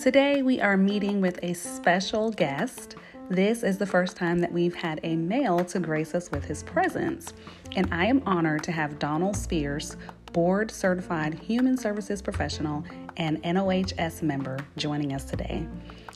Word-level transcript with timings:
Today, 0.00 0.40
we 0.40 0.60
are 0.62 0.76
meeting 0.78 1.20
with 1.20 1.38
a 1.42 1.52
special 1.52 2.32
guest. 2.32 2.96
This 3.28 3.62
is 3.62 3.78
the 3.78 3.86
first 3.86 4.16
time 4.16 4.38
that 4.38 4.50
we've 4.50 4.74
had 4.74 4.98
a 5.02 5.14
male 5.14 5.62
to 5.66 5.78
grace 5.78 6.14
us 6.14 6.30
with 6.30 6.46
his 6.46 6.62
presence, 6.62 7.34
and 7.76 7.86
I 7.92 8.06
am 8.06 8.22
honored 8.26 8.64
to 8.64 8.72
have 8.72 8.98
Donald 8.98 9.36
Spears, 9.36 9.98
board 10.32 10.70
certified 10.70 11.34
human 11.34 11.76
services 11.76 12.22
professional 12.22 12.82
and 13.18 13.40
NOHS 13.44 14.22
member, 14.22 14.58
joining 14.76 15.12
us 15.12 15.26
today. 15.26 15.66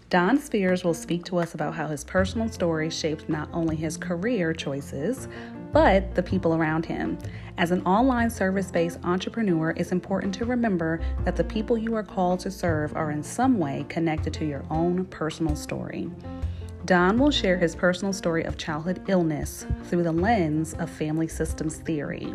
Don 0.09 0.39
Spears 0.39 0.83
will 0.83 0.95
speak 0.95 1.25
to 1.27 1.37
us 1.37 1.55
about 1.55 1.75
how 1.75 1.87
his 1.87 2.05
personal 2.05 2.49
story 2.49 2.89
shaped 2.89 3.29
not 3.29 3.49
only 3.53 3.77
his 3.77 3.97
career 3.97 4.55
choices, 4.55 5.29
but 5.75 6.15
the 6.15 6.23
people 6.23 6.55
around 6.55 6.87
him. 6.87 7.19
As 7.59 7.73
an 7.73 7.85
online 7.85 8.31
service 8.31 8.71
based 8.71 8.99
entrepreneur, 9.05 9.75
it's 9.77 9.93
important 9.93 10.33
to 10.37 10.45
remember 10.45 11.01
that 11.25 11.37
the 11.37 11.45
people 11.45 11.77
you 11.77 11.95
are 11.97 12.03
called 12.05 12.41
to 12.41 12.51
serve 12.51 12.97
are 12.97 13.11
in 13.11 13.23
some 13.23 13.59
way 13.59 13.85
connected 13.89 14.33
to 14.35 14.47
your 14.47 14.65
own 14.71 15.05
personal 15.07 15.57
story. 15.57 16.11
Don 16.85 17.19
will 17.19 17.31
share 17.31 17.59
his 17.59 17.75
personal 17.75 18.13
story 18.13 18.45
of 18.45 18.57
childhood 18.57 19.03
illness 19.09 19.67
through 19.85 20.05
the 20.05 20.13
lens 20.13 20.75
of 20.75 20.89
family 20.89 21.27
systems 21.27 21.77
theory. 21.77 22.33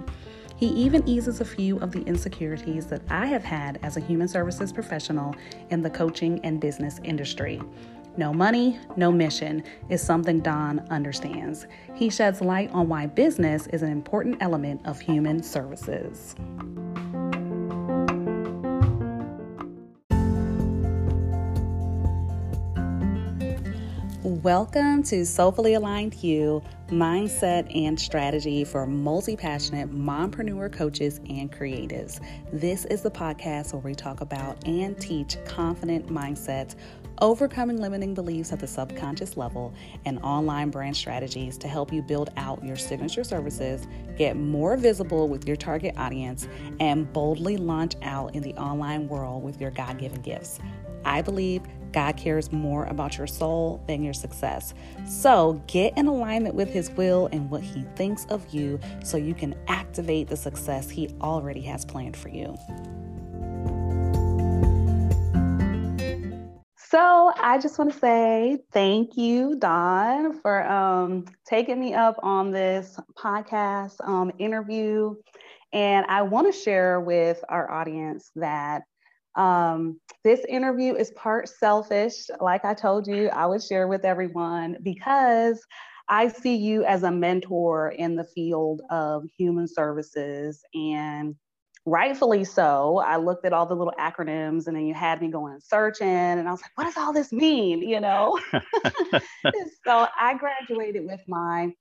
He 0.58 0.68
even 0.68 1.08
eases 1.08 1.40
a 1.40 1.46
few 1.46 1.78
of 1.80 1.94
the 1.94 2.02
insecurities 2.02 2.88
that 2.88 3.02
I 3.10 3.28
have 3.28 3.46
had 3.46 3.80
as 3.84 3.96
a 3.96 4.02
human 4.02 4.28
services 4.28 4.74
professional 4.74 5.34
in 5.70 5.82
the 5.82 5.90
coaching 5.90 6.42
and 6.44 6.60
business 6.60 7.00
industry. 7.06 7.62
No 8.20 8.34
money, 8.34 8.78
no 8.98 9.14
mission 9.14 9.64
is 9.88 10.02
something 10.02 10.42
Don 10.42 10.80
understands. 10.90 11.66
He 11.96 12.10
sheds 12.10 12.42
light 12.42 12.70
on 12.72 12.90
why 12.90 13.06
business 13.06 13.68
is 13.68 13.82
an 13.82 13.94
important 13.94 14.40
element 14.42 14.86
of 14.86 15.00
human 15.00 15.42
services. 15.42 16.36
Welcome 24.44 25.04
to 25.04 25.26
Soulfully 25.26 25.74
Aligned 25.74 26.16
You 26.24 26.62
Mindset 26.90 27.76
and 27.76 28.00
Strategy 28.00 28.64
for 28.64 28.86
Multi 28.86 29.36
Passionate 29.36 29.92
Mompreneur 29.92 30.72
Coaches 30.72 31.20
and 31.30 31.52
Creatives. 31.52 32.20
This 32.52 32.86
is 32.86 33.02
the 33.02 33.12
podcast 33.12 33.74
where 33.74 33.82
we 33.82 33.94
talk 33.94 34.22
about 34.22 34.66
and 34.66 35.00
teach 35.00 35.38
confident 35.46 36.08
mindsets 36.08 36.76
overcoming 37.22 37.78
limiting 37.78 38.14
beliefs 38.14 38.52
at 38.52 38.60
the 38.60 38.68
subconscious 38.68 39.38
level, 39.38 39.74
and 40.06 40.20
online 40.20 40.70
brand 40.70 40.96
strategies 40.96 41.58
to 41.58 41.68
help 41.68 41.94
you 41.94 42.02
build 42.02 42.30
out 42.38 42.64
your 42.64 42.76
signature 42.76 43.24
services, 43.24 43.88
get 44.18 44.36
more 44.36 44.78
visible 44.78 45.28
with 45.28 45.48
your 45.48 45.56
target 45.58 45.96
audience, 45.98 46.48
and 46.80 47.12
boldly 47.14 47.58
launch 47.58 47.96
out 48.02 48.36
in 48.36 48.44
the 48.44 48.54
online 48.56 49.08
world 49.08 49.44
with 49.44 49.60
your 49.60 49.72
God 49.72 49.98
given 49.98 50.22
gifts. 50.22 50.60
I 51.06 51.22
believe 51.22 51.64
God 51.92 52.18
cares 52.18 52.52
more 52.52 52.86
about 52.86 53.18
your 53.18 53.28
soul 53.28 53.84
than 53.88 54.04
your 54.04 54.14
success. 54.14 54.74
So 55.08 55.62
get 55.68 55.98
in 55.98 56.08
alignment 56.08 56.56
with 56.56 56.70
His 56.70 56.92
will 56.92 57.30
and 57.32 57.50
what 57.50 57.64
He 57.64 57.84
thinks 57.96 58.26
of 58.26 58.48
you 58.54 58.80
so 59.04 59.18
you 59.18 59.34
can 59.34 59.56
activate 59.68 60.28
the 60.28 60.38
success 60.38 60.90
He 60.90 61.10
already 61.22 61.62
has 61.62 61.86
planned 61.86 62.18
for 62.18 62.30
you. 62.30 62.58
So 66.90 67.32
I 67.38 67.60
just 67.60 67.78
want 67.78 67.94
to 67.94 68.00
say 68.00 68.58
thank 68.74 69.16
you, 69.16 69.56
Don, 69.60 70.40
for 70.42 70.68
um, 70.68 71.26
taking 71.48 71.80
me 71.80 71.94
up 71.94 72.18
on 72.24 72.52
this 72.52 73.00
podcast 73.16 73.94
um, 74.08 74.32
interview. 74.40 75.14
And 75.72 76.06
I 76.08 76.24
want 76.24 76.52
to 76.52 76.60
share 76.60 77.00
with 77.00 77.44
our 77.48 77.70
audience 77.70 78.32
that 78.38 78.84
um, 79.36 80.00
this 80.24 80.44
interview 80.50 80.96
is 80.96 81.12
part 81.12 81.48
selfish. 81.48 82.16
Like 82.42 82.66
I 82.66 82.74
told 82.74 83.06
you, 83.06 83.30
I 83.30 83.46
would 83.46 83.62
share 83.62 83.88
with 83.88 84.04
everyone 84.04 84.78
because 84.82 85.64
I 86.10 86.28
see 86.28 86.56
you 86.56 86.86
as 86.86 87.04
a 87.04 87.12
mentor 87.12 87.90
in 87.90 88.16
the 88.16 88.24
field 88.24 88.82
of 88.90 89.26
human 89.38 89.68
services 89.68 90.64
and 90.74 91.36
rightfully 91.90 92.44
so. 92.44 93.00
I 93.00 93.18
looked 93.18 93.46
at 93.46 93.54
all 93.54 93.66
the 93.66 93.76
little 93.76 93.94
acronyms 94.00 94.68
and 94.68 94.76
then 94.76 94.86
you 94.86 94.94
had 94.94 95.22
me 95.22 95.30
going 95.30 95.60
searching 95.60 96.08
and 96.08 96.48
I 96.48 96.52
was 96.52 96.62
like, 96.62 96.72
what 96.76 96.86
does 96.86 96.98
all 96.98 97.14
this 97.14 97.32
mean? 97.32 97.82
You 97.82 98.00
know? 98.00 98.40
so 99.86 100.08
I 100.20 100.36
graduated 100.38 101.06
with 101.06 101.22
my 101.28 101.72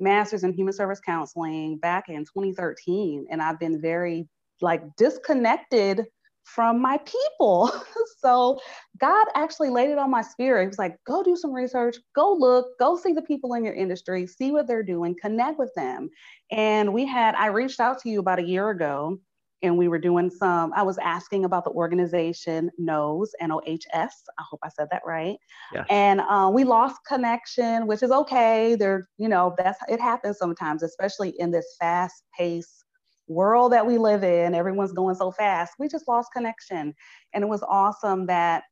master's 0.00 0.42
in 0.42 0.52
human 0.52 0.72
service 0.72 1.00
counseling 1.00 1.78
back 1.78 2.08
in 2.08 2.24
2013 2.24 3.26
and 3.30 3.40
I've 3.40 3.60
been 3.60 3.80
very 3.80 4.28
like 4.60 4.82
disconnected 4.96 6.06
from 6.44 6.80
my 6.80 6.98
people. 6.98 7.72
so 8.18 8.60
God 8.98 9.28
actually 9.36 9.70
laid 9.70 9.90
it 9.90 9.98
on 9.98 10.10
my 10.10 10.22
spirit. 10.22 10.62
He 10.62 10.68
was 10.68 10.78
like, 10.78 10.96
go 11.06 11.22
do 11.22 11.36
some 11.36 11.52
research, 11.52 11.96
go 12.16 12.32
look, 12.32 12.76
go 12.80 12.96
see 12.96 13.12
the 13.12 13.22
people 13.22 13.54
in 13.54 13.64
your 13.64 13.74
industry, 13.74 14.26
see 14.26 14.50
what 14.50 14.66
they're 14.66 14.82
doing, 14.82 15.14
connect 15.20 15.58
with 15.58 15.72
them. 15.76 16.10
And 16.50 16.92
we 16.92 17.06
had, 17.06 17.36
I 17.36 17.46
reached 17.46 17.78
out 17.78 18.00
to 18.00 18.08
you 18.08 18.18
about 18.18 18.40
a 18.40 18.44
year 18.44 18.70
ago 18.70 19.20
and 19.62 19.76
we 19.76 19.88
were 19.88 19.98
doing 19.98 20.30
some 20.30 20.72
i 20.74 20.82
was 20.82 20.98
asking 20.98 21.44
about 21.44 21.64
the 21.64 21.70
organization 21.70 22.70
knows 22.78 23.32
n-o-h-s 23.40 24.24
i 24.38 24.42
hope 24.48 24.60
i 24.62 24.68
said 24.68 24.88
that 24.90 25.02
right. 25.06 25.36
Yeah. 25.72 25.84
and 25.90 26.20
uh, 26.20 26.50
we 26.52 26.64
lost 26.64 26.96
connection 27.06 27.86
which 27.86 28.02
is 28.02 28.10
okay. 28.10 28.74
There 28.74 29.08
you 29.18 29.28
know 29.28 29.54
that's 29.58 29.78
it 29.88 30.00
happens 30.00 30.38
sometimes 30.38 30.82
especially 30.82 31.30
in 31.38 31.50
this 31.50 31.76
fast 31.78 32.24
paced 32.36 32.84
world 33.28 33.72
that 33.72 33.86
we 33.86 33.98
live 33.98 34.24
in. 34.24 34.54
Everyone's 34.54 34.92
going 34.92 35.14
so 35.14 35.30
fast. 35.30 35.74
We 35.78 35.88
just 35.88 36.08
lost 36.08 36.32
connection. 36.32 36.94
And 37.32 37.44
it 37.44 37.46
was 37.46 37.62
awesome 37.62 38.26
that 38.26 38.64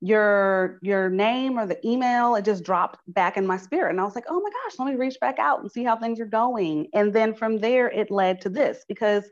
your 0.00 0.78
your 0.82 1.08
name 1.08 1.58
or 1.58 1.66
the 1.66 1.86
email 1.86 2.34
it 2.34 2.44
just 2.44 2.62
dropped 2.62 2.98
back 3.08 3.36
in 3.36 3.46
my 3.46 3.56
spirit. 3.56 3.90
And 3.90 4.00
i 4.00 4.04
was 4.04 4.14
like 4.14 4.26
oh 4.28 4.40
my 4.40 4.50
gosh 4.50 4.78
let 4.78 4.88
me 4.88 4.96
reach 4.96 5.16
back 5.20 5.38
out 5.38 5.60
and 5.60 5.70
see 5.70 5.84
how 5.84 5.96
things 5.96 6.20
are 6.20 6.26
going. 6.26 6.88
And 6.92 7.12
then 7.12 7.34
from 7.34 7.58
there 7.58 7.88
it 7.90 8.10
led 8.10 8.40
to 8.42 8.50
this 8.50 8.84
because 8.86 9.24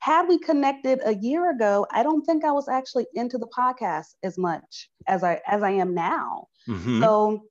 had 0.00 0.28
we 0.28 0.38
connected 0.38 1.00
a 1.04 1.14
year 1.14 1.50
ago, 1.50 1.86
I 1.92 2.02
don't 2.02 2.24
think 2.24 2.44
I 2.44 2.52
was 2.52 2.68
actually 2.68 3.06
into 3.14 3.38
the 3.38 3.48
podcast 3.48 4.14
as 4.22 4.38
much 4.38 4.90
as 5.06 5.24
I 5.24 5.40
as 5.46 5.62
I 5.62 5.70
am 5.70 5.94
now. 5.94 6.46
Mm-hmm. 6.68 7.02
So 7.02 7.42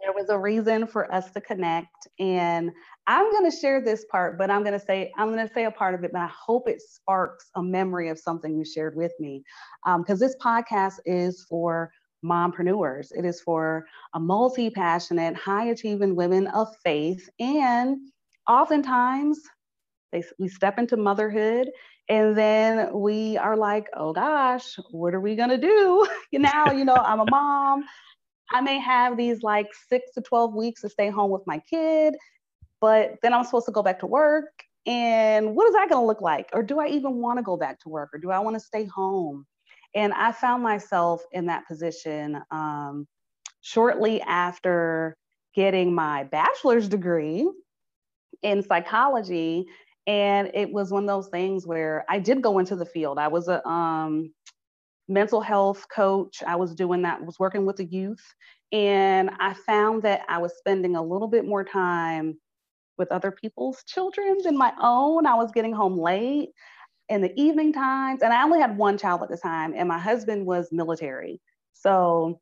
there 0.00 0.12
was 0.12 0.30
a 0.30 0.38
reason 0.38 0.86
for 0.86 1.12
us 1.12 1.30
to 1.32 1.40
connect 1.40 2.08
and 2.18 2.70
i'm 3.06 3.30
going 3.30 3.48
to 3.48 3.56
share 3.56 3.80
this 3.80 4.04
part 4.10 4.38
but 4.38 4.50
i'm 4.50 4.62
going 4.62 4.78
to 4.78 4.84
say 4.84 5.12
i'm 5.18 5.32
going 5.32 5.46
to 5.46 5.52
say 5.52 5.64
a 5.64 5.70
part 5.70 5.94
of 5.94 6.02
it 6.04 6.12
but 6.12 6.20
i 6.22 6.28
hope 6.28 6.68
it 6.68 6.80
sparks 6.80 7.50
a 7.56 7.62
memory 7.62 8.08
of 8.08 8.18
something 8.18 8.56
you 8.56 8.64
shared 8.64 8.96
with 8.96 9.12
me 9.20 9.42
because 9.98 10.22
um, 10.22 10.26
this 10.26 10.36
podcast 10.42 10.94
is 11.04 11.44
for 11.48 11.90
mompreneurs 12.24 13.08
it 13.16 13.24
is 13.24 13.40
for 13.40 13.86
a 14.14 14.20
multi-passionate 14.20 15.34
high 15.36 15.66
achieving 15.66 16.16
women 16.16 16.46
of 16.48 16.68
faith 16.82 17.28
and 17.38 17.98
oftentimes 18.48 19.40
they, 20.12 20.22
we 20.38 20.48
step 20.48 20.78
into 20.78 20.96
motherhood 20.96 21.70
and 22.08 22.36
then 22.36 22.90
we 22.92 23.36
are 23.36 23.56
like, 23.56 23.86
oh 23.96 24.12
gosh, 24.12 24.76
what 24.90 25.14
are 25.14 25.20
we 25.20 25.36
gonna 25.36 25.58
do? 25.58 26.06
now, 26.32 26.72
you 26.72 26.84
know, 26.84 26.96
I'm 26.96 27.20
a 27.20 27.30
mom. 27.30 27.84
I 28.52 28.60
may 28.60 28.80
have 28.80 29.16
these 29.16 29.42
like 29.42 29.68
six 29.88 30.10
to 30.14 30.20
12 30.20 30.54
weeks 30.54 30.80
to 30.80 30.88
stay 30.88 31.08
home 31.08 31.30
with 31.30 31.46
my 31.46 31.60
kid, 31.60 32.16
but 32.80 33.14
then 33.22 33.32
I'm 33.32 33.44
supposed 33.44 33.66
to 33.66 33.72
go 33.72 33.82
back 33.82 34.00
to 34.00 34.06
work. 34.06 34.50
And 34.86 35.54
what 35.54 35.68
is 35.68 35.74
that 35.74 35.88
gonna 35.88 36.04
look 36.04 36.20
like? 36.20 36.48
Or 36.52 36.62
do 36.62 36.80
I 36.80 36.88
even 36.88 37.16
wanna 37.16 37.42
go 37.42 37.56
back 37.56 37.78
to 37.80 37.88
work? 37.88 38.10
Or 38.12 38.18
do 38.18 38.30
I 38.30 38.40
wanna 38.40 38.60
stay 38.60 38.86
home? 38.86 39.46
And 39.94 40.12
I 40.12 40.32
found 40.32 40.62
myself 40.62 41.22
in 41.32 41.46
that 41.46 41.66
position 41.68 42.40
um, 42.50 43.06
shortly 43.60 44.20
after 44.22 45.16
getting 45.54 45.94
my 45.94 46.24
bachelor's 46.24 46.88
degree 46.88 47.48
in 48.42 48.62
psychology 48.62 49.66
and 50.06 50.50
it 50.54 50.72
was 50.72 50.90
one 50.90 51.04
of 51.04 51.08
those 51.08 51.28
things 51.28 51.66
where 51.66 52.04
I 52.08 52.18
did 52.18 52.42
go 52.42 52.58
into 52.58 52.76
the 52.76 52.86
field. 52.86 53.18
I 53.18 53.28
was 53.28 53.48
a 53.48 53.66
um, 53.68 54.32
mental 55.08 55.40
health 55.40 55.86
coach. 55.94 56.42
I 56.46 56.56
was 56.56 56.74
doing 56.74 57.02
that, 57.02 57.24
was 57.24 57.38
working 57.38 57.66
with 57.66 57.76
the 57.76 57.84
youth. 57.84 58.24
And 58.72 59.30
I 59.40 59.54
found 59.54 60.02
that 60.04 60.22
I 60.28 60.38
was 60.38 60.56
spending 60.56 60.96
a 60.96 61.02
little 61.02 61.28
bit 61.28 61.44
more 61.44 61.64
time 61.64 62.38
with 62.96 63.10
other 63.10 63.30
people's 63.30 63.82
children 63.84 64.38
than 64.44 64.56
my 64.56 64.72
own. 64.80 65.26
I 65.26 65.34
was 65.34 65.50
getting 65.52 65.72
home 65.72 65.98
late 65.98 66.50
in 67.08 67.20
the 67.22 67.32
evening 67.40 67.72
times. 67.72 68.22
And 68.22 68.32
I 68.32 68.44
only 68.44 68.60
had 68.60 68.76
one 68.76 68.96
child 68.96 69.22
at 69.22 69.28
the 69.28 69.36
time, 69.36 69.74
and 69.76 69.88
my 69.88 69.98
husband 69.98 70.46
was 70.46 70.68
military. 70.70 71.40
So 71.72 72.40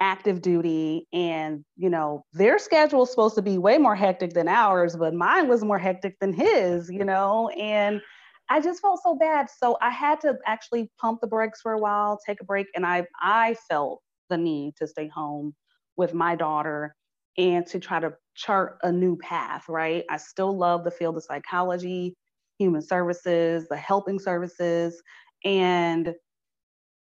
active 0.00 0.40
duty 0.40 1.06
and 1.12 1.64
you 1.76 1.90
know 1.90 2.24
their 2.32 2.58
schedule 2.58 3.02
is 3.02 3.10
supposed 3.10 3.34
to 3.34 3.42
be 3.42 3.58
way 3.58 3.78
more 3.78 3.94
hectic 3.94 4.32
than 4.32 4.48
ours 4.48 4.96
but 4.96 5.14
mine 5.14 5.48
was 5.48 5.62
more 5.62 5.78
hectic 5.78 6.18
than 6.20 6.32
his 6.32 6.90
you 6.90 7.04
know 7.04 7.48
and 7.50 8.00
i 8.48 8.60
just 8.60 8.80
felt 8.80 8.98
so 9.02 9.14
bad 9.14 9.46
so 9.50 9.76
i 9.82 9.90
had 9.90 10.20
to 10.20 10.34
actually 10.46 10.90
pump 10.98 11.20
the 11.20 11.26
brakes 11.26 11.60
for 11.60 11.72
a 11.72 11.78
while 11.78 12.18
take 12.26 12.40
a 12.40 12.44
break 12.44 12.66
and 12.74 12.86
i 12.86 13.04
i 13.20 13.54
felt 13.68 14.00
the 14.30 14.38
need 14.38 14.74
to 14.76 14.86
stay 14.86 15.08
home 15.08 15.54
with 15.96 16.14
my 16.14 16.34
daughter 16.34 16.94
and 17.36 17.66
to 17.66 17.78
try 17.78 18.00
to 18.00 18.12
chart 18.34 18.78
a 18.82 18.90
new 18.90 19.16
path 19.16 19.64
right 19.68 20.04
i 20.08 20.16
still 20.16 20.56
love 20.56 20.82
the 20.82 20.90
field 20.90 21.16
of 21.16 21.22
psychology 21.22 22.16
human 22.60 22.82
services, 22.82 23.66
the 23.68 23.76
helping 23.76 24.18
services. 24.20 25.02
And 25.44 26.14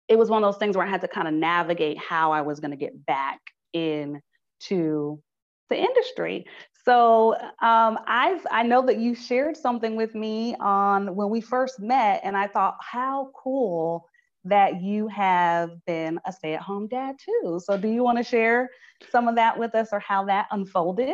it 0.09 0.17
was 0.17 0.29
one 0.29 0.43
of 0.43 0.51
those 0.51 0.57
things 0.57 0.75
where 0.75 0.85
I 0.85 0.89
had 0.89 1.01
to 1.01 1.07
kind 1.07 1.27
of 1.27 1.33
navigate 1.33 1.97
how 1.97 2.31
I 2.31 2.41
was 2.41 2.59
going 2.59 2.71
to 2.71 2.77
get 2.77 3.05
back 3.05 3.39
into 3.73 5.21
the 5.69 5.77
industry. 5.77 6.47
So 6.83 7.35
um, 7.61 7.99
I've 8.07 8.45
I 8.49 8.63
know 8.63 8.81
that 8.87 8.97
you 8.97 9.13
shared 9.13 9.55
something 9.55 9.95
with 9.95 10.15
me 10.15 10.55
on 10.59 11.15
when 11.15 11.29
we 11.29 11.41
first 11.41 11.79
met, 11.79 12.21
and 12.23 12.35
I 12.35 12.47
thought 12.47 12.77
how 12.81 13.29
cool 13.35 14.07
that 14.45 14.81
you 14.81 15.07
have 15.09 15.71
been 15.85 16.19
a 16.25 16.33
stay-at-home 16.33 16.87
dad 16.87 17.17
too. 17.23 17.59
So 17.63 17.77
do 17.77 17.87
you 17.87 18.03
want 18.03 18.17
to 18.17 18.23
share 18.23 18.69
some 19.11 19.27
of 19.27 19.35
that 19.35 19.59
with 19.59 19.75
us, 19.75 19.89
or 19.91 19.99
how 19.99 20.25
that 20.25 20.47
unfolded? 20.51 21.13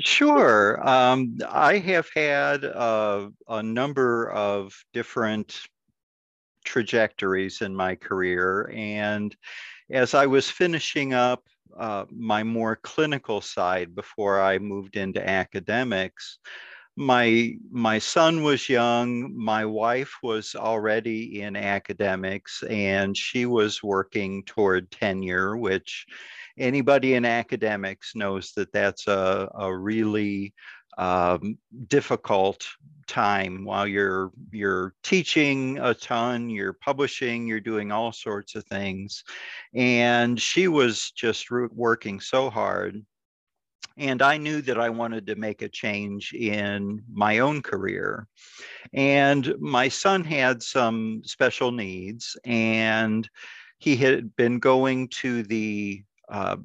Sure. 0.00 0.86
Um, 0.86 1.38
I 1.48 1.78
have 1.78 2.08
had 2.14 2.62
a 2.64 3.62
number 3.62 4.30
of 4.30 4.74
different 4.92 5.60
trajectories 6.68 7.62
in 7.62 7.74
my 7.74 7.94
career, 7.94 8.70
and 8.74 9.34
as 9.90 10.14
I 10.14 10.26
was 10.26 10.50
finishing 10.50 11.14
up 11.14 11.42
uh, 11.78 12.04
my 12.10 12.42
more 12.42 12.76
clinical 12.76 13.40
side 13.40 13.94
before 13.94 14.40
I 14.40 14.58
moved 14.58 14.96
into 14.96 15.26
academics. 15.26 16.38
My 16.96 17.54
my 17.70 18.00
son 18.00 18.42
was 18.42 18.68
young. 18.68 19.32
My 19.36 19.64
wife 19.64 20.12
was 20.22 20.56
already 20.56 21.42
in 21.42 21.54
academics, 21.54 22.64
and 22.68 23.16
she 23.16 23.46
was 23.46 23.82
working 23.82 24.42
toward 24.44 24.90
tenure, 24.90 25.56
which 25.56 26.06
anybody 26.58 27.14
in 27.14 27.24
academics 27.24 28.16
knows 28.16 28.52
that 28.56 28.72
that's 28.72 29.06
a, 29.06 29.48
a 29.54 29.76
really 29.76 30.54
um, 30.98 31.56
difficult 31.86 32.66
time 33.06 33.64
while 33.64 33.86
you're 33.86 34.30
you're 34.50 34.92
teaching 35.02 35.78
a 35.78 35.94
ton 35.94 36.50
you're 36.50 36.74
publishing 36.74 37.46
you're 37.46 37.58
doing 37.58 37.90
all 37.90 38.12
sorts 38.12 38.54
of 38.54 38.64
things. 38.64 39.24
And 39.74 40.38
she 40.38 40.68
was 40.68 41.10
just 41.12 41.50
working 41.50 42.20
so 42.20 42.50
hard. 42.50 43.02
And 43.96 44.20
i 44.20 44.36
knew 44.36 44.60
that 44.62 44.78
i 44.78 44.90
wanted 44.90 45.26
to 45.28 45.36
make 45.36 45.62
a 45.62 45.68
change 45.68 46.34
in 46.34 47.02
my 47.10 47.38
own 47.38 47.62
career. 47.62 48.26
And 48.92 49.54
my 49.58 49.88
son 49.88 50.22
had 50.22 50.62
some 50.62 51.22
special 51.24 51.72
needs 51.72 52.36
and 52.44 53.28
he 53.78 53.96
had 53.96 54.34
been 54.36 54.58
going 54.58 55.08
to 55.08 55.44
the 55.44 56.02
uh, 56.28 56.56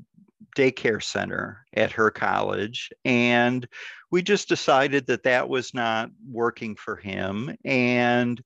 daycare 0.55 1.01
center 1.01 1.65
at 1.73 1.91
her 1.91 2.11
college 2.11 2.91
and 3.05 3.67
we 4.13 4.21
just 4.21 4.47
decided 4.47 5.07
that 5.07 5.23
that 5.23 5.49
was 5.49 5.73
not 5.73 6.11
working 6.29 6.75
for 6.75 6.95
him. 6.95 7.57
And 7.65 8.39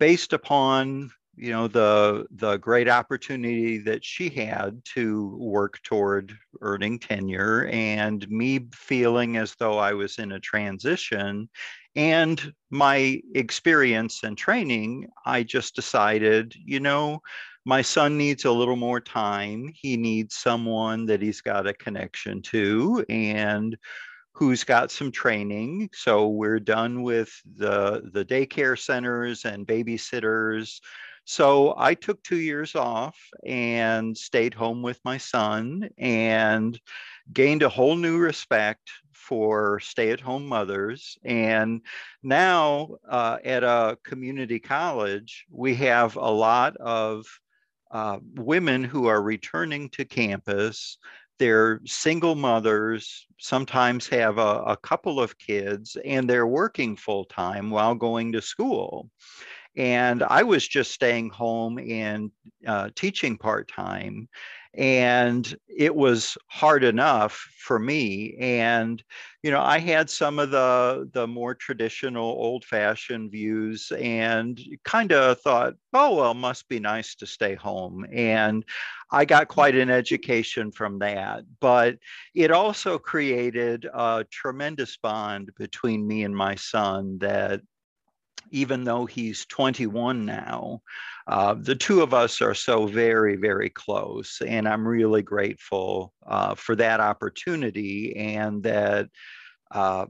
based 0.00 0.32
upon 0.32 1.12
you 1.36 1.52
know 1.52 1.68
the 1.68 2.26
the 2.32 2.56
great 2.56 2.88
opportunity 2.88 3.78
that 3.78 4.04
she 4.04 4.30
had 4.30 4.82
to 4.94 5.36
work 5.38 5.80
toward 5.82 6.36
earning 6.60 6.98
tenure 6.98 7.66
and 7.66 8.28
me 8.30 8.66
feeling 8.74 9.36
as 9.36 9.54
though 9.60 9.78
I 9.78 9.92
was 9.92 10.18
in 10.18 10.32
a 10.32 10.40
transition 10.40 11.48
and 11.94 12.52
my 12.70 13.20
experience 13.34 14.22
and 14.24 14.36
training 14.36 15.08
I 15.24 15.42
just 15.42 15.76
decided 15.76 16.54
you 16.56 16.80
know 16.80 17.20
my 17.66 17.82
son 17.82 18.16
needs 18.16 18.44
a 18.44 18.52
little 18.52 18.76
more 18.76 19.00
time. 19.00 19.72
He 19.74 19.96
needs 19.96 20.36
someone 20.36 21.04
that 21.06 21.20
he's 21.20 21.40
got 21.40 21.66
a 21.66 21.74
connection 21.74 22.40
to 22.42 23.04
and 23.08 23.76
who's 24.30 24.62
got 24.62 24.92
some 24.92 25.10
training. 25.10 25.90
So 25.92 26.28
we're 26.28 26.60
done 26.60 27.02
with 27.02 27.32
the, 27.56 28.08
the 28.12 28.24
daycare 28.24 28.78
centers 28.78 29.44
and 29.44 29.66
babysitters. 29.66 30.78
So 31.24 31.74
I 31.76 31.94
took 31.94 32.22
two 32.22 32.38
years 32.38 32.76
off 32.76 33.18
and 33.44 34.16
stayed 34.16 34.54
home 34.54 34.80
with 34.80 35.00
my 35.04 35.18
son 35.18 35.90
and 35.98 36.78
gained 37.32 37.64
a 37.64 37.68
whole 37.68 37.96
new 37.96 38.18
respect 38.18 38.88
for 39.12 39.80
stay 39.80 40.10
at 40.10 40.20
home 40.20 40.46
mothers. 40.46 41.18
And 41.24 41.80
now 42.22 42.98
uh, 43.10 43.38
at 43.44 43.64
a 43.64 43.98
community 44.04 44.60
college, 44.60 45.46
we 45.50 45.74
have 45.74 46.14
a 46.14 46.30
lot 46.30 46.76
of 46.76 47.26
uh, 47.90 48.18
women 48.34 48.84
who 48.84 49.06
are 49.06 49.22
returning 49.22 49.88
to 49.90 50.04
campus. 50.04 50.98
They're 51.38 51.80
single 51.84 52.34
mothers, 52.34 53.26
sometimes 53.38 54.08
have 54.08 54.38
a, 54.38 54.62
a 54.66 54.76
couple 54.76 55.20
of 55.20 55.38
kids, 55.38 55.96
and 56.04 56.28
they're 56.28 56.46
working 56.46 56.96
full 56.96 57.24
time 57.26 57.70
while 57.70 57.94
going 57.94 58.32
to 58.32 58.40
school. 58.40 59.10
And 59.76 60.22
I 60.22 60.42
was 60.42 60.66
just 60.66 60.92
staying 60.92 61.28
home 61.30 61.78
and 61.78 62.30
uh, 62.66 62.88
teaching 62.94 63.36
part 63.36 63.68
time 63.68 64.28
and 64.76 65.56
it 65.68 65.94
was 65.94 66.36
hard 66.48 66.84
enough 66.84 67.32
for 67.58 67.78
me 67.78 68.36
and 68.38 69.02
you 69.42 69.50
know 69.50 69.60
i 69.60 69.78
had 69.78 70.08
some 70.10 70.38
of 70.38 70.50
the 70.50 71.08
the 71.12 71.26
more 71.26 71.54
traditional 71.54 72.24
old 72.24 72.64
fashioned 72.64 73.30
views 73.30 73.90
and 73.98 74.60
kind 74.84 75.12
of 75.12 75.40
thought 75.40 75.74
oh 75.94 76.14
well 76.16 76.34
must 76.34 76.68
be 76.68 76.78
nice 76.78 77.14
to 77.14 77.26
stay 77.26 77.54
home 77.54 78.04
and 78.12 78.64
i 79.10 79.24
got 79.24 79.44
mm-hmm. 79.44 79.54
quite 79.54 79.74
an 79.74 79.90
education 79.90 80.70
from 80.70 80.98
that 80.98 81.42
but 81.60 81.96
it 82.34 82.50
also 82.50 82.98
created 82.98 83.86
a 83.94 84.24
tremendous 84.30 84.96
bond 84.98 85.50
between 85.58 86.06
me 86.06 86.22
and 86.24 86.36
my 86.36 86.54
son 86.54 87.18
that 87.18 87.60
even 88.50 88.84
though 88.84 89.06
he's 89.06 89.46
21 89.46 90.24
now, 90.24 90.82
uh, 91.26 91.54
the 91.54 91.74
two 91.74 92.02
of 92.02 92.14
us 92.14 92.40
are 92.40 92.54
so 92.54 92.86
very, 92.86 93.36
very 93.36 93.70
close. 93.70 94.40
And 94.46 94.68
I'm 94.68 94.86
really 94.86 95.22
grateful 95.22 96.12
uh, 96.26 96.54
for 96.54 96.76
that 96.76 97.00
opportunity 97.00 98.14
and 98.16 98.62
that 98.62 99.08
uh, 99.70 100.06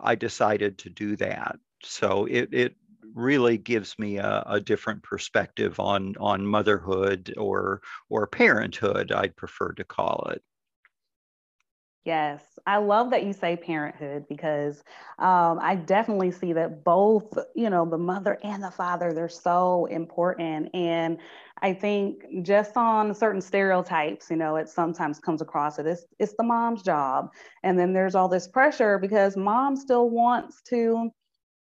I 0.00 0.14
decided 0.14 0.78
to 0.78 0.90
do 0.90 1.16
that. 1.16 1.56
So 1.82 2.26
it, 2.26 2.50
it 2.52 2.76
really 3.14 3.58
gives 3.58 3.98
me 3.98 4.18
a, 4.18 4.44
a, 4.46 4.60
different 4.60 5.02
perspective 5.02 5.80
on, 5.80 6.14
on 6.20 6.46
motherhood 6.46 7.34
or, 7.36 7.80
or 8.08 8.26
parenthood, 8.28 9.10
I'd 9.10 9.36
prefer 9.36 9.72
to 9.72 9.84
call 9.84 10.28
it. 10.32 10.42
Yes, 12.04 12.42
I 12.66 12.78
love 12.78 13.10
that 13.10 13.24
you 13.24 13.34
say 13.34 13.56
parenthood 13.56 14.24
because 14.26 14.82
um, 15.18 15.58
I 15.60 15.74
definitely 15.76 16.30
see 16.30 16.54
that 16.54 16.82
both, 16.82 17.36
you 17.54 17.68
know, 17.68 17.84
the 17.84 17.98
mother 17.98 18.38
and 18.42 18.62
the 18.62 18.70
father, 18.70 19.12
they're 19.12 19.28
so 19.28 19.84
important. 19.86 20.70
And 20.74 21.18
I 21.60 21.74
think 21.74 22.24
just 22.42 22.74
on 22.78 23.14
certain 23.14 23.42
stereotypes, 23.42 24.30
you 24.30 24.36
know, 24.36 24.56
it 24.56 24.70
sometimes 24.70 25.20
comes 25.20 25.42
across 25.42 25.76
that 25.76 25.86
it's, 25.86 26.06
it's 26.18 26.34
the 26.38 26.42
mom's 26.42 26.82
job. 26.82 27.28
And 27.64 27.78
then 27.78 27.92
there's 27.92 28.14
all 28.14 28.28
this 28.28 28.48
pressure 28.48 28.98
because 28.98 29.36
mom 29.36 29.76
still 29.76 30.08
wants 30.08 30.62
to 30.68 31.10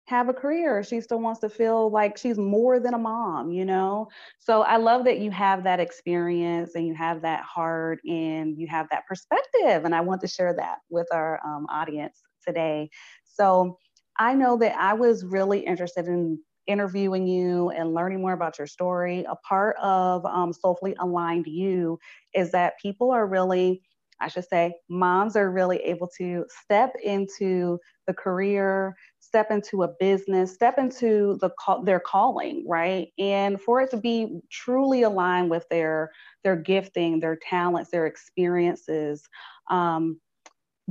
have 0.08 0.30
a 0.30 0.32
career. 0.32 0.82
She 0.82 1.02
still 1.02 1.20
wants 1.20 1.40
to 1.40 1.50
feel 1.50 1.90
like 1.90 2.16
she's 2.16 2.38
more 2.38 2.80
than 2.80 2.94
a 2.94 2.98
mom, 2.98 3.50
you 3.50 3.66
know? 3.66 4.08
So 4.38 4.62
I 4.62 4.78
love 4.78 5.04
that 5.04 5.18
you 5.18 5.30
have 5.30 5.64
that 5.64 5.80
experience 5.80 6.74
and 6.74 6.86
you 6.86 6.94
have 6.94 7.20
that 7.22 7.42
heart 7.42 8.00
and 8.06 8.58
you 8.58 8.66
have 8.68 8.86
that 8.90 9.06
perspective. 9.06 9.84
And 9.84 9.94
I 9.94 10.00
want 10.00 10.22
to 10.22 10.26
share 10.26 10.54
that 10.54 10.78
with 10.88 11.06
our 11.12 11.40
um, 11.44 11.66
audience 11.70 12.22
today. 12.46 12.88
So 13.24 13.76
I 14.18 14.32
know 14.32 14.56
that 14.56 14.74
I 14.78 14.94
was 14.94 15.26
really 15.26 15.60
interested 15.60 16.06
in 16.06 16.38
interviewing 16.66 17.26
you 17.26 17.68
and 17.70 17.92
learning 17.92 18.22
more 18.22 18.32
about 18.32 18.58
your 18.58 18.66
story. 18.66 19.26
A 19.28 19.36
part 19.36 19.76
of 19.76 20.24
um, 20.24 20.54
Soulfully 20.54 20.94
Aligned 20.98 21.46
You 21.46 21.98
is 22.34 22.50
that 22.52 22.78
people 22.80 23.10
are 23.10 23.26
really 23.26 23.82
I 24.20 24.28
should 24.28 24.48
say, 24.48 24.74
moms 24.88 25.36
are 25.36 25.50
really 25.50 25.78
able 25.78 26.08
to 26.18 26.44
step 26.64 26.94
into 27.02 27.78
the 28.06 28.14
career, 28.14 28.96
step 29.20 29.50
into 29.50 29.82
a 29.82 29.88
business, 30.00 30.54
step 30.54 30.78
into 30.78 31.38
the 31.40 31.50
call, 31.58 31.82
their 31.84 32.00
calling, 32.00 32.64
right? 32.66 33.08
And 33.18 33.60
for 33.60 33.80
it 33.80 33.90
to 33.90 33.96
be 33.96 34.40
truly 34.50 35.02
aligned 35.02 35.50
with 35.50 35.66
their 35.70 36.10
their 36.44 36.56
gifting, 36.56 37.20
their 37.20 37.36
talents, 37.36 37.90
their 37.90 38.06
experiences, 38.06 39.28
um, 39.70 40.20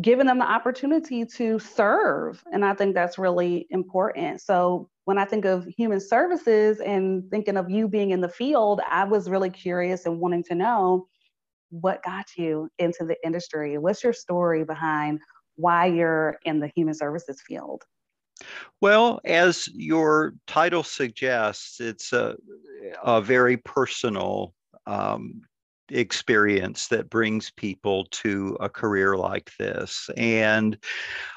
giving 0.01 0.27
them 0.27 0.39
the 0.39 0.49
opportunity 0.49 1.25
to 1.25 1.59
serve, 1.59 2.43
and 2.51 2.63
I 2.63 2.73
think 2.75 2.93
that's 2.93 3.17
really 3.17 3.67
important. 3.71 4.41
So 4.41 4.89
when 5.05 5.17
I 5.17 5.25
think 5.25 5.45
of 5.45 5.65
human 5.65 5.99
services 5.99 6.79
and 6.79 7.23
thinking 7.31 7.57
of 7.57 7.69
you 7.69 7.87
being 7.87 8.11
in 8.11 8.21
the 8.21 8.29
field, 8.29 8.81
I 8.89 9.05
was 9.05 9.29
really 9.29 9.49
curious 9.49 10.05
and 10.05 10.19
wanting 10.19 10.43
to 10.45 10.55
know 10.55 11.07
what 11.69 12.03
got 12.03 12.25
you 12.37 12.69
into 12.79 13.05
the 13.05 13.15
industry. 13.25 13.77
What's 13.77 14.03
your 14.03 14.13
story 14.13 14.63
behind 14.63 15.19
why 15.55 15.87
you're 15.87 16.37
in 16.45 16.59
the 16.59 16.71
human 16.75 16.93
services 16.93 17.41
field? 17.41 17.83
Well, 18.81 19.19
as 19.25 19.67
your 19.73 20.33
title 20.45 20.83
suggests, 20.83 21.79
it's 21.79 22.13
a, 22.13 22.35
a 23.03 23.21
very 23.21 23.57
personal 23.57 24.53
um, 24.85 25.41
experience 25.89 26.87
that 26.89 27.09
brings 27.09 27.49
people 27.51 28.05
to 28.11 28.57
a 28.59 28.69
career 28.69 29.17
like 29.17 29.51
this. 29.57 30.09
And 30.15 30.77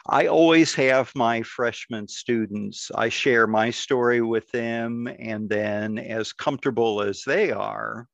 I 0.06 0.26
always 0.26 0.74
have 0.74 1.12
my 1.14 1.42
freshman 1.42 2.08
students, 2.08 2.90
I 2.94 3.08
share 3.08 3.46
my 3.46 3.70
story 3.70 4.20
with 4.20 4.50
them, 4.50 5.08
and 5.18 5.48
then 5.48 5.98
as 5.98 6.32
comfortable 6.32 7.00
as 7.00 7.22
they 7.26 7.50
are 7.50 8.06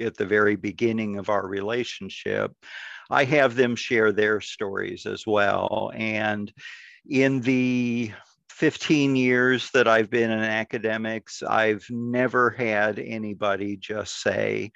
at 0.00 0.16
the 0.16 0.26
very 0.26 0.56
beginning 0.56 1.18
of 1.18 1.28
our 1.28 1.46
relationship, 1.46 2.52
I 3.10 3.24
have 3.24 3.54
them 3.54 3.76
share 3.76 4.12
their 4.12 4.40
stories 4.40 5.06
as 5.06 5.26
well. 5.26 5.92
And 5.94 6.52
in 7.08 7.40
the 7.40 8.12
15 8.50 9.16
years 9.16 9.70
that 9.72 9.88
I've 9.88 10.10
been 10.10 10.30
in 10.30 10.40
academics, 10.40 11.42
I've 11.42 11.84
never 11.90 12.50
had 12.50 12.98
anybody 12.98 13.76
just 13.76 14.22
say, 14.22 14.72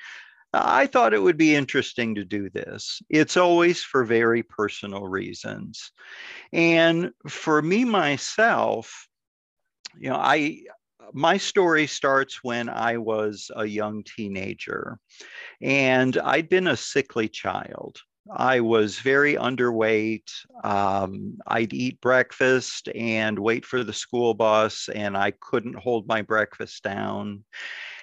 I 0.53 0.87
thought 0.87 1.15
it 1.15 1.23
would 1.23 1.37
be 1.37 1.55
interesting 1.55 2.15
to 2.15 2.25
do 2.25 2.49
this. 2.51 3.03
It's 3.11 3.37
always 3.37 3.83
for 3.83 4.05
very 4.05 4.43
personal 4.43 5.07
reasons. 5.07 5.93
And 6.53 7.13
for 7.29 7.61
me 7.61 7.85
myself, 7.85 9.09
you 9.99 10.11
know, 10.11 10.17
I 10.17 10.63
my 11.13 11.37
story 11.37 11.87
starts 11.87 12.43
when 12.43 12.69
I 12.69 12.97
was 12.97 13.51
a 13.55 13.65
young 13.65 14.03
teenager 14.05 14.99
and 15.61 16.17
I'd 16.19 16.49
been 16.49 16.67
a 16.67 16.77
sickly 16.77 17.29
child. 17.29 18.01
I 18.35 18.61
was 18.61 18.99
very 18.99 19.35
underweight. 19.35 20.31
Um, 20.65 21.39
I'd 21.47 21.73
eat 21.73 22.01
breakfast 22.01 22.89
and 22.95 23.39
wait 23.39 23.65
for 23.65 23.85
the 23.85 23.93
school 23.93 24.35
bus, 24.35 24.89
and 24.93 25.17
I 25.17 25.31
couldn't 25.31 25.77
hold 25.77 26.09
my 26.09 26.23
breakfast 26.23 26.83
down. 26.83 27.45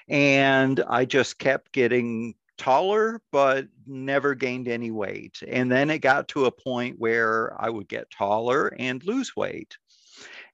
And 0.08 0.82
I 0.88 1.06
just 1.06 1.40
kept 1.40 1.74
getting 1.74 2.36
taller, 2.58 3.22
but 3.32 3.68
never 3.86 4.36
gained 4.36 4.68
any 4.68 4.92
weight. 4.92 5.40
And 5.46 5.72
then 5.72 5.90
it 5.90 6.00
got 6.00 6.30
to 6.30 6.46
a 6.46 6.52
point 6.52 6.96
where 7.00 7.60
I 7.62 7.70
would 7.70 7.90
get 7.90 8.12
taller 8.12 8.74
and 8.80 9.04
lose 9.04 9.36
weight. 9.36 9.78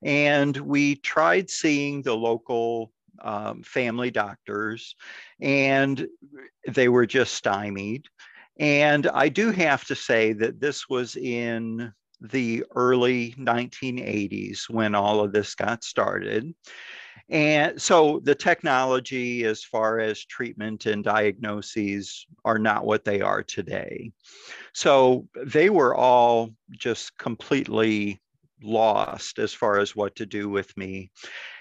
And 0.01 0.55
we 0.57 0.95
tried 0.95 1.49
seeing 1.49 2.01
the 2.01 2.15
local 2.15 2.91
um, 3.21 3.63
family 3.63 4.11
doctors, 4.11 4.95
and 5.41 6.07
they 6.67 6.87
were 6.87 7.05
just 7.05 7.33
stymied. 7.33 8.05
And 8.59 9.07
I 9.07 9.29
do 9.29 9.51
have 9.51 9.85
to 9.85 9.95
say 9.95 10.33
that 10.33 10.59
this 10.59 10.89
was 10.89 11.15
in 11.15 11.93
the 12.21 12.65
early 12.75 13.33
1980s 13.37 14.69
when 14.69 14.95
all 14.95 15.21
of 15.21 15.31
this 15.31 15.55
got 15.55 15.83
started. 15.83 16.53
And 17.29 17.79
so 17.79 18.19
the 18.23 18.35
technology, 18.35 19.45
as 19.45 19.63
far 19.63 19.99
as 19.99 20.25
treatment 20.25 20.87
and 20.87 21.03
diagnoses, 21.03 22.25
are 22.43 22.57
not 22.57 22.85
what 22.85 23.05
they 23.05 23.21
are 23.21 23.43
today. 23.43 24.11
So 24.73 25.27
they 25.45 25.69
were 25.69 25.95
all 25.95 26.49
just 26.71 27.17
completely 27.17 28.19
lost 28.61 29.39
as 29.39 29.53
far 29.53 29.79
as 29.79 29.95
what 29.95 30.15
to 30.17 30.25
do 30.25 30.49
with 30.49 30.75
me. 30.77 31.11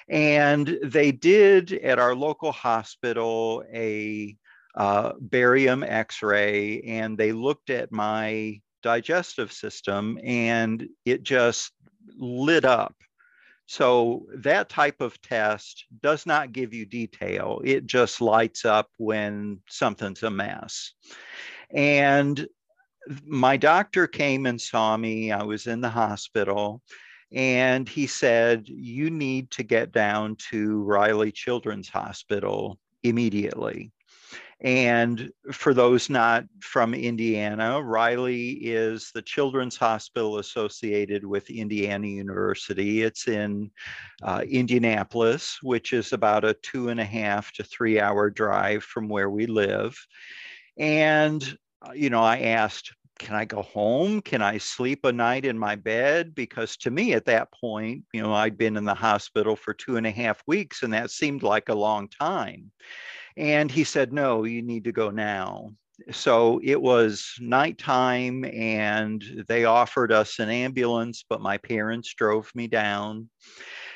And 0.08 0.78
they 0.82 1.12
did 1.12 1.72
at 1.72 1.98
our 1.98 2.14
local 2.14 2.52
hospital 2.52 3.64
a 3.72 4.36
uh, 4.74 5.12
barium 5.20 5.82
x 5.82 6.22
ray, 6.22 6.82
and 6.82 7.18
they 7.18 7.32
looked 7.32 7.70
at 7.70 7.92
my 7.92 8.60
digestive 8.82 9.52
system 9.52 10.18
and 10.22 10.88
it 11.04 11.22
just 11.24 11.72
lit 12.16 12.64
up 12.64 12.94
so 13.70 14.24
that 14.34 14.70
type 14.70 15.02
of 15.02 15.20
test 15.20 15.84
does 16.02 16.24
not 16.24 16.52
give 16.52 16.72
you 16.72 16.86
detail. 16.86 17.60
It 17.62 17.84
just 17.84 18.22
lights 18.22 18.64
up 18.64 18.88
when 18.96 19.60
something's 19.68 20.22
a 20.22 20.30
mess. 20.30 20.94
And 21.70 22.48
my 23.26 23.56
doctor 23.56 24.06
came 24.06 24.46
and 24.46 24.60
saw 24.60 24.96
me. 24.96 25.32
I 25.32 25.42
was 25.42 25.66
in 25.66 25.80
the 25.80 25.88
hospital 25.88 26.82
and 27.32 27.88
he 27.88 28.06
said, 28.06 28.68
You 28.68 29.10
need 29.10 29.50
to 29.52 29.62
get 29.62 29.92
down 29.92 30.36
to 30.50 30.82
Riley 30.82 31.32
Children's 31.32 31.88
Hospital 31.88 32.78
immediately. 33.02 33.92
And 34.60 35.30
for 35.52 35.72
those 35.72 36.10
not 36.10 36.44
from 36.60 36.92
Indiana, 36.92 37.80
Riley 37.80 38.50
is 38.54 39.12
the 39.14 39.22
children's 39.22 39.76
hospital 39.76 40.38
associated 40.38 41.24
with 41.24 41.48
Indiana 41.48 42.08
University. 42.08 43.02
It's 43.02 43.28
in 43.28 43.70
uh, 44.22 44.42
Indianapolis, 44.48 45.58
which 45.62 45.92
is 45.92 46.12
about 46.12 46.44
a 46.44 46.54
two 46.54 46.88
and 46.88 46.98
a 46.98 47.04
half 47.04 47.52
to 47.52 47.62
three 47.62 48.00
hour 48.00 48.30
drive 48.30 48.82
from 48.82 49.08
where 49.08 49.30
we 49.30 49.46
live. 49.46 49.96
And, 50.76 51.56
Uh, 51.80 51.92
you 51.92 52.10
know, 52.10 52.22
I 52.22 52.40
asked, 52.40 52.92
can 53.18 53.34
I 53.34 53.44
go 53.44 53.62
home? 53.62 54.20
Can 54.22 54.42
I 54.42 54.58
sleep 54.58 55.04
a 55.04 55.12
night 55.12 55.44
in 55.44 55.58
my 55.58 55.74
bed? 55.74 56.34
Because 56.34 56.76
to 56.78 56.90
me, 56.90 57.14
at 57.14 57.24
that 57.26 57.52
point, 57.52 58.04
you 58.12 58.22
know, 58.22 58.32
I'd 58.32 58.56
been 58.56 58.76
in 58.76 58.84
the 58.84 58.94
hospital 58.94 59.56
for 59.56 59.74
two 59.74 59.96
and 59.96 60.06
a 60.06 60.10
half 60.10 60.42
weeks, 60.46 60.82
and 60.82 60.92
that 60.92 61.10
seemed 61.10 61.42
like 61.42 61.68
a 61.68 61.74
long 61.74 62.08
time. 62.08 62.70
And 63.36 63.70
he 63.70 63.84
said, 63.84 64.12
No, 64.12 64.44
you 64.44 64.62
need 64.62 64.84
to 64.84 64.92
go 64.92 65.10
now. 65.10 65.70
So 66.12 66.60
it 66.62 66.80
was 66.80 67.34
nighttime 67.40 68.44
and 68.44 69.44
they 69.48 69.64
offered 69.64 70.12
us 70.12 70.38
an 70.38 70.48
ambulance, 70.48 71.24
but 71.28 71.40
my 71.40 71.58
parents 71.58 72.14
drove 72.14 72.52
me 72.54 72.68
down. 72.68 73.28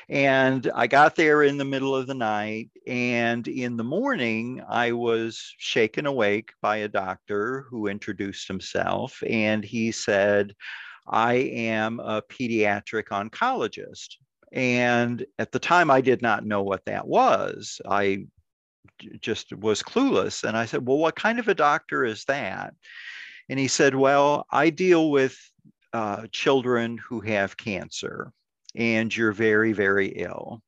And 0.09 0.69
I 0.75 0.87
got 0.87 1.15
there 1.15 1.43
in 1.43 1.57
the 1.57 1.65
middle 1.65 1.95
of 1.95 2.07
the 2.07 2.13
night. 2.13 2.69
And 2.85 3.47
in 3.47 3.77
the 3.77 3.83
morning, 3.83 4.61
I 4.67 4.91
was 4.91 5.53
shaken 5.57 6.05
awake 6.05 6.51
by 6.61 6.77
a 6.77 6.87
doctor 6.87 7.65
who 7.69 7.87
introduced 7.87 8.47
himself. 8.47 9.21
And 9.27 9.63
he 9.63 9.91
said, 9.91 10.53
I 11.07 11.33
am 11.33 11.99
a 11.99 12.21
pediatric 12.21 13.05
oncologist. 13.09 14.15
And 14.51 15.25
at 15.39 15.51
the 15.51 15.59
time, 15.59 15.89
I 15.89 16.01
did 16.01 16.21
not 16.21 16.45
know 16.45 16.63
what 16.63 16.85
that 16.85 17.07
was. 17.07 17.81
I 17.87 18.25
just 19.19 19.53
was 19.53 19.81
clueless. 19.81 20.43
And 20.43 20.55
I 20.55 20.65
said, 20.65 20.85
Well, 20.85 20.97
what 20.97 21.15
kind 21.15 21.39
of 21.39 21.47
a 21.47 21.55
doctor 21.55 22.05
is 22.05 22.25
that? 22.25 22.73
And 23.49 23.57
he 23.57 23.67
said, 23.67 23.95
Well, 23.95 24.45
I 24.51 24.69
deal 24.69 25.09
with 25.09 25.37
uh, 25.93 26.27
children 26.31 26.97
who 26.97 27.21
have 27.21 27.57
cancer 27.57 28.31
and 28.75 29.15
you're 29.15 29.31
very, 29.31 29.73
very 29.73 30.07
ill. 30.07 30.61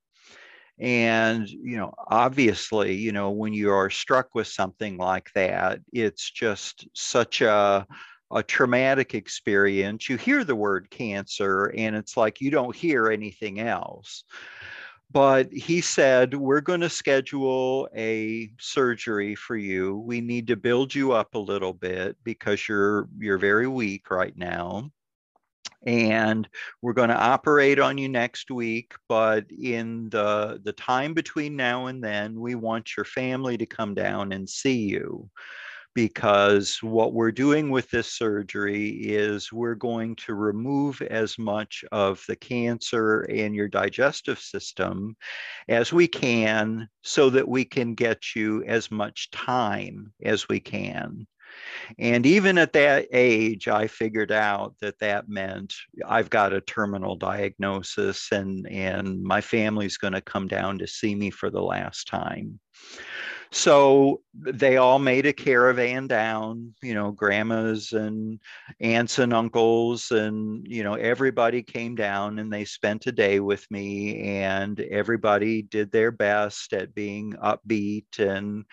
And, 0.77 1.47
you 1.49 1.77
know, 1.77 1.93
obviously, 2.09 2.95
you 2.95 3.11
know, 3.11 3.31
when 3.31 3.53
you 3.53 3.71
are 3.71 3.89
struck 3.89 4.35
with 4.35 4.47
something 4.47 4.97
like 4.97 5.29
that, 5.33 5.79
it's 5.93 6.29
just 6.29 6.87
such 6.93 7.41
a, 7.41 7.87
a 8.31 8.43
traumatic 8.43 9.13
experience. 9.13 10.09
You 10.09 10.17
hear 10.17 10.43
the 10.43 10.55
word 10.55 10.89
cancer 10.89 11.73
and 11.77 11.95
it's 11.95 12.17
like 12.17 12.41
you 12.41 12.51
don't 12.51 12.75
hear 12.75 13.09
anything 13.09 13.59
else 13.59 14.25
but 15.11 15.51
he 15.51 15.81
said 15.81 16.33
we're 16.33 16.61
going 16.61 16.81
to 16.81 16.89
schedule 16.89 17.87
a 17.95 18.51
surgery 18.59 19.35
for 19.35 19.55
you 19.55 19.97
we 19.97 20.21
need 20.21 20.47
to 20.47 20.55
build 20.55 20.93
you 20.93 21.11
up 21.11 21.35
a 21.35 21.39
little 21.39 21.73
bit 21.73 22.17
because 22.23 22.67
you're 22.67 23.07
you're 23.17 23.37
very 23.37 23.67
weak 23.67 24.09
right 24.09 24.35
now 24.35 24.89
and 25.85 26.47
we're 26.81 26.93
going 26.93 27.09
to 27.09 27.15
operate 27.17 27.79
on 27.79 27.97
you 27.97 28.09
next 28.09 28.49
week 28.51 28.93
but 29.07 29.45
in 29.51 30.09
the 30.09 30.59
the 30.63 30.73
time 30.73 31.13
between 31.13 31.55
now 31.55 31.87
and 31.87 32.03
then 32.03 32.39
we 32.39 32.55
want 32.55 32.95
your 32.97 33.05
family 33.05 33.57
to 33.57 33.65
come 33.65 33.93
down 33.93 34.31
and 34.31 34.49
see 34.49 34.77
you 34.77 35.29
because 35.95 36.77
what 36.83 37.13
we're 37.13 37.31
doing 37.31 37.71
with 37.71 37.89
this 37.89 38.13
surgery 38.13 38.89
is 38.89 39.51
we're 39.51 39.75
going 39.75 40.13
to 40.17 40.35
remove 40.35 41.01
as 41.01 41.39
much 41.39 41.85
of 41.93 42.21
the 42.27 42.35
cancer 42.35 43.23
in 43.23 43.53
your 43.53 43.69
digestive 43.69 44.37
system 44.37 45.15
as 45.69 45.93
we 45.93 46.05
can 46.05 46.87
so 47.01 47.29
that 47.29 47.47
we 47.47 47.63
can 47.63 47.95
get 47.95 48.35
you 48.35 48.61
as 48.65 48.91
much 48.91 49.31
time 49.31 50.11
as 50.21 50.49
we 50.49 50.59
can. 50.59 51.25
And 51.99 52.25
even 52.25 52.57
at 52.57 52.73
that 52.73 53.07
age, 53.11 53.67
I 53.67 53.87
figured 53.87 54.31
out 54.31 54.75
that 54.81 54.99
that 54.99 55.29
meant 55.29 55.73
I've 56.05 56.29
got 56.29 56.53
a 56.53 56.61
terminal 56.61 57.15
diagnosis 57.15 58.31
and, 58.31 58.67
and 58.67 59.23
my 59.23 59.41
family's 59.41 59.97
going 59.97 60.13
to 60.13 60.21
come 60.21 60.47
down 60.47 60.79
to 60.79 60.87
see 60.87 61.15
me 61.15 61.29
for 61.29 61.49
the 61.49 61.61
last 61.61 62.07
time. 62.07 62.59
So 63.51 64.21
they 64.33 64.77
all 64.77 64.99
made 64.99 65.25
a 65.25 65.31
caravan 65.31 66.07
down, 66.07 66.73
you 66.81 66.93
know, 66.93 67.11
grandmas 67.11 67.93
and 67.93 68.41
aunts 68.81 69.19
and 69.19 69.33
uncles, 69.33 70.11
and, 70.11 70.65
you 70.67 70.83
know, 70.83 70.95
everybody 70.95 71.63
came 71.63 71.95
down 71.95 72.39
and 72.39 72.51
they 72.51 72.65
spent 72.65 73.07
a 73.07 73.13
day 73.13 73.39
with 73.39 73.65
me, 73.71 74.39
and 74.39 74.79
everybody 74.79 75.61
did 75.61 75.91
their 75.91 76.11
best 76.11 76.73
at 76.73 76.93
being 76.93 77.33
upbeat. 77.33 78.19
And 78.19 78.65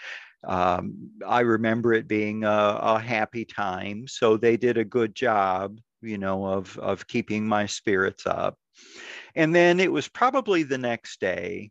um, 0.45 1.11
I 1.27 1.41
remember 1.41 1.93
it 1.93 2.09
being 2.09 2.45
a, 2.45 2.79
a 2.83 2.99
happy 2.99 3.45
time. 3.45 4.07
So 4.09 4.37
they 4.37 4.57
did 4.57 4.77
a 4.77 4.85
good 4.85 5.15
job, 5.15 5.79
you 6.01 6.19
know, 6.19 6.47
of, 6.47 6.77
of 6.79 7.07
keeping 7.07 7.47
my 7.47 7.67
spirits 7.67 8.27
up. 8.27 8.59
And 9.35 9.55
then 9.55 9.81
it 9.81 9.93
was 9.93 10.09
probably 10.09 10.63
the 10.63 10.79
next 10.79 11.21
day 11.21 11.71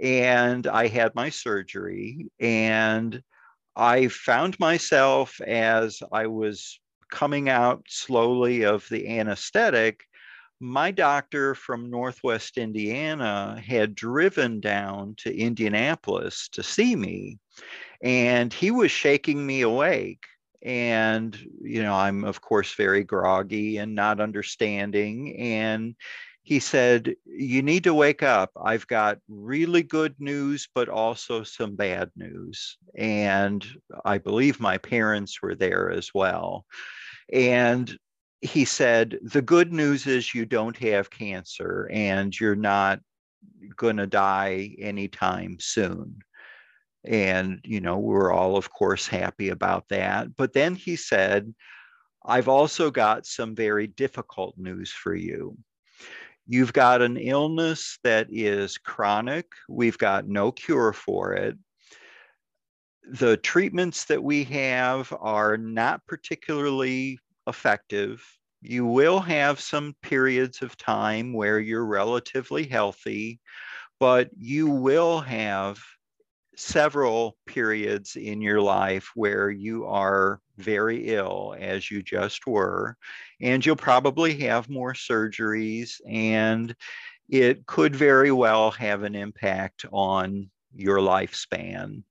and 0.00 0.66
I 0.66 0.88
had 0.88 1.14
my 1.14 1.30
surgery 1.30 2.26
and 2.38 3.22
I 3.74 4.08
found 4.08 4.58
myself 4.58 5.40
as 5.40 6.02
I 6.12 6.26
was 6.26 6.80
coming 7.10 7.48
out 7.48 7.84
slowly 7.88 8.64
of 8.64 8.86
the 8.88 9.18
anesthetic. 9.18 10.00
My 10.60 10.90
doctor 10.90 11.54
from 11.54 11.90
Northwest 11.90 12.56
Indiana 12.56 13.62
had 13.64 13.94
driven 13.94 14.60
down 14.60 15.14
to 15.18 15.36
Indianapolis 15.36 16.48
to 16.52 16.62
see 16.62 16.96
me, 16.96 17.38
and 18.02 18.52
he 18.52 18.70
was 18.70 18.90
shaking 18.90 19.44
me 19.44 19.60
awake. 19.62 20.24
And 20.62 21.38
you 21.62 21.82
know 21.82 21.94
i'm 21.94 22.24
of 22.24 22.40
course 22.40 22.74
very 22.74 23.04
groggy 23.04 23.76
and 23.76 23.94
not 23.94 24.20
understanding 24.20 25.36
and 25.38 25.94
he 26.42 26.60
said 26.60 27.14
you 27.24 27.62
need 27.62 27.84
to 27.84 27.94
wake 27.94 28.22
up. 28.22 28.50
I've 28.60 28.86
got 28.86 29.18
really 29.28 29.82
good 29.82 30.14
news 30.18 30.68
but 30.74 30.88
also 30.88 31.42
some 31.42 31.76
bad 31.76 32.10
news. 32.16 32.78
And 32.96 33.64
i 34.04 34.18
believe 34.18 34.58
my 34.58 34.78
parents 34.78 35.42
were 35.42 35.54
there 35.54 35.90
as 35.90 36.10
well. 36.14 36.64
And 37.32 37.96
he 38.40 38.64
said 38.64 39.18
the 39.22 39.42
good 39.42 39.72
news 39.72 40.06
is 40.06 40.34
you 40.34 40.44
don't 40.44 40.76
have 40.76 41.10
cancer 41.10 41.88
and 41.92 42.38
you're 42.38 42.54
not 42.54 43.00
going 43.76 43.96
to 43.96 44.06
die 44.06 44.74
anytime 44.78 45.56
soon 45.58 46.22
and, 47.06 47.60
you 47.64 47.80
know, 47.80 47.98
we're 47.98 48.32
all, 48.32 48.56
of 48.56 48.70
course, 48.70 49.06
happy 49.06 49.50
about 49.50 49.88
that. 49.88 50.36
But 50.36 50.52
then 50.52 50.74
he 50.74 50.96
said, 50.96 51.54
I've 52.24 52.48
also 52.48 52.90
got 52.90 53.26
some 53.26 53.54
very 53.54 53.86
difficult 53.86 54.58
news 54.58 54.90
for 54.90 55.14
you. 55.14 55.56
You've 56.48 56.72
got 56.72 57.02
an 57.02 57.16
illness 57.16 57.98
that 58.04 58.28
is 58.30 58.78
chronic, 58.78 59.46
we've 59.68 59.98
got 59.98 60.28
no 60.28 60.52
cure 60.52 60.92
for 60.92 61.34
it. 61.34 61.56
The 63.08 63.36
treatments 63.36 64.04
that 64.06 64.22
we 64.22 64.44
have 64.44 65.12
are 65.20 65.56
not 65.56 66.04
particularly 66.06 67.20
effective. 67.46 68.24
You 68.62 68.86
will 68.86 69.20
have 69.20 69.60
some 69.60 69.94
periods 70.02 70.62
of 70.62 70.76
time 70.76 71.32
where 71.32 71.58
you're 71.58 71.86
relatively 71.86 72.66
healthy, 72.66 73.40
but 74.00 74.30
you 74.36 74.68
will 74.68 75.20
have 75.20 75.78
several 76.56 77.36
periods 77.46 78.16
in 78.16 78.40
your 78.40 78.60
life 78.60 79.10
where 79.14 79.50
you 79.50 79.86
are 79.86 80.40
very 80.56 81.08
ill, 81.08 81.54
as 81.58 81.90
you 81.90 82.02
just 82.02 82.46
were, 82.46 82.96
and 83.40 83.64
you'll 83.64 83.76
probably 83.76 84.38
have 84.38 84.70
more 84.70 84.94
surgeries, 84.94 86.00
and 86.08 86.74
it 87.28 87.66
could 87.66 87.94
very 87.94 88.32
well 88.32 88.70
have 88.70 89.02
an 89.02 89.14
impact 89.14 89.84
on 89.92 90.50
your 90.74 90.98
lifespan. 90.98 92.02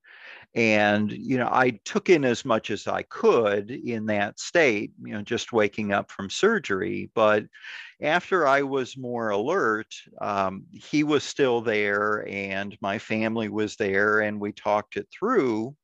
And, 0.56 1.12
you 1.12 1.38
know, 1.38 1.50
I 1.52 1.72
took 1.84 2.10
in 2.10 2.24
as 2.24 2.46
much 2.46 2.72
as 2.72 2.88
I 2.88 3.02
could 3.04 3.70
in 3.70 4.06
that 4.06 4.40
state, 4.40 4.94
you 5.04 5.12
know, 5.12 5.22
just 5.22 5.52
waking 5.52 5.92
up 5.92 6.10
from 6.10 6.30
surgery. 6.30 7.12
But 7.14 7.44
after 8.02 8.48
I 8.48 8.62
was 8.62 8.98
more 8.98 9.30
alert, 9.32 9.94
um, 10.22 10.64
he 10.72 11.04
was 11.04 11.26
still 11.26 11.60
there 11.60 12.26
and 12.30 12.78
my 12.80 12.98
family 13.00 13.50
was 13.50 13.76
there 13.76 14.22
and 14.22 14.40
we 14.40 14.54
talked 14.54 14.96
it 14.96 15.08
through. 15.12 15.76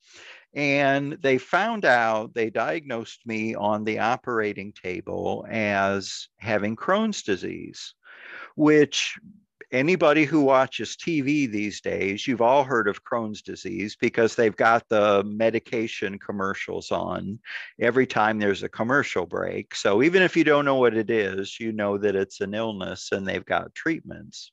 And 0.53 1.17
they 1.21 1.37
found 1.37 1.83
out, 1.83 2.33
they 2.33 2.49
diagnosed 2.49 3.21
me 3.25 3.55
on 3.55 3.83
the 3.83 3.99
operating 3.99 4.71
table 4.73 5.45
as 5.49 6.29
having 6.39 6.77
Crohn's 6.77 7.23
disease, 7.23 7.93
which 8.55 9.17
anybody 9.71 10.25
who 10.25 10.41
watches 10.41 10.95
TV 10.95 11.49
these 11.49 11.81
days, 11.81 12.27
you've 12.27 12.41
all 12.41 12.63
heard 12.63 12.87
of 12.87 13.03
Crohn's 13.03 13.41
disease 13.41 13.95
because 13.95 14.35
they've 14.35 14.55
got 14.55 14.87
the 14.89 15.23
medication 15.25 16.19
commercials 16.19 16.91
on 16.91 17.39
every 17.79 18.05
time 18.05 18.39
there's 18.39 18.63
a 18.63 18.69
commercial 18.69 19.25
break. 19.25 19.73
So 19.75 20.03
even 20.03 20.21
if 20.21 20.35
you 20.35 20.43
don't 20.43 20.65
know 20.65 20.75
what 20.75 20.95
it 20.95 21.09
is, 21.09 21.59
you 21.59 21.71
know 21.71 21.97
that 21.97 22.15
it's 22.15 22.41
an 22.41 22.53
illness 22.53 23.11
and 23.11 23.27
they've 23.27 23.45
got 23.45 23.75
treatments. 23.75 24.51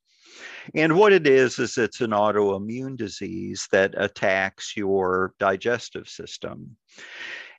And 0.74 0.96
what 0.96 1.12
it 1.12 1.26
is, 1.26 1.58
is 1.58 1.78
it's 1.78 2.00
an 2.00 2.10
autoimmune 2.10 2.96
disease 2.96 3.66
that 3.72 3.94
attacks 3.96 4.76
your 4.76 5.34
digestive 5.38 6.08
system. 6.08 6.76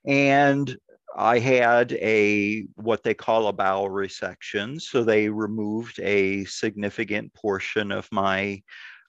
And 0.06 0.78
I 1.18 1.40
had 1.40 1.94
a 1.94 2.66
what 2.76 3.04
they 3.04 3.14
call 3.14 3.48
a 3.48 3.54
bowel 3.54 3.90
resection. 3.90 4.82
So 4.82 5.04
they 5.04 5.30
removed 5.30 6.00
a 6.00 6.46
significant 6.46 7.34
portion 7.34 7.92
of 7.92 8.08
my 8.12 8.62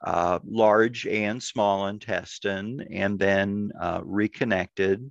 uh, 0.04 0.38
large 0.44 1.06
and 1.06 1.42
small 1.42 1.88
intestine 1.88 2.86
and 2.90 3.18
then 3.18 3.70
uh, 3.78 4.00
reconnected. 4.02 5.10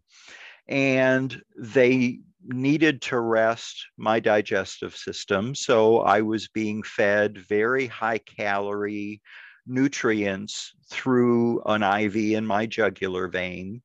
And 0.67 1.41
they 1.58 2.19
needed 2.45 3.02
to 3.04 3.19
rest 3.19 3.88
my 3.97 4.19
digestive 4.19 4.95
system. 4.95 5.54
So 5.54 5.99
I 5.99 6.21
was 6.21 6.47
being 6.47 6.84
fed 6.84 7.38
very 7.38 7.88
high 7.88 8.19
calorie 8.19 9.21
nutrients 9.65 10.74
through 10.89 11.62
an 11.65 11.84
IV 11.84 12.15
in 12.15 12.45
my 12.45 12.65
jugular 12.65 13.28
vein. 13.28 13.82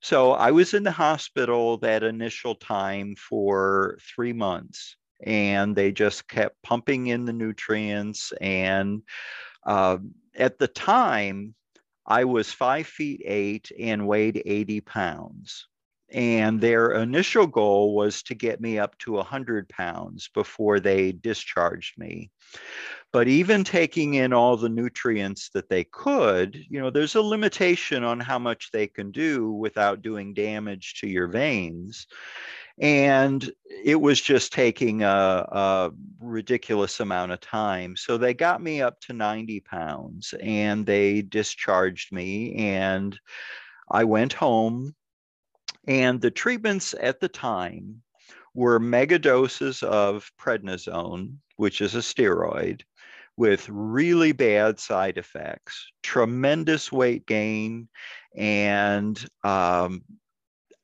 So 0.00 0.32
I 0.32 0.50
was 0.50 0.74
in 0.74 0.82
the 0.82 0.90
hospital 0.90 1.78
that 1.78 2.02
initial 2.02 2.54
time 2.54 3.14
for 3.16 3.98
three 4.14 4.32
months, 4.32 4.96
and 5.22 5.74
they 5.74 5.92
just 5.92 6.28
kept 6.28 6.62
pumping 6.62 7.06
in 7.06 7.24
the 7.24 7.32
nutrients. 7.32 8.32
And 8.40 9.02
uh, 9.66 9.98
at 10.34 10.58
the 10.58 10.68
time, 10.68 11.54
I 12.06 12.24
was 12.24 12.52
five 12.52 12.86
feet 12.86 13.22
eight 13.24 13.72
and 13.78 14.06
weighed 14.06 14.42
80 14.44 14.82
pounds. 14.82 15.68
And 16.12 16.60
their 16.60 16.92
initial 16.92 17.46
goal 17.46 17.94
was 17.94 18.22
to 18.24 18.34
get 18.34 18.60
me 18.60 18.78
up 18.78 18.96
to 18.98 19.12
100 19.12 19.68
pounds 19.68 20.28
before 20.32 20.78
they 20.78 21.12
discharged 21.12 21.98
me. 21.98 22.30
But 23.12 23.28
even 23.28 23.62
taking 23.62 24.14
in 24.14 24.32
all 24.32 24.56
the 24.56 24.68
nutrients 24.68 25.50
that 25.50 25.68
they 25.68 25.84
could, 25.84 26.56
you 26.68 26.80
know, 26.80 26.90
there's 26.90 27.14
a 27.14 27.22
limitation 27.22 28.02
on 28.02 28.18
how 28.18 28.38
much 28.38 28.70
they 28.72 28.86
can 28.86 29.12
do 29.12 29.52
without 29.52 30.02
doing 30.02 30.34
damage 30.34 30.94
to 31.00 31.08
your 31.08 31.28
veins. 31.28 32.06
And 32.80 33.48
it 33.84 34.00
was 34.00 34.20
just 34.20 34.52
taking 34.52 35.04
a, 35.04 35.06
a 35.06 35.92
ridiculous 36.20 36.98
amount 36.98 37.30
of 37.30 37.40
time. 37.40 37.94
So 37.96 38.18
they 38.18 38.34
got 38.34 38.60
me 38.60 38.82
up 38.82 39.00
to 39.02 39.12
90 39.12 39.60
pounds 39.60 40.34
and 40.42 40.84
they 40.84 41.22
discharged 41.22 42.10
me. 42.10 42.54
And 42.56 43.18
I 43.88 44.04
went 44.04 44.32
home. 44.32 44.96
And 45.86 46.20
the 46.20 46.30
treatments 46.30 46.94
at 46.98 47.20
the 47.20 47.28
time 47.28 48.02
were 48.54 48.78
mega 48.78 49.18
doses 49.18 49.82
of 49.82 50.30
prednisone, 50.40 51.36
which 51.56 51.80
is 51.80 51.94
a 51.94 51.98
steroid, 51.98 52.82
with 53.36 53.68
really 53.68 54.32
bad 54.32 54.78
side 54.78 55.18
effects, 55.18 55.90
tremendous 56.02 56.92
weight 56.92 57.26
gain, 57.26 57.88
and 58.36 59.24
um, 59.42 60.04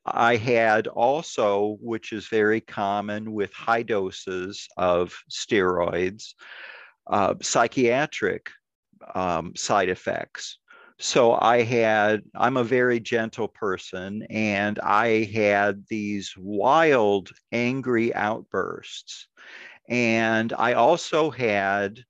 I 0.04 0.36
had 0.36 0.86
also, 0.88 1.78
which 1.80 2.12
is 2.12 2.26
very 2.28 2.60
common 2.60 3.32
with 3.32 3.52
high 3.52 3.82
doses 3.82 4.66
of 4.76 5.16
steroids, 5.30 6.34
uh, 7.06 7.34
psychiatric 7.40 8.50
um, 9.14 9.54
side 9.56 9.88
effects. 9.88 10.58
So 11.00 11.34
I 11.40 11.62
had, 11.62 12.22
I'm 12.34 12.56
a 12.56 12.62
very 12.64 13.00
gentle 13.00 13.48
person, 13.48 14.22
and 14.30 14.78
I 14.80 15.24
had 15.24 15.84
these 15.88 16.34
wild, 16.36 17.30
angry 17.52 18.14
outbursts. 18.14 19.26
And 19.88 20.52
I 20.54 20.74
also 20.74 21.30
had 21.30 22.04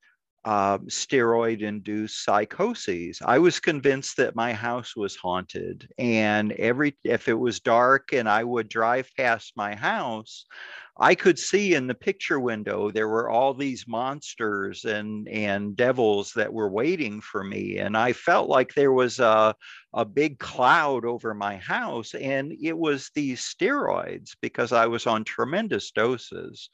uh, 0.44 0.79
steroid 0.79 1.61
induced 1.62 2.24
psychoses. 2.24 3.20
I 3.24 3.38
was 3.38 3.61
convinced 3.61 4.16
that 4.16 4.37
my 4.37 4.53
house 4.53 4.96
was 4.96 5.16
haunted. 5.16 5.88
And 5.98 6.53
every, 6.53 6.96
if 7.05 7.29
it 7.29 7.35
was 7.38 7.61
dark 7.61 8.12
and 8.12 8.29
I 8.29 8.44
would 8.44 8.68
drive 8.68 9.11
past 9.16 9.53
my 9.57 9.74
house, 9.74 10.46
I 10.98 11.14
could 11.14 11.38
see 11.38 11.74
in 11.74 11.87
the 11.87 11.94
picture 11.94 12.38
window 12.38 12.90
there 12.90 13.09
were 13.09 13.31
all 13.31 13.55
these 13.55 13.87
monsters 13.88 14.85
and 14.85 15.26
and 15.29 15.74
devils 15.74 16.33
that 16.35 16.53
were 16.53 16.68
waiting 16.70 17.22
for 17.22 17.42
me, 17.42 17.79
and 17.79 17.96
I 17.96 18.12
felt 18.12 18.50
like 18.50 18.74
there 18.74 18.92
was 18.92 19.18
a 19.18 19.55
a 19.94 20.05
big 20.05 20.38
cloud 20.38 21.07
over 21.07 21.33
my 21.33 21.57
house, 21.57 22.14
and 22.14 22.53
it 22.62 22.76
was 22.76 23.11
these 23.14 23.40
steroids 23.40 24.37
because 24.42 24.72
I 24.72 24.87
was 24.87 25.07
on 25.07 25.24
tremendous 25.24 25.90
doses. 25.90 26.68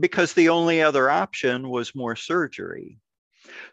Because 0.00 0.32
the 0.32 0.48
only 0.48 0.82
other 0.82 1.10
option 1.10 1.68
was 1.68 1.94
more 1.94 2.16
surgery. 2.16 2.98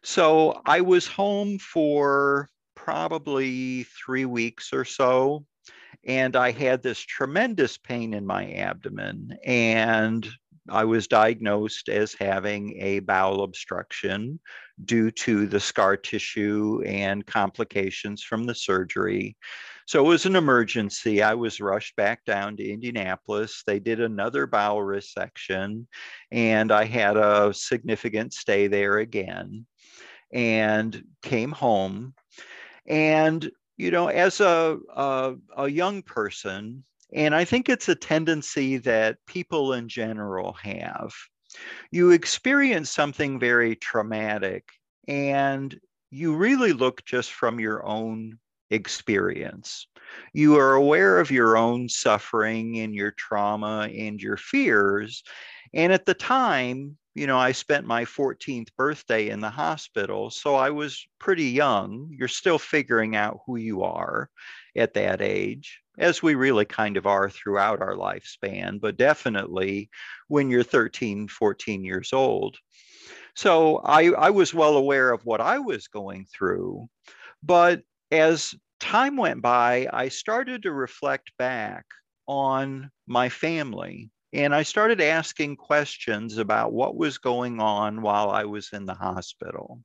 So 0.04 0.62
I 0.66 0.82
was 0.82 1.08
home 1.08 1.58
for 1.60 2.50
probably 2.76 3.84
three 3.84 4.26
weeks 4.26 4.74
or 4.74 4.86
so. 4.86 5.46
And 6.06 6.36
I 6.36 6.52
had 6.52 6.84
this 6.84 7.00
tremendous 7.00 7.78
pain 7.78 8.14
in 8.14 8.26
my 8.26 8.52
abdomen. 8.54 9.38
And 9.46 10.28
I 10.70 10.86
was 10.86 11.08
diagnosed 11.08 11.90
as 11.90 12.14
having 12.14 12.80
a 12.80 13.00
bowel 13.00 13.44
obstruction 13.44 14.40
due 14.86 15.12
to 15.12 15.46
the 15.46 15.60
scar 15.60 15.98
tissue 15.98 16.82
and 16.86 17.26
complications 17.26 18.24
from 18.24 18.46
the 18.46 18.56
surgery. 18.56 19.38
So 19.86 20.06
it 20.06 20.08
was 20.08 20.26
an 20.26 20.36
emergency. 20.36 21.22
I 21.22 21.34
was 21.34 21.60
rushed 21.60 21.96
back 21.96 22.24
down 22.26 22.58
to 22.58 22.70
Indianapolis. 22.70 23.64
They 23.66 23.80
did 23.80 24.00
another 24.00 24.48
bowel 24.48 24.80
resection, 24.80 25.88
and 26.32 26.72
I 26.72 26.86
had 26.86 27.18
a 27.18 27.54
significant 27.54 28.34
stay 28.34 28.68
there 28.68 29.00
again 29.00 29.66
and 30.32 31.04
came 31.22 31.52
home. 31.52 32.14
And, 32.88 33.50
you 33.78 33.92
know, 33.92 34.08
as 34.08 34.40
a, 34.40 34.78
a, 34.96 35.36
a 35.58 35.68
young 35.68 36.02
person, 36.02 36.84
and 37.14 37.36
I 37.36 37.46
think 37.46 37.70
it's 37.70 37.90
a 37.90 37.96
tendency 37.96 38.78
that 38.78 39.18
people 39.28 39.74
in 39.74 39.88
general 39.88 40.54
have, 40.64 41.14
you 41.92 42.12
experience 42.12 42.90
something 42.90 43.40
very 43.40 43.76
traumatic 43.76 44.64
and 45.08 45.78
you 46.10 46.36
really 46.36 46.74
look 46.74 47.04
just 47.06 47.32
from 47.32 47.60
your 47.60 47.86
own 47.86 48.40
experience. 48.74 49.88
You 50.34 50.58
are 50.58 50.74
aware 50.74 51.20
of 51.20 51.32
your 51.32 51.58
own 51.58 51.90
suffering 51.90 52.80
and 52.80 52.94
your 52.94 53.12
trauma 53.12 53.90
and 53.94 54.22
your 54.22 54.38
fears. 54.38 55.24
And 55.74 55.94
at 55.94 56.06
the 56.06 56.14
time, 56.14 56.98
you 57.16 57.28
know, 57.28 57.38
I 57.38 57.52
spent 57.52 57.86
my 57.86 58.06
14th 58.06 58.70
birthday 58.76 59.30
in 59.30 59.40
the 59.40 59.50
hospital. 59.50 60.32
So 60.32 60.56
I 60.56 60.72
was 60.72 61.06
pretty 61.20 61.46
young. 61.46 62.10
You're 62.12 62.28
still 62.28 62.58
figuring 62.58 63.16
out 63.16 63.42
who 63.46 63.58
you 63.58 63.84
are 63.84 64.30
at 64.76 64.96
that 64.96 65.22
age, 65.22 65.80
as 66.00 66.24
we 66.24 66.34
really 66.34 66.66
kind 66.66 66.98
of 66.98 67.06
are 67.06 67.30
throughout 67.30 67.82
our 67.82 67.96
lifespan, 67.96 68.82
but 68.82 68.98
definitely 68.98 69.90
when 70.28 70.50
you're 70.50 70.64
13, 70.64 71.28
14 71.28 71.84
years 71.84 72.14
old. 72.14 72.58
So 73.36 73.78
I, 73.78 74.12
I 74.12 74.30
was 74.32 74.54
well 74.54 74.78
aware 74.78 75.12
of 75.12 75.26
what 75.26 75.42
I 75.42 75.60
was 75.60 75.88
going 75.88 76.26
through. 76.34 76.88
But 77.44 77.84
as 78.12 78.56
time 78.84 79.16
went 79.16 79.42
by, 79.42 79.88
I 79.94 80.10
started 80.10 80.64
to 80.64 80.74
reflect 80.74 81.32
back 81.38 81.86
on 82.28 82.92
my 83.08 83.30
family 83.30 84.12
and 84.34 84.54
I 84.54 84.64
started 84.64 85.00
asking 85.00 85.56
questions 85.56 86.38
about 86.38 86.74
what 86.74 86.98
was 86.98 87.18
going 87.18 87.62
on 87.62 88.02
while 88.02 88.30
I 88.30 88.44
was 88.44 88.70
in 88.74 88.86
the 88.86 88.94
hospital. 88.94 89.80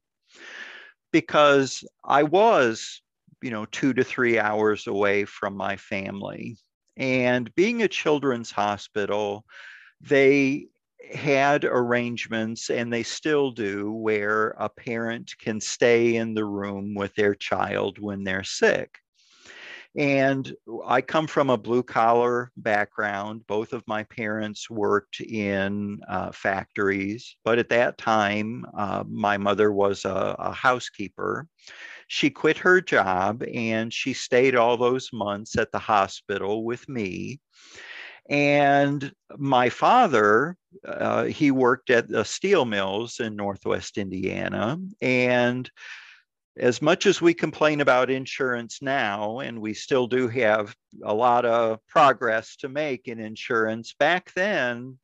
Because 1.12 1.84
I 2.04 2.24
was, 2.24 3.00
you 3.40 3.50
know, 3.50 3.66
two 3.66 3.92
to 3.94 4.02
three 4.02 4.38
hours 4.38 4.86
away 4.88 5.26
from 5.26 5.56
my 5.56 5.76
family. 5.76 6.56
And 6.96 7.54
being 7.54 7.82
a 7.82 7.88
children's 7.88 8.50
hospital, 8.50 9.44
they 10.00 10.66
had 11.14 11.64
arrangements 11.64 12.70
and 12.70 12.92
they 12.92 13.02
still 13.02 13.50
do 13.50 13.92
where 13.92 14.54
a 14.58 14.68
parent 14.68 15.34
can 15.38 15.60
stay 15.60 16.16
in 16.16 16.34
the 16.34 16.44
room 16.44 16.94
with 16.94 17.14
their 17.14 17.34
child 17.34 17.98
when 17.98 18.24
they're 18.24 18.44
sick. 18.44 18.98
And 19.96 20.54
I 20.86 21.00
come 21.00 21.26
from 21.26 21.50
a 21.50 21.56
blue 21.56 21.82
collar 21.82 22.52
background. 22.56 23.46
Both 23.46 23.72
of 23.72 23.82
my 23.88 24.04
parents 24.04 24.70
worked 24.70 25.20
in 25.20 26.00
uh, 26.08 26.30
factories, 26.30 27.36
but 27.44 27.58
at 27.58 27.70
that 27.70 27.98
time, 27.98 28.64
uh, 28.76 29.04
my 29.08 29.38
mother 29.38 29.72
was 29.72 30.04
a, 30.04 30.36
a 30.38 30.52
housekeeper. 30.52 31.48
She 32.06 32.30
quit 32.30 32.58
her 32.58 32.80
job 32.80 33.42
and 33.52 33.92
she 33.92 34.12
stayed 34.12 34.54
all 34.54 34.76
those 34.76 35.10
months 35.12 35.58
at 35.58 35.72
the 35.72 35.78
hospital 35.78 36.64
with 36.64 36.88
me. 36.88 37.40
And 38.28 39.12
my 39.36 39.70
father, 39.70 40.56
uh, 40.84 41.24
he 41.24 41.50
worked 41.50 41.90
at 41.90 42.08
the 42.08 42.24
steel 42.24 42.64
mills 42.64 43.20
in 43.20 43.36
Northwest 43.36 43.96
Indiana. 43.96 44.78
And 45.00 45.70
as 46.58 46.82
much 46.82 47.06
as 47.06 47.20
we 47.20 47.32
complain 47.32 47.80
about 47.80 48.10
insurance 48.10 48.82
now, 48.82 49.38
and 49.38 49.60
we 49.60 49.72
still 49.72 50.06
do 50.06 50.28
have 50.28 50.74
a 51.02 51.14
lot 51.14 51.44
of 51.44 51.78
progress 51.86 52.56
to 52.56 52.68
make 52.68 53.08
in 53.08 53.20
insurance, 53.20 53.94
back 53.98 54.32
then, 54.34 54.98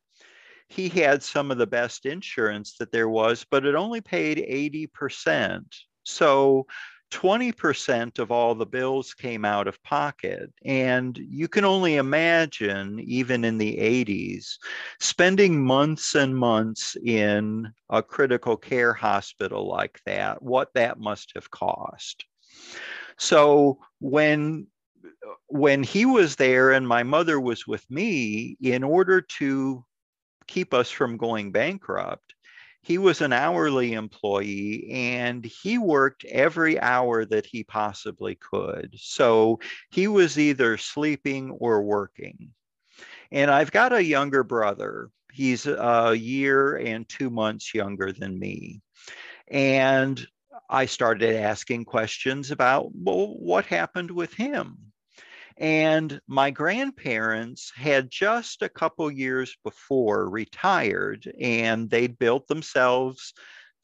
he 0.69 0.89
had 0.89 1.23
some 1.23 1.51
of 1.51 1.59
the 1.59 1.67
best 1.67 2.07
insurance 2.07 2.77
that 2.79 2.91
there 2.91 3.09
was, 3.09 3.47
but 3.51 3.65
it 3.65 3.75
only 3.75 4.01
paid 4.01 4.39
80%. 4.39 5.63
So 6.05 6.67
20% 7.15 8.19
of 8.19 8.33
all 8.33 8.57
the 8.57 8.67
bills 8.67 9.15
came 9.15 9.45
out 9.45 9.69
of 9.69 9.83
pocket. 9.85 10.53
And 10.65 11.17
you 11.17 11.47
can 11.47 11.65
only 11.65 11.95
imagine, 11.97 12.99
even 13.01 13.45
in 13.45 13.57
the 13.57 13.77
80s, 13.77 14.59
spending 15.01 15.65
months 15.65 16.17
and 16.17 16.37
months 16.37 16.97
in 17.05 17.73
a 17.89 18.03
critical 18.03 18.57
care 18.57 18.93
hospital 18.93 19.69
like 19.69 20.01
that, 20.07 20.43
what 20.43 20.71
that 20.75 20.99
must 20.99 21.31
have 21.37 21.51
cost. 21.51 22.25
So 23.17 23.79
when 24.01 24.67
when 25.49 25.83
he 25.83 26.07
was 26.07 26.37
there 26.37 26.73
and 26.73 26.87
my 26.87 27.03
mother 27.03 27.41
was 27.41 27.67
with 27.67 27.89
me, 27.91 28.57
in 28.61 28.83
order 28.83 29.21
to 29.21 29.85
keep 30.47 30.75
us 30.75 30.91
from 30.91 31.17
going 31.17 31.53
bankrupt, 31.53 32.34
he 32.85 32.99
was 32.99 33.23
an 33.23 33.33
hourly 33.33 33.95
employee 33.95 34.91
and 34.91 35.43
he 35.43 35.79
worked 35.79 36.25
every 36.27 36.79
hour 36.79 37.25
that 37.25 37.47
he 37.47 37.65
possibly 37.65 38.35
could. 38.35 38.95
So 38.99 39.61
he 39.91 40.07
was 40.07 40.39
either 40.39 40.77
sleeping 40.77 41.51
or 41.53 41.83
working. 41.83 42.51
And 43.33 43.51
I've 43.51 43.73
got 43.73 43.95
a 43.95 44.05
younger 44.05 44.45
brother. 44.45 45.09
He's 45.33 45.67
a 45.67 46.15
year 46.15 46.77
and 46.77 47.09
two 47.09 47.31
months 47.31 47.75
younger 47.75 48.13
than 48.13 48.39
me. 48.39 48.83
And 49.49 50.25
I 50.69 50.85
started 50.85 51.37
asking 51.37 51.87
questions 51.87 52.51
about, 52.51 52.91
well, 52.95 53.35
what 53.39 53.65
happened 53.65 54.11
with 54.11 54.35
him? 54.35 54.77
And 55.57 56.21
my 56.27 56.51
grandparents 56.51 57.73
had 57.77 58.11
just 58.11 58.63
a 58.63 58.69
couple 58.69 59.11
years 59.11 59.57
before 59.63 60.29
retired, 60.29 61.31
and 61.41 61.89
they'd 61.89 62.19
built 62.19 62.49
themselves 62.49 63.33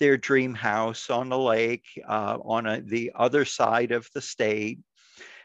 their 0.01 0.17
dream 0.17 0.55
house 0.55 1.11
on 1.11 1.29
the 1.29 1.39
lake 1.39 1.87
uh, 2.09 2.39
on 2.43 2.67
a, 2.67 2.81
the 2.81 3.13
other 3.15 3.45
side 3.45 3.93
of 3.93 4.09
the 4.15 4.21
state. 4.21 4.81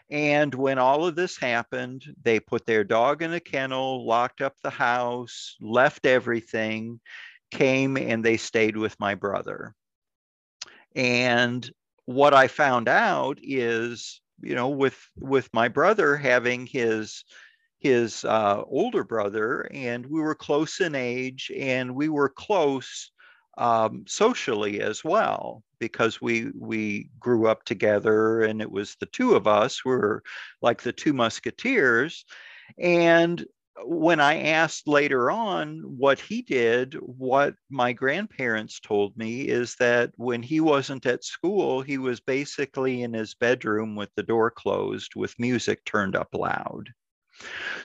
And 0.10 0.54
when 0.54 0.80
all 0.80 1.06
of 1.06 1.16
this 1.16 1.38
happened, 1.38 2.06
they 2.24 2.40
put 2.40 2.66
their 2.66 2.84
dog 2.84 3.22
in 3.22 3.34
a 3.34 3.40
kennel, 3.40 4.06
locked 4.06 4.42
up 4.42 4.56
the 4.64 4.70
house, 4.70 5.56
left 5.60 6.06
everything, 6.06 7.00
came 7.52 7.98
and 7.98 8.24
they 8.24 8.38
stayed 8.38 8.78
with 8.78 9.00
my 9.00 9.16
brother. 9.16 9.76
And 10.96 11.70
what 12.06 12.34
I 12.34 12.48
found 12.48 12.88
out 12.88 13.40
is 13.42 14.22
you 14.42 14.56
know 14.56 14.70
with 14.70 14.98
with 15.18 15.50
my 15.54 15.68
brother 15.68 16.16
having 16.16 16.66
his 16.66 17.24
his 17.80 18.26
uh, 18.26 18.64
older 18.68 19.04
brother 19.04 19.70
and 19.74 20.06
we 20.06 20.20
were 20.20 20.36
close 20.36 20.80
in 20.80 20.96
age 20.96 21.52
and 21.56 21.94
we 21.94 22.10
were 22.10 22.30
close 22.30 23.12
um, 23.58 24.04
socially 24.08 24.82
as 24.82 25.04
well 25.04 25.64
because 25.80 26.22
we 26.22 26.52
we 26.58 27.10
grew 27.20 27.48
up 27.48 27.64
together 27.64 28.42
and 28.42 28.62
it 28.62 28.72
was 28.72 28.96
the 29.00 29.06
two 29.08 29.36
of 29.36 29.48
us 29.48 29.86
we 29.86 29.92
were 29.92 30.24
like 30.62 30.82
the 30.82 30.92
two 30.92 31.14
musketeers. 31.14 32.26
And 32.80 33.46
when 33.84 34.20
I 34.20 34.44
asked 34.44 34.88
later 34.88 35.30
on 35.30 35.80
what 35.80 36.20
he 36.20 36.42
did, 36.42 36.94
what 36.96 37.56
my 37.70 37.94
grandparents 37.94 38.80
told 38.80 39.18
me 39.18 39.42
is 39.42 39.76
that 39.76 40.12
when 40.16 40.42
he 40.42 40.60
wasn't 40.60 41.06
at 41.06 41.24
school, 41.24 41.82
he 41.82 41.98
was 41.98 42.20
basically 42.20 43.04
in 43.04 43.14
his 43.14 43.34
bedroom 43.34 43.96
with 43.96 44.10
the 44.16 44.24
door 44.24 44.50
closed 44.50 45.16
with 45.16 45.38
music 45.40 45.84
turned 45.86 46.16
up 46.16 46.30
loud. 46.34 46.90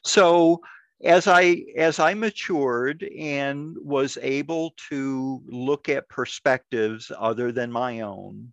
So 0.04 0.60
as 1.02 1.26
I 1.26 1.64
as 1.76 1.98
I 1.98 2.14
matured 2.14 3.02
and 3.18 3.74
was 3.80 4.18
able 4.20 4.74
to 4.90 5.42
look 5.46 5.88
at 5.88 6.08
perspectives 6.08 7.10
other 7.18 7.52
than 7.52 7.72
my 7.72 8.00
own, 8.00 8.52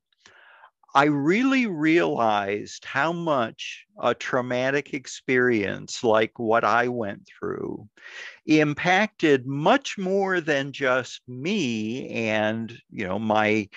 I 0.95 1.05
really 1.05 1.67
realized 1.67 2.85
how 2.85 3.11
much 3.13 3.85
a 4.01 4.15
traumatic 4.15 4.93
experience 4.93 6.03
like 6.03 6.39
what 6.39 6.63
I 6.63 6.87
went 6.87 7.27
through 7.27 7.87
impacted 8.45 9.45
much 9.45 9.97
more 9.97 10.41
than 10.41 10.71
just 10.71 11.21
me 11.27 12.09
and, 12.09 12.75
you 12.91 13.07
know, 13.07 13.19
my 13.19 13.69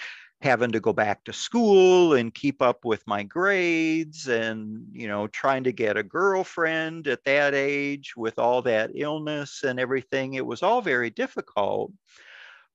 having 0.43 0.73
to 0.73 0.81
go 0.81 0.93
back 0.93 1.25
to 1.25 1.33
school 1.33 2.15
and 2.15 2.35
keep 2.35 2.63
up 2.63 2.85
with 2.85 3.07
my 3.07 3.23
grades 3.23 4.27
and 4.27 4.87
you 4.91 5.07
know 5.07 5.27
trying 5.27 5.65
to 5.65 5.73
get 5.73 5.99
a 5.99 6.03
girlfriend 6.03 7.07
at 7.07 7.23
that 7.25 7.55
age 7.55 8.15
with 8.17 8.39
all 8.39 8.63
that 8.63 8.91
illness 8.95 9.63
and 9.65 9.79
everything. 9.79 10.35
It 10.35 10.47
was 10.47 10.63
all 10.63 10.81
very 10.81 11.11
difficult 11.11 11.93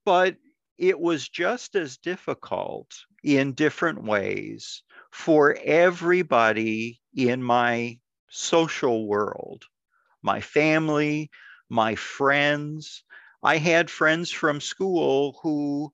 but 0.06 0.36
it 0.77 0.99
was 0.99 1.29
just 1.29 1.75
as 1.75 1.97
difficult 1.97 2.93
in 3.23 3.53
different 3.53 4.03
ways 4.03 4.83
for 5.11 5.57
everybody 5.63 7.01
in 7.15 7.41
my 7.41 7.97
social 8.29 9.07
world, 9.07 9.63
my 10.21 10.41
family, 10.41 11.29
my 11.69 11.95
friends. 11.95 13.03
I 13.41 13.57
had 13.57 13.89
friends 13.89 14.31
from 14.31 14.59
school 14.59 15.39
who, 15.41 15.91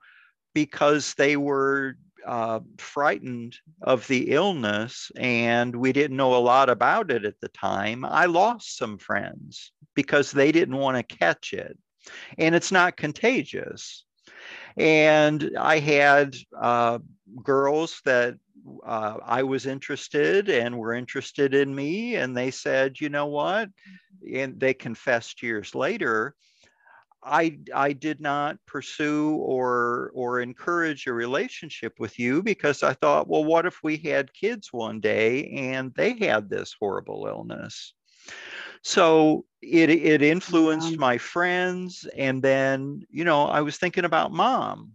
because 0.53 1.13
they 1.13 1.37
were 1.37 1.95
uh, 2.25 2.59
frightened 2.77 3.57
of 3.81 4.07
the 4.07 4.31
illness 4.31 5.11
and 5.15 5.75
we 5.75 5.91
didn't 5.91 6.17
know 6.17 6.35
a 6.35 6.37
lot 6.37 6.69
about 6.69 7.11
it 7.11 7.25
at 7.25 7.39
the 7.39 7.49
time, 7.49 8.05
I 8.05 8.25
lost 8.25 8.77
some 8.77 8.97
friends 8.97 9.71
because 9.95 10.31
they 10.31 10.51
didn't 10.51 10.77
want 10.77 10.97
to 10.97 11.15
catch 11.15 11.53
it. 11.53 11.77
And 12.37 12.55
it's 12.55 12.71
not 12.71 12.97
contagious. 12.97 14.05
And 14.77 15.51
I 15.57 15.79
had 15.79 16.35
uh, 16.59 16.99
girls 17.43 18.01
that 18.05 18.35
uh, 18.85 19.17
I 19.25 19.43
was 19.43 19.65
interested 19.65 20.49
and 20.49 20.77
were 20.77 20.93
interested 20.93 21.53
in 21.53 21.73
me. 21.73 22.15
And 22.15 22.35
they 22.35 22.51
said, 22.51 22.99
you 22.99 23.09
know 23.09 23.27
what? 23.27 23.69
And 24.33 24.59
they 24.59 24.73
confessed 24.73 25.41
years 25.41 25.73
later 25.73 26.35
I 27.23 27.59
I 27.73 27.93
did 27.93 28.19
not 28.19 28.57
pursue 28.65 29.35
or 29.35 30.11
or 30.13 30.41
encourage 30.41 31.05
a 31.05 31.13
relationship 31.13 31.93
with 31.99 32.17
you 32.17 32.41
because 32.41 32.81
I 32.83 32.93
thought, 32.93 33.27
well, 33.27 33.43
what 33.43 33.65
if 33.65 33.77
we 33.83 33.97
had 33.97 34.33
kids 34.33 34.73
one 34.73 34.99
day 34.99 35.47
and 35.49 35.93
they 35.93 36.17
had 36.17 36.49
this 36.49 36.75
horrible 36.79 37.27
illness? 37.27 37.93
So 38.81 39.45
it 39.61 39.89
it 39.89 40.21
influenced 40.21 40.97
my 40.97 41.17
friends, 41.17 42.07
and 42.17 42.41
then 42.41 43.03
you 43.09 43.23
know 43.23 43.45
I 43.45 43.61
was 43.61 43.77
thinking 43.77 44.05
about 44.05 44.31
mom. 44.31 44.93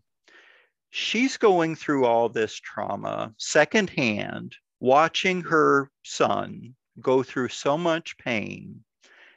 She's 0.90 1.36
going 1.36 1.76
through 1.76 2.06
all 2.06 2.28
this 2.28 2.54
trauma 2.54 3.34
secondhand, 3.38 4.56
watching 4.80 5.42
her 5.42 5.90
son 6.04 6.74
go 7.00 7.22
through 7.22 7.48
so 7.48 7.76
much 7.76 8.16
pain 8.18 8.82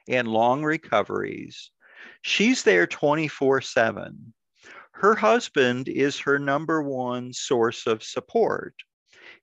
and 0.08 0.28
long 0.28 0.64
recoveries 0.64 1.72
She's 2.22 2.64
there 2.64 2.88
24 2.88 3.62
7. 3.62 4.34
Her 4.94 5.16
husband 5.16 5.88
is 5.88 6.20
her 6.20 6.40
number 6.40 6.82
one 6.82 7.34
source 7.34 7.88
of 7.88 8.04
support. 8.04 8.76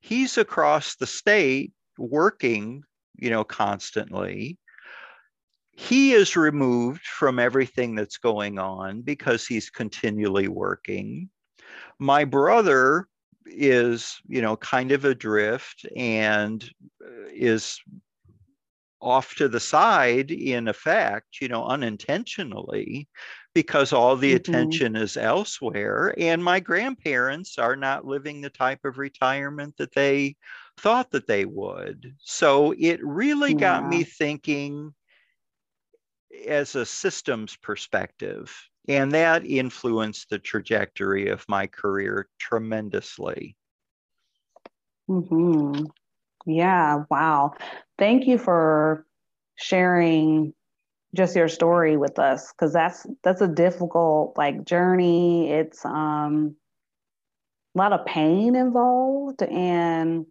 He's 0.01 0.37
across 0.37 0.95
the 0.95 1.07
state 1.07 1.73
working, 1.97 2.83
you 3.15 3.29
know, 3.29 3.43
constantly. 3.43 4.57
He 5.77 6.13
is 6.13 6.35
removed 6.35 7.05
from 7.05 7.37
everything 7.37 7.93
that's 7.93 8.17
going 8.17 8.57
on 8.57 9.01
because 9.01 9.45
he's 9.45 9.69
continually 9.69 10.47
working. 10.47 11.29
My 11.99 12.25
brother 12.25 13.07
is, 13.45 14.19
you 14.27 14.41
know, 14.41 14.57
kind 14.57 14.91
of 14.91 15.05
adrift 15.05 15.85
and 15.95 16.67
uh, 17.01 17.27
is 17.31 17.79
off 18.99 19.35
to 19.35 19.47
the 19.47 19.59
side 19.59 20.31
in 20.31 20.67
effect 20.67 21.39
you 21.39 21.47
know 21.47 21.65
unintentionally 21.65 23.07
because 23.53 23.93
all 23.93 24.15
the 24.15 24.33
mm-hmm. 24.33 24.51
attention 24.51 24.95
is 24.95 25.17
elsewhere 25.17 26.15
and 26.17 26.43
my 26.43 26.59
grandparents 26.59 27.59
are 27.59 27.75
not 27.75 28.05
living 28.05 28.41
the 28.41 28.49
type 28.49 28.83
of 28.85 28.97
retirement 28.97 29.75
that 29.77 29.93
they 29.93 30.35
thought 30.79 31.11
that 31.11 31.27
they 31.27 31.45
would 31.45 32.15
so 32.19 32.73
it 32.79 32.99
really 33.03 33.51
yeah. 33.51 33.59
got 33.59 33.87
me 33.87 34.03
thinking 34.03 34.91
as 36.47 36.75
a 36.75 36.85
systems 36.85 37.55
perspective 37.57 38.53
and 38.87 39.11
that 39.11 39.45
influenced 39.45 40.29
the 40.29 40.39
trajectory 40.39 41.29
of 41.29 41.47
my 41.49 41.67
career 41.67 42.27
tremendously 42.39 43.55
mm-hmm. 45.09 45.85
Yeah, 46.47 47.03
wow. 47.09 47.53
Thank 47.99 48.25
you 48.27 48.37
for 48.37 49.05
sharing 49.55 50.53
just 51.13 51.35
your 51.35 51.49
story 51.49 51.97
with 51.97 52.19
us 52.19 52.51
cuz 52.53 52.73
that's 52.73 53.05
that's 53.23 53.41
a 53.41 53.47
difficult 53.47 54.37
like 54.37 54.65
journey. 54.65 55.51
It's 55.51 55.83
um 55.85 56.55
a 57.75 57.77
lot 57.77 57.93
of 57.93 58.05
pain 58.05 58.55
involved 58.55 59.43
and 59.43 60.25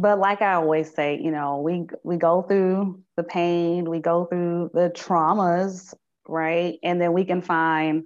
but 0.00 0.18
like 0.18 0.40
I 0.40 0.54
always 0.54 0.92
say, 0.94 1.20
you 1.22 1.30
know, 1.30 1.58
we 1.58 1.86
we 2.02 2.16
go 2.16 2.42
through 2.42 3.00
the 3.16 3.22
pain, 3.22 3.90
we 3.90 3.98
go 3.98 4.24
through 4.24 4.70
the 4.72 4.90
traumas, 4.90 5.92
right? 6.26 6.78
And 6.82 7.00
then 7.00 7.12
we 7.12 7.24
can 7.24 7.42
find 7.42 8.04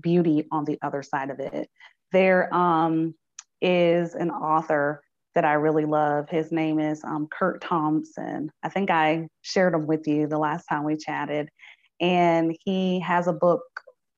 beauty 0.00 0.46
on 0.52 0.64
the 0.64 0.78
other 0.82 1.02
side 1.02 1.30
of 1.30 1.40
it. 1.40 1.68
There 2.12 2.52
um, 2.54 3.14
is 3.60 4.14
an 4.14 4.30
author 4.30 5.02
that 5.34 5.44
I 5.44 5.54
really 5.54 5.84
love. 5.84 6.28
His 6.30 6.52
name 6.52 6.78
is 6.78 7.02
um, 7.02 7.26
Curt 7.26 7.60
Thompson. 7.60 8.50
I 8.62 8.68
think 8.68 8.90
I 8.90 9.26
shared 9.42 9.74
him 9.74 9.86
with 9.86 10.06
you 10.06 10.28
the 10.28 10.38
last 10.38 10.66
time 10.66 10.84
we 10.84 10.96
chatted. 10.96 11.48
And 12.00 12.56
he 12.64 13.00
has 13.00 13.26
a 13.26 13.32
book 13.32 13.62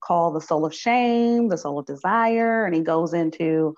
called 0.01 0.37
The 0.37 0.41
Soul 0.41 0.67
of 0.67 0.75
Shame, 0.75 1.49
The 1.49 1.57
Soul 1.57 1.79
of 1.79 1.87
Desire. 1.87 2.67
And 2.67 2.75
he 2.75 2.83
goes 2.83 3.15
into 3.15 3.75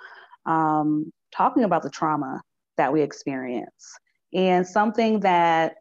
um, 0.46 1.12
talking 1.32 1.62
about 1.62 1.82
the 1.82 1.90
trauma 1.90 2.42
that 2.80 2.92
we 2.94 3.02
experience. 3.02 3.92
And 4.32 4.66
something 4.66 5.20
that, 5.20 5.74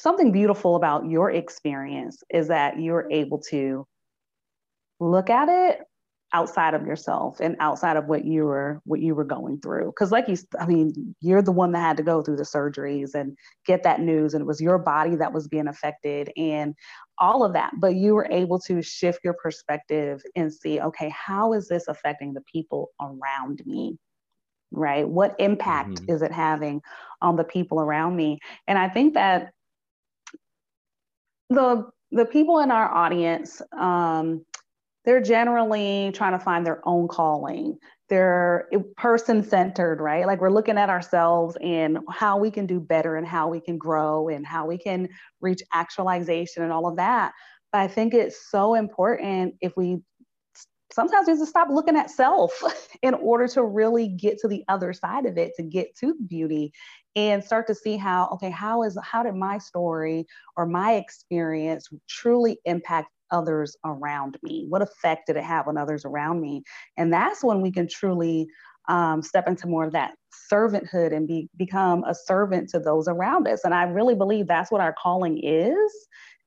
something 0.00 0.32
beautiful 0.32 0.74
about 0.74 1.08
your 1.08 1.30
experience 1.30 2.22
is 2.28 2.48
that 2.48 2.80
you're 2.80 3.08
able 3.12 3.38
to 3.50 3.86
look 4.98 5.30
at 5.30 5.48
it 5.48 5.78
outside 6.32 6.74
of 6.74 6.84
yourself 6.84 7.38
and 7.38 7.54
outside 7.60 7.96
of 7.96 8.06
what 8.06 8.24
you 8.24 8.44
were 8.44 8.80
what 8.84 8.98
you 8.98 9.14
were 9.14 9.24
going 9.24 9.60
through. 9.60 9.86
Because 9.86 10.10
like 10.10 10.26
you 10.26 10.36
i 10.58 10.66
mean 10.66 11.14
you're 11.20 11.42
the 11.42 11.52
one 11.52 11.70
that 11.70 11.78
had 11.78 11.96
to 11.96 12.02
go 12.02 12.22
through 12.22 12.36
the 12.36 12.42
surgeries 12.42 13.14
and 13.14 13.38
get 13.64 13.84
that 13.84 14.00
news 14.00 14.34
and 14.34 14.42
it 14.42 14.46
was 14.46 14.60
your 14.60 14.78
body 14.78 15.14
that 15.14 15.32
was 15.32 15.46
being 15.46 15.68
affected 15.68 16.32
and 16.36 16.74
all 17.18 17.44
of 17.44 17.52
that. 17.52 17.70
But 17.78 17.94
you 17.94 18.14
were 18.14 18.26
able 18.32 18.58
to 18.60 18.82
shift 18.82 19.20
your 19.22 19.36
perspective 19.40 20.20
and 20.34 20.52
see 20.52 20.80
okay 20.80 21.10
how 21.10 21.52
is 21.52 21.68
this 21.68 21.86
affecting 21.86 22.34
the 22.34 22.42
people 22.52 22.90
around 23.00 23.62
me 23.64 23.96
right 24.76 25.08
what 25.08 25.34
impact 25.38 25.90
mm-hmm. 25.90 26.12
is 26.12 26.22
it 26.22 26.32
having 26.32 26.80
on 27.22 27.36
the 27.36 27.44
people 27.44 27.80
around 27.80 28.16
me 28.16 28.38
and 28.66 28.78
i 28.78 28.88
think 28.88 29.14
that 29.14 29.52
the 31.50 31.86
the 32.10 32.24
people 32.24 32.60
in 32.60 32.70
our 32.70 32.92
audience 32.92 33.60
um, 33.78 34.44
they're 35.04 35.20
generally 35.20 36.10
trying 36.14 36.32
to 36.32 36.38
find 36.38 36.66
their 36.66 36.80
own 36.88 37.08
calling. 37.08 37.78
They're 38.08 38.68
person 38.96 39.42
centered, 39.42 40.00
right? 40.00 40.26
Like 40.26 40.40
we're 40.40 40.50
looking 40.50 40.78
at 40.78 40.90
ourselves 40.90 41.56
and 41.62 41.98
how 42.10 42.38
we 42.38 42.50
can 42.50 42.66
do 42.66 42.80
better 42.80 43.16
and 43.16 43.26
how 43.26 43.48
we 43.48 43.60
can 43.60 43.78
grow 43.78 44.28
and 44.28 44.46
how 44.46 44.66
we 44.66 44.78
can 44.78 45.08
reach 45.40 45.62
actualization 45.72 46.62
and 46.62 46.72
all 46.72 46.86
of 46.86 46.96
that. 46.96 47.32
But 47.72 47.80
I 47.80 47.88
think 47.88 48.14
it's 48.14 48.50
so 48.50 48.74
important 48.74 49.56
if 49.60 49.76
we 49.76 49.98
sometimes 50.92 51.26
we 51.26 51.32
have 51.32 51.40
to 51.40 51.46
stop 51.46 51.68
looking 51.70 51.96
at 51.96 52.10
self 52.10 52.52
in 53.02 53.14
order 53.14 53.48
to 53.48 53.64
really 53.64 54.08
get 54.08 54.38
to 54.38 54.48
the 54.48 54.64
other 54.68 54.92
side 54.92 55.26
of 55.26 55.38
it, 55.38 55.52
to 55.56 55.62
get 55.62 55.94
to 55.96 56.14
beauty 56.28 56.72
and 57.16 57.42
start 57.42 57.66
to 57.68 57.74
see 57.74 57.96
how, 57.96 58.28
okay, 58.32 58.50
how 58.50 58.82
is 58.82 58.98
how 59.02 59.22
did 59.22 59.34
my 59.34 59.58
story 59.58 60.26
or 60.56 60.66
my 60.66 60.94
experience 60.94 61.88
truly 62.08 62.58
impact 62.64 63.08
others 63.30 63.76
around 63.84 64.38
me? 64.42 64.66
What 64.68 64.82
effect 64.82 65.26
did 65.26 65.36
it 65.36 65.44
have 65.44 65.68
on 65.68 65.76
others 65.76 66.04
around 66.04 66.40
me? 66.40 66.62
And 66.96 67.12
that's 67.12 67.42
when 67.42 67.60
we 67.60 67.70
can 67.70 67.88
truly 67.88 68.48
um, 68.88 69.22
step 69.22 69.48
into 69.48 69.66
more 69.66 69.84
of 69.84 69.92
that 69.92 70.14
servanthood 70.52 71.14
and 71.14 71.26
be, 71.26 71.48
become 71.56 72.04
a 72.04 72.14
servant 72.14 72.68
to 72.70 72.78
those 72.78 73.08
around 73.08 73.48
us. 73.48 73.64
And 73.64 73.74
I 73.74 73.84
really 73.84 74.14
believe 74.14 74.46
that's 74.46 74.70
what 74.70 74.80
our 74.80 74.94
calling 75.00 75.40
is, 75.42 75.92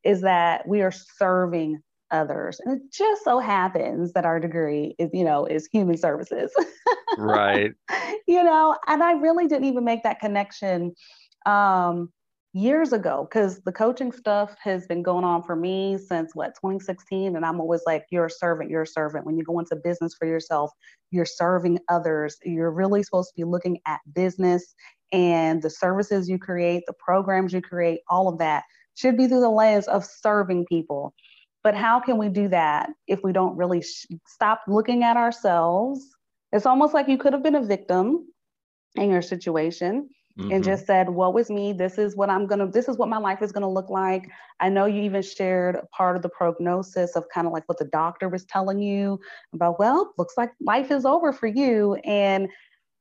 is 0.04 0.22
that 0.22 0.68
we 0.68 0.82
are 0.82 0.92
serving 0.92 1.82
others. 2.12 2.60
And 2.64 2.78
it 2.78 2.92
just 2.92 3.24
so 3.24 3.40
happens 3.40 4.14
that 4.14 4.26
our 4.26 4.40
degree 4.40 4.96
is, 4.98 5.10
you 5.14 5.24
know, 5.24 5.46
is 5.46 5.68
human 5.72 5.98
services. 5.98 6.52
right. 7.18 7.74
You 8.28 8.44
know, 8.44 8.76
and 8.88 9.02
I 9.02 9.14
really 9.14 9.48
didn't 9.48 9.66
even 9.66 9.86
make 9.86 10.04
that 10.04 10.20
connection 10.20 10.94
um, 11.46 12.10
years 12.58 12.92
ago 12.92 13.28
because 13.30 13.62
the 13.62 13.72
coaching 13.72 14.12
stuff 14.12 14.56
has 14.60 14.88
been 14.88 15.04
going 15.04 15.24
on 15.24 15.44
for 15.44 15.56
me 15.56 15.98
since 15.98 16.34
what 16.34 16.56
2016 16.56 17.36
and 17.36 17.46
i'm 17.46 17.60
always 17.60 17.82
like 17.86 18.06
you're 18.10 18.26
a 18.26 18.32
servant 18.32 18.70
you're 18.72 18.82
a 18.82 18.88
servant 18.88 19.26
when 19.26 19.38
you 19.38 19.44
go 19.44 19.60
into 19.60 19.76
business 19.76 20.16
for 20.18 20.26
yourself 20.28 20.72
you're 21.12 21.26
serving 21.26 21.78
others 21.90 22.38
you're 22.44 22.72
really 22.72 23.04
supposed 23.04 23.30
to 23.30 23.36
be 23.36 23.44
looking 23.44 23.78
at 23.86 24.00
business 24.14 24.74
and 25.12 25.62
the 25.62 25.70
services 25.70 26.28
you 26.28 26.40
create 26.40 26.84
the 26.88 26.94
programs 26.94 27.54
you 27.54 27.62
create 27.62 28.00
all 28.10 28.28
of 28.28 28.40
that 28.40 28.64
should 28.96 29.18
be 29.18 29.28
through 29.28 29.42
the 29.42 29.50
lens 29.50 29.88
of 29.88 30.04
serving 30.04 30.66
people 30.66 31.14
but 31.68 31.76
how 31.76 32.00
can 32.00 32.18
we 32.18 32.30
do 32.30 32.48
that 32.48 32.90
if 33.08 33.20
we 33.26 33.34
don't 33.34 33.58
really 33.58 33.82
sh- 33.82 34.06
stop 34.26 34.62
looking 34.70 35.04
at 35.04 35.18
ourselves 35.18 36.16
it's 36.54 36.66
almost 36.66 36.94
like 36.94 37.10
you 37.10 37.18
could 37.18 37.34
have 37.34 37.44
been 37.44 37.56
a 37.56 37.62
victim 37.62 38.26
in 38.96 39.10
your 39.10 39.22
situation 39.22 40.08
mm-hmm. 40.40 40.50
and 40.50 40.64
just 40.64 40.86
said, 40.86 41.10
"What 41.10 41.34
was 41.34 41.50
me? 41.50 41.74
This 41.74 41.98
is 41.98 42.16
what 42.16 42.30
I'm 42.30 42.48
gonna. 42.48 42.68
This 42.68 42.88
is 42.88 42.98
what 42.98 43.10
my 43.10 43.18
life 43.18 43.42
is 43.42 43.52
gonna 43.52 43.70
look 43.70 43.90
like." 43.90 44.30
I 44.62 44.70
know 44.70 44.86
you 44.86 45.02
even 45.02 45.22
shared 45.22 45.78
part 45.92 46.16
of 46.16 46.22
the 46.22 46.30
prognosis 46.30 47.18
of 47.18 47.26
kind 47.34 47.48
of 47.48 47.54
like 47.54 47.68
what 47.68 47.80
the 47.80 47.90
doctor 47.92 48.30
was 48.30 48.46
telling 48.46 48.80
you 48.80 49.20
about. 49.54 49.78
Well, 49.78 50.14
looks 50.18 50.36
like 50.38 50.52
life 50.62 50.90
is 50.90 51.06
over 51.06 51.34
for 51.34 51.48
you, 51.48 51.96
and 52.06 52.48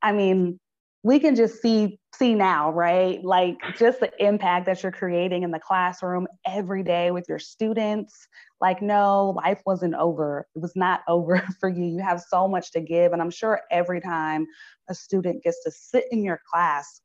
I 0.02 0.10
mean, 0.12 0.58
we 1.06 1.20
can 1.20 1.36
just 1.36 1.62
see 1.62 2.00
see 2.16 2.34
now, 2.34 2.72
right? 2.72 3.22
Like 3.22 3.58
just 3.78 4.00
the 4.00 4.10
impact 4.18 4.66
that 4.66 4.82
you're 4.82 4.90
creating 4.90 5.44
in 5.44 5.52
the 5.52 5.60
classroom 5.60 6.26
every 6.44 6.82
day 6.82 7.12
with 7.12 7.26
your 7.28 7.38
students. 7.38 8.26
Like, 8.60 8.82
no, 8.82 9.34
life 9.36 9.60
wasn't 9.64 9.94
over. 9.94 10.48
It 10.56 10.58
was 10.58 10.72
not 10.74 11.02
over 11.08 11.46
for 11.60 11.68
you. 11.68 11.84
You 11.84 12.00
have 12.00 12.20
so 12.20 12.48
much 12.48 12.72
to 12.72 12.80
give. 12.80 13.12
And 13.12 13.22
I'm 13.22 13.30
sure 13.30 13.60
every 13.70 14.00
time 14.00 14.46
a 14.88 14.94
student 14.94 15.44
gets 15.44 15.62
to 15.62 15.70
sit 15.70 16.06
in 16.10 16.24
your 16.24 16.40
class 16.52 17.00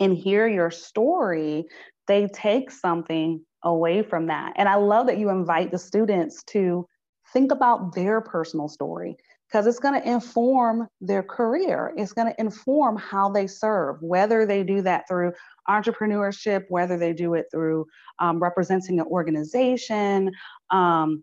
and 0.00 0.16
hear 0.16 0.48
your 0.48 0.72
story, 0.72 1.66
they 2.08 2.26
take 2.34 2.72
something 2.72 3.44
away 3.62 4.02
from 4.02 4.26
that. 4.26 4.54
And 4.56 4.68
I 4.68 4.74
love 4.74 5.06
that 5.06 5.18
you 5.18 5.30
invite 5.30 5.70
the 5.70 5.78
students 5.78 6.42
to 6.48 6.84
think 7.32 7.52
about 7.52 7.94
their 7.94 8.20
personal 8.20 8.68
story 8.68 9.16
because 9.54 9.68
it's 9.68 9.78
going 9.78 9.94
to 9.94 10.08
inform 10.08 10.88
their 11.00 11.22
career. 11.22 11.92
It's 11.96 12.12
going 12.12 12.26
to 12.26 12.40
inform 12.40 12.96
how 12.96 13.28
they 13.30 13.46
serve, 13.46 14.02
whether 14.02 14.44
they 14.46 14.64
do 14.64 14.82
that 14.82 15.06
through 15.06 15.32
entrepreneurship, 15.70 16.64
whether 16.70 16.98
they 16.98 17.12
do 17.12 17.34
it 17.34 17.46
through 17.52 17.86
um, 18.18 18.42
representing 18.42 18.98
an 18.98 19.06
organization, 19.06 20.32
um, 20.70 21.22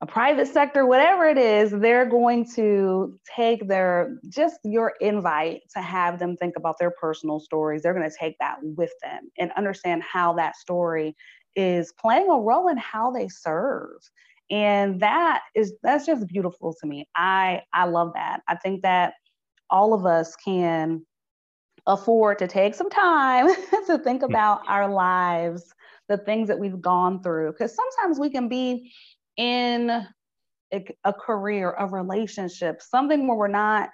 a 0.00 0.06
private 0.06 0.48
sector, 0.48 0.84
whatever 0.84 1.26
it 1.26 1.38
is, 1.38 1.70
they're 1.70 2.06
going 2.06 2.44
to 2.56 3.16
take 3.36 3.68
their 3.68 4.18
just 4.28 4.58
your 4.64 4.94
invite 5.00 5.60
to 5.76 5.80
have 5.80 6.18
them 6.18 6.36
think 6.36 6.54
about 6.56 6.76
their 6.80 6.92
personal 7.00 7.38
stories. 7.38 7.82
They're 7.82 7.94
going 7.94 8.10
to 8.10 8.16
take 8.18 8.36
that 8.40 8.56
with 8.62 8.92
them 9.00 9.30
and 9.38 9.52
understand 9.56 10.02
how 10.02 10.32
that 10.34 10.56
story 10.56 11.14
is 11.54 11.92
playing 12.00 12.28
a 12.30 12.36
role 12.36 12.66
in 12.66 12.76
how 12.78 13.12
they 13.12 13.28
serve. 13.28 13.92
And 14.50 15.00
that 15.00 15.42
is 15.54 15.74
that's 15.82 16.06
just 16.06 16.26
beautiful 16.26 16.74
to 16.80 16.86
me. 16.86 17.08
I 17.14 17.62
I 17.72 17.84
love 17.84 18.12
that. 18.14 18.40
I 18.48 18.56
think 18.56 18.82
that 18.82 19.14
all 19.70 19.92
of 19.92 20.06
us 20.06 20.34
can 20.36 21.04
afford 21.86 22.38
to 22.38 22.46
take 22.46 22.74
some 22.74 22.90
time 22.90 23.48
to 23.86 23.98
think 23.98 24.22
hmm. 24.22 24.30
about 24.30 24.62
our 24.68 24.88
lives, 24.88 25.74
the 26.08 26.18
things 26.18 26.48
that 26.48 26.58
we've 26.58 26.80
gone 26.80 27.22
through 27.22 27.52
because 27.52 27.74
sometimes 27.74 28.18
we 28.18 28.30
can 28.30 28.48
be 28.48 28.92
in 29.36 30.06
a, 30.72 30.84
a 31.04 31.12
career, 31.12 31.74
a 31.78 31.86
relationship, 31.86 32.82
something 32.82 33.26
where 33.26 33.36
we're 33.36 33.48
not 33.48 33.90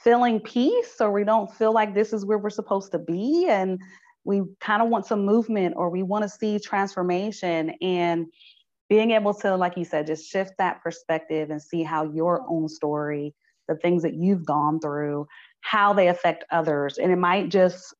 feeling 0.00 0.40
peace 0.40 0.96
or 1.00 1.12
we 1.12 1.24
don't 1.24 1.52
feel 1.54 1.72
like 1.72 1.94
this 1.94 2.12
is 2.12 2.24
where 2.24 2.38
we're 2.38 2.50
supposed 2.50 2.90
to 2.92 2.98
be 2.98 3.46
and 3.48 3.80
we 4.24 4.42
kind 4.60 4.82
of 4.82 4.88
want 4.88 5.06
some 5.06 5.24
movement 5.24 5.74
or 5.76 5.90
we 5.90 6.02
want 6.02 6.22
to 6.22 6.28
see 6.28 6.58
transformation 6.58 7.70
and 7.80 8.26
being 8.92 9.12
able 9.12 9.32
to 9.32 9.56
like 9.56 9.78
you 9.78 9.86
said 9.86 10.06
just 10.06 10.30
shift 10.30 10.52
that 10.58 10.82
perspective 10.82 11.48
and 11.48 11.62
see 11.62 11.82
how 11.82 12.04
your 12.12 12.44
own 12.46 12.68
story 12.68 13.34
the 13.66 13.76
things 13.76 14.02
that 14.02 14.12
you've 14.12 14.44
gone 14.44 14.78
through 14.80 15.26
how 15.62 15.94
they 15.94 16.08
affect 16.08 16.44
others 16.52 16.98
and 16.98 17.10
it 17.10 17.16
might 17.16 17.48
just 17.48 17.94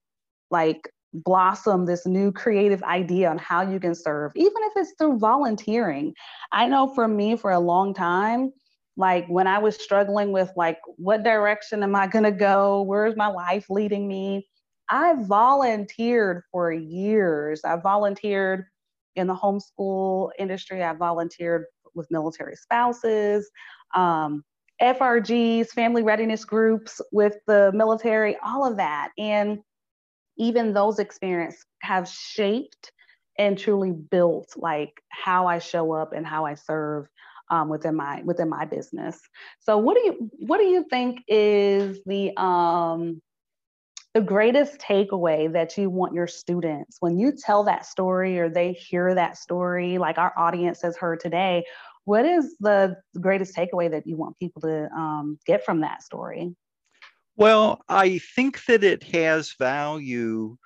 like 0.50 0.90
blossom 1.12 1.86
this 1.86 2.06
new 2.06 2.30
creative 2.30 2.82
idea 2.82 3.28
on 3.28 3.38
how 3.38 3.62
you 3.62 3.78
can 3.78 3.94
serve, 3.94 4.32
even 4.34 4.62
if 4.62 4.72
it's 4.76 4.92
through 4.98 5.18
volunteering. 5.18 6.14
I 6.52 6.66
know 6.66 6.92
for 6.94 7.06
me, 7.06 7.36
for 7.36 7.50
a 7.50 7.60
long 7.60 7.94
time, 7.94 8.52
like 8.96 9.26
when 9.28 9.46
I 9.46 9.58
was 9.58 9.76
struggling 9.76 10.32
with 10.32 10.50
like 10.56 10.78
what 10.96 11.22
direction 11.22 11.82
am 11.82 11.94
I 11.94 12.06
going 12.06 12.24
to 12.24 12.32
go? 12.32 12.82
Where's 12.82 13.16
my 13.16 13.28
life 13.28 13.66
leading 13.70 14.06
me? 14.06 14.46
I 14.88 15.14
volunteered 15.22 16.42
for 16.50 16.72
years. 16.72 17.62
I 17.64 17.76
volunteered 17.76 18.66
in 19.16 19.26
the 19.26 19.34
homeschool 19.34 20.30
industry. 20.38 20.82
I 20.82 20.92
volunteered 20.94 21.64
with 21.94 22.10
military 22.10 22.56
spouses, 22.56 23.50
um, 23.94 24.42
FRGs, 24.80 25.68
family 25.68 26.02
readiness 26.02 26.44
groups 26.44 27.00
with 27.12 27.36
the 27.46 27.70
military, 27.74 28.36
all 28.44 28.68
of 28.68 28.76
that. 28.78 29.10
And 29.18 29.60
even 30.36 30.72
those 30.72 30.98
experiences 30.98 31.64
have 31.82 32.08
shaped 32.08 32.92
and 33.38 33.58
truly 33.58 33.92
built 33.92 34.54
like 34.56 35.02
how 35.08 35.46
I 35.46 35.58
show 35.58 35.92
up 35.92 36.12
and 36.12 36.26
how 36.26 36.44
I 36.44 36.54
serve 36.54 37.06
um, 37.50 37.68
within 37.68 37.94
my 37.94 38.22
within 38.22 38.48
my 38.48 38.64
business. 38.64 39.20
So 39.60 39.78
what 39.78 39.94
do 39.94 40.00
you 40.04 40.30
what 40.38 40.58
do 40.58 40.64
you 40.64 40.84
think 40.88 41.22
is 41.28 42.00
the 42.06 42.32
um, 42.36 43.20
the 44.14 44.20
greatest 44.20 44.78
takeaway 44.78 45.50
that 45.52 45.76
you 45.78 45.88
want 45.88 46.14
your 46.14 46.26
students 46.26 46.98
when 47.00 47.18
you 47.18 47.32
tell 47.32 47.64
that 47.64 47.86
story 47.86 48.38
or 48.38 48.48
they 48.48 48.72
hear 48.72 49.14
that 49.14 49.38
story 49.38 49.96
like 49.96 50.18
our 50.18 50.32
audience 50.36 50.82
has 50.82 50.96
heard 50.96 51.18
today 51.18 51.64
what 52.04 52.24
is 52.24 52.56
the 52.58 52.96
greatest 53.20 53.54
takeaway 53.54 53.90
that 53.90 54.06
you 54.06 54.16
want 54.16 54.38
people 54.38 54.60
to 54.62 54.88
um, 54.92 55.38
get 55.46 55.64
from 55.64 55.80
that 55.80 56.02
story? 56.02 56.54
Well, 57.36 57.82
I 57.88 58.18
think 58.18 58.64
that 58.66 58.84
it 58.84 59.02
has 59.04 59.54
value 59.58 60.56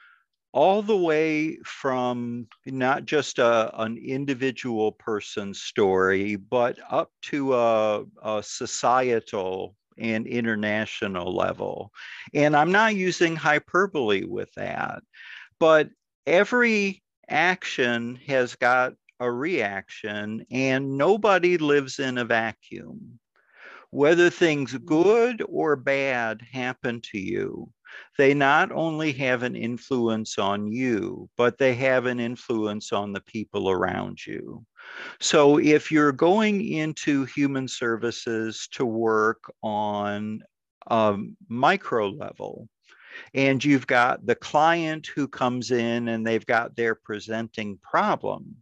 all 0.53 0.83
the 0.83 0.97
way 0.97 1.59
from 1.65 2.49
not 2.65 3.05
just 3.05 3.39
a, 3.39 3.71
an 3.83 3.99
individual 3.99 4.93
person's 4.93 5.61
story, 5.61 6.37
but 6.37 6.79
up 6.91 7.13
to 7.23 7.55
a, 7.55 8.05
a 8.23 8.43
societal 8.43 9.77
and 9.99 10.27
international 10.27 11.35
level. 11.35 11.93
And 12.35 12.57
I'm 12.57 12.73
not 12.73 12.95
using 12.95 13.37
hyperbole 13.37 14.25
with 14.25 14.53
that, 14.55 15.03
but 15.59 15.91
every 16.27 17.03
action 17.29 18.19
has 18.27 18.55
got 18.57 18.95
a 19.19 19.31
reaction, 19.31 20.45
and 20.51 20.99
nobody 20.99 21.57
lives 21.57 21.99
in 21.99 22.19
a 22.19 22.25
vacuum 22.25 23.19
whether 23.91 24.31
things 24.31 24.73
mm-hmm. 24.73 24.85
good 24.85 25.43
or 25.49 25.77
bad 25.77 26.43
happen 26.53 27.01
to 27.01 27.19
you, 27.19 27.71
they 28.19 28.35
not 28.35 28.71
only 28.73 29.13
have 29.13 29.43
an 29.43 29.57
influence 29.57 30.39
on 30.39 30.71
you, 30.71 31.29
but 31.37 31.57
they 31.57 31.75
have 31.75 32.07
an 32.07 32.21
influence 32.21 32.93
on 32.93 33.13
the 33.13 33.23
people 33.23 33.71
around 33.71 34.25
you. 34.27 34.65
So 35.21 35.59
if 35.59 35.91
you're 35.91 36.13
going 36.13 36.67
into 36.67 37.25
human 37.25 37.69
services 37.69 38.69
to 38.73 38.85
work 38.85 39.45
on 39.63 40.43
a 40.89 41.17
micro 41.49 42.09
level, 42.09 42.69
and 43.33 43.65
you've 43.65 43.87
got 43.87 44.27
the 44.27 44.35
client 44.35 45.07
who 45.07 45.27
comes 45.27 45.71
in 45.71 46.09
and 46.09 46.27
they've 46.27 46.45
got 46.45 46.77
their 46.77 46.95
presenting 46.95 47.79
problem 47.83 48.57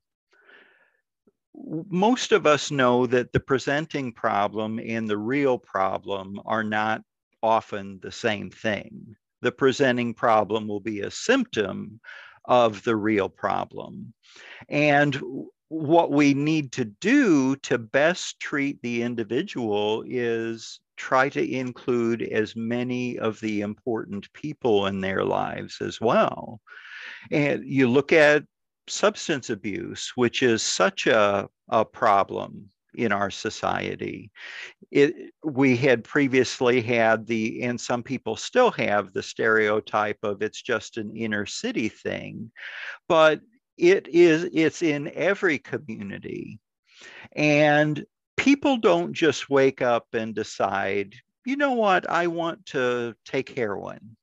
most 1.89 2.33
of 2.33 2.47
us 2.47 2.71
know 2.71 3.07
that 3.07 3.33
the 3.33 3.41
presenting 3.41 4.13
problem 4.13 4.79
and 4.79 5.09
the 5.09 5.19
real 5.19 5.59
problem 5.59 6.41
are 6.47 6.65
not 6.65 7.03
often 7.43 8.01
the 8.03 8.13
same 8.13 8.51
thing. 8.51 9.15
The 9.43 9.53
presenting 9.53 10.15
problem 10.15 10.67
will 10.67 10.81
be 10.81 11.01
a 11.01 11.11
symptom 11.11 12.01
of 12.47 12.83
the 12.85 12.97
real 12.97 13.29
problem. 13.29 14.13
And 14.69 15.21
what 15.69 16.11
we 16.11 16.35
need 16.35 16.73
to 16.73 16.85
do 16.85 17.57
to 17.57 17.79
best 17.79 18.39
treat 18.41 18.81
the 18.83 19.03
individual 19.03 20.05
is 20.07 20.81
try 20.97 21.29
to 21.29 21.53
include 21.53 22.23
as 22.23 22.55
many 22.55 23.19
of 23.19 23.41
the 23.41 23.61
important 23.63 24.33
people 24.33 24.87
in 24.87 25.01
their 25.01 25.25
lives 25.25 25.79
as 25.81 26.01
well. 26.01 26.61
And 27.31 27.65
you 27.65 27.89
look 27.89 28.13
at 28.13 28.45
substance 28.87 29.51
abuse, 29.51 30.13
which 30.15 30.43
is 30.43 30.63
such 30.63 31.07
a, 31.07 31.49
a 31.69 31.85
problem 31.85 32.71
in 32.95 33.11
our 33.11 33.31
society. 33.31 34.31
It, 34.91 35.33
we 35.43 35.77
had 35.77 36.05
previously 36.05 36.81
had 36.81 37.27
the, 37.27 37.63
and 37.63 37.81
some 37.81 38.03
people 38.03 38.37
still 38.37 38.71
have 38.73 39.13
the 39.13 39.23
stereotype 39.23 40.19
of 40.23 40.43
it's 40.43 40.63
just 40.63 40.97
an 40.97 41.17
inner 41.17 41.47
city 41.47 41.89
thing, 41.89 42.53
but 43.09 43.41
it 43.77 44.09
is, 44.09 44.49
it's 44.53 44.83
in 44.83 45.11
every 45.15 45.59
community. 45.59 46.61
And 47.33 48.05
people 48.37 48.77
don't 48.77 49.13
just 49.13 49.51
wake 49.51 49.83
up 49.83 50.07
and 50.13 50.35
decide, 50.35 51.15
you 51.45 51.57
know 51.57 51.73
what, 51.73 52.09
I 52.11 52.27
want 52.27 52.67
to 52.67 53.15
take 53.25 53.51
heroin 53.51 54.17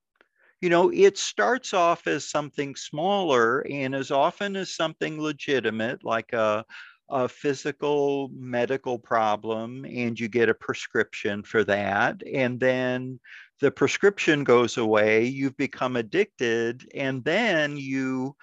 you 0.61 0.69
know, 0.69 0.91
it 0.93 1.17
starts 1.17 1.73
off 1.73 2.05
as 2.05 2.29
something 2.29 2.75
smaller 2.75 3.65
and 3.67 3.95
as 3.95 4.11
often 4.11 4.55
as 4.55 4.75
something 4.75 5.19
legitimate, 5.19 6.05
like 6.05 6.33
a, 6.33 6.63
a 7.09 7.27
physical 7.27 8.29
medical 8.33 8.99
problem, 8.99 9.85
and 9.85 10.19
you 10.19 10.27
get 10.27 10.49
a 10.49 10.53
prescription 10.53 11.41
for 11.41 11.63
that. 11.63 12.21
And 12.31 12.59
then 12.59 13.19
the 13.59 13.71
prescription 13.71 14.43
goes 14.43 14.77
away, 14.77 15.25
you've 15.25 15.57
become 15.57 15.95
addicted, 15.95 16.87
and 16.93 17.23
then 17.23 17.75
you, 17.75 18.35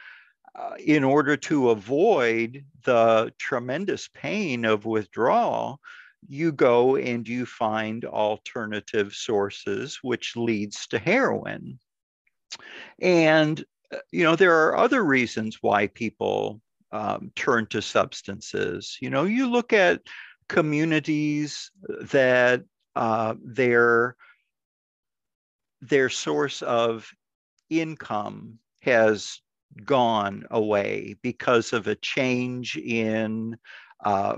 uh, 0.54 0.74
in 0.78 1.04
order 1.04 1.36
to 1.36 1.70
avoid 1.70 2.64
the 2.84 3.32
tremendous 3.38 4.08
pain 4.14 4.64
of 4.64 4.84
withdrawal, 4.84 5.80
you 6.26 6.52
go 6.52 6.96
and 6.96 7.28
you 7.28 7.46
find 7.46 8.04
alternative 8.04 9.12
sources, 9.14 9.98
which 10.02 10.36
leads 10.36 10.86
to 10.88 10.98
heroin. 10.98 11.78
And, 13.00 13.64
uh, 13.92 13.98
you 14.10 14.24
know, 14.24 14.36
there 14.36 14.66
are 14.66 14.76
other 14.76 15.04
reasons 15.04 15.58
why 15.60 15.86
people 15.88 16.60
um, 16.90 17.30
turn 17.36 17.66
to 17.66 17.82
substances. 17.82 18.98
You 19.00 19.10
know, 19.10 19.24
you 19.24 19.50
look 19.50 19.72
at 19.72 20.00
communities 20.48 21.70
that 22.10 22.62
uh, 22.96 23.34
their 23.44 24.16
their 25.80 26.08
source 26.08 26.62
of 26.62 27.08
income 27.70 28.58
has 28.80 29.40
gone 29.84 30.44
away 30.50 31.16
because 31.22 31.72
of 31.72 31.86
a 31.86 31.94
change 31.96 32.76
in, 32.76 33.56
uh, 34.04 34.36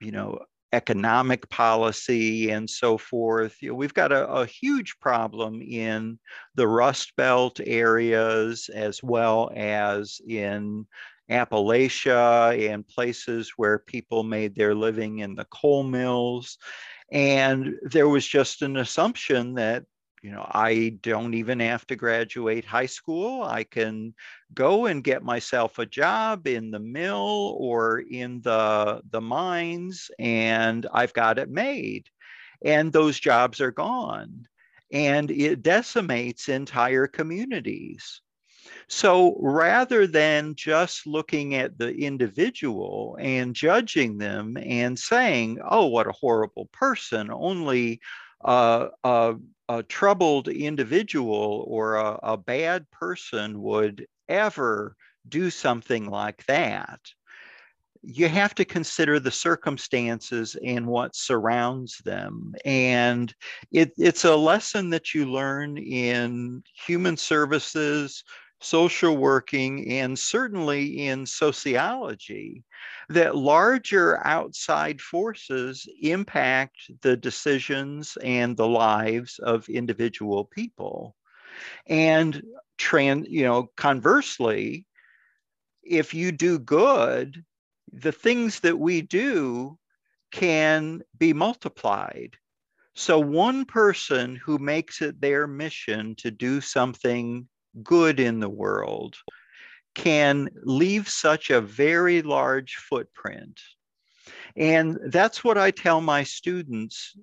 you 0.00 0.12
know, 0.12 0.38
economic 0.72 1.48
policy 1.48 2.50
and 2.50 2.68
so 2.68 2.98
forth. 2.98 3.56
You 3.62 3.70
know, 3.70 3.74
we've 3.76 3.94
got 3.94 4.12
a, 4.12 4.28
a, 4.28 4.46
huge 4.46 4.98
problem 5.00 5.62
in 5.62 6.18
the 6.54 6.66
Rust 6.66 7.14
Belt 7.16 7.60
areas 7.64 8.68
as 8.74 9.02
well 9.02 9.50
as 9.54 10.20
in 10.28 10.86
Appalachia 11.30 12.72
and 12.72 12.86
places 12.86 13.52
where 13.56 13.78
people 13.78 14.22
made 14.22 14.54
their 14.54 14.74
living 14.74 15.20
in 15.20 15.34
the 15.34 15.46
coal 15.46 15.82
mills. 15.82 16.58
And 17.10 17.76
there 17.82 18.08
was 18.08 18.26
just 18.26 18.62
an 18.62 18.76
assumption 18.76 19.54
that 19.54 19.84
you 20.26 20.32
know, 20.32 20.44
I 20.50 20.98
don't 21.02 21.34
even 21.34 21.60
have 21.60 21.86
to 21.86 21.94
graduate 21.94 22.64
high 22.64 22.86
school. 22.86 23.44
I 23.44 23.62
can 23.62 24.12
go 24.52 24.86
and 24.86 25.04
get 25.04 25.22
myself 25.22 25.78
a 25.78 25.86
job 25.86 26.48
in 26.48 26.72
the 26.72 26.80
mill 26.80 27.56
or 27.60 28.00
in 28.00 28.40
the, 28.40 29.02
the 29.08 29.20
mines, 29.20 30.10
and 30.18 30.84
I've 30.92 31.12
got 31.12 31.38
it 31.38 31.48
made. 31.48 32.08
And 32.64 32.92
those 32.92 33.20
jobs 33.20 33.60
are 33.60 33.70
gone. 33.70 34.48
And 34.90 35.30
it 35.30 35.62
decimates 35.62 36.48
entire 36.48 37.06
communities. 37.06 38.20
So 38.88 39.36
rather 39.38 40.08
than 40.08 40.56
just 40.56 41.06
looking 41.06 41.54
at 41.54 41.78
the 41.78 41.94
individual 41.94 43.16
and 43.20 43.54
judging 43.54 44.18
them 44.18 44.56
and 44.60 44.98
saying, 44.98 45.60
oh, 45.64 45.86
what 45.86 46.08
a 46.08 46.12
horrible 46.20 46.68
person, 46.72 47.30
only 47.30 48.00
uh, 48.44 48.88
uh, 49.04 49.34
a 49.68 49.82
troubled 49.82 50.48
individual 50.48 51.64
or 51.68 51.96
a, 51.96 52.18
a 52.22 52.36
bad 52.36 52.90
person 52.90 53.60
would 53.62 54.06
ever 54.28 54.96
do 55.28 55.50
something 55.50 56.08
like 56.08 56.44
that 56.46 57.00
you 58.08 58.28
have 58.28 58.54
to 58.54 58.64
consider 58.64 59.18
the 59.18 59.32
circumstances 59.32 60.56
and 60.64 60.86
what 60.86 61.16
surrounds 61.16 61.98
them. 62.04 62.54
And 62.64 63.34
it, 63.72 63.92
it's 63.98 64.24
a 64.24 64.36
lesson 64.36 64.90
that 64.90 65.12
you 65.12 65.26
learn 65.26 65.76
in 65.76 66.62
human 66.86 67.16
services, 67.16 68.22
social 68.66 69.16
working, 69.16 69.90
and 69.92 70.18
certainly 70.18 71.06
in 71.06 71.24
sociology 71.24 72.64
that 73.08 73.36
larger 73.36 74.24
outside 74.26 75.00
forces 75.00 75.88
impact 76.02 76.90
the 77.02 77.16
decisions 77.16 78.18
and 78.22 78.56
the 78.56 78.66
lives 78.66 79.38
of 79.38 79.68
individual 79.68 80.44
people. 80.44 81.14
And 81.86 82.42
trans, 82.76 83.28
you 83.28 83.44
know, 83.44 83.70
conversely, 83.76 84.86
if 85.82 86.12
you 86.12 86.32
do 86.32 86.58
good, 86.58 87.44
the 87.92 88.12
things 88.12 88.60
that 88.60 88.78
we 88.78 89.02
do 89.02 89.78
can 90.32 91.02
be 91.16 91.32
multiplied. 91.32 92.36
So, 92.94 93.18
one 93.18 93.64
person 93.64 94.36
who 94.36 94.58
makes 94.58 95.02
it 95.02 95.20
their 95.20 95.46
mission 95.46 96.14
to 96.16 96.30
do 96.30 96.60
something 96.60 97.48
good 97.82 98.20
in 98.20 98.40
the 98.40 98.48
world 98.48 99.16
can 99.94 100.48
leave 100.62 101.08
such 101.08 101.50
a 101.50 101.60
very 101.60 102.22
large 102.22 102.76
footprint. 102.76 103.60
And 104.56 104.98
that's 105.06 105.42
what 105.42 105.58
I 105.58 105.70
tell 105.70 106.00
my 106.00 106.22
students 106.22 107.16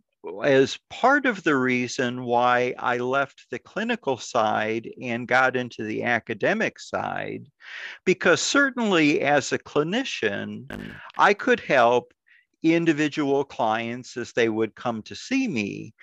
as 0.44 0.80
part 0.90 1.26
of 1.26 1.44
the 1.44 1.56
reason 1.56 2.24
why 2.24 2.74
I 2.80 2.98
left 2.98 3.46
the 3.52 3.60
clinical 3.60 4.18
side 4.18 4.90
and 5.02 5.28
got 5.28 5.56
into 5.56 5.84
the 5.84 6.04
academic 6.04 6.80
side. 6.80 7.46
Because 8.06 8.42
certainly 8.42 9.22
as 9.22 9.52
a 9.52 9.60
clinician, 9.60 10.72
I 11.18 11.34
could 11.34 11.60
help 11.60 12.14
individual 12.64 13.44
clients 13.44 14.16
as 14.16 14.32
they 14.32 14.48
would 14.48 14.76
come 14.76 15.02
to 15.04 15.16
see 15.16 15.48
me. 15.48 15.94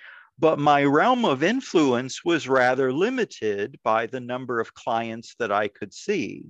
But 0.41 0.57
my 0.57 0.83
realm 0.83 1.23
of 1.23 1.43
influence 1.43 2.25
was 2.25 2.47
rather 2.47 2.91
limited 2.91 3.79
by 3.83 4.07
the 4.07 4.19
number 4.19 4.59
of 4.59 4.73
clients 4.73 5.35
that 5.37 5.51
I 5.51 5.67
could 5.67 5.93
see. 5.93 6.45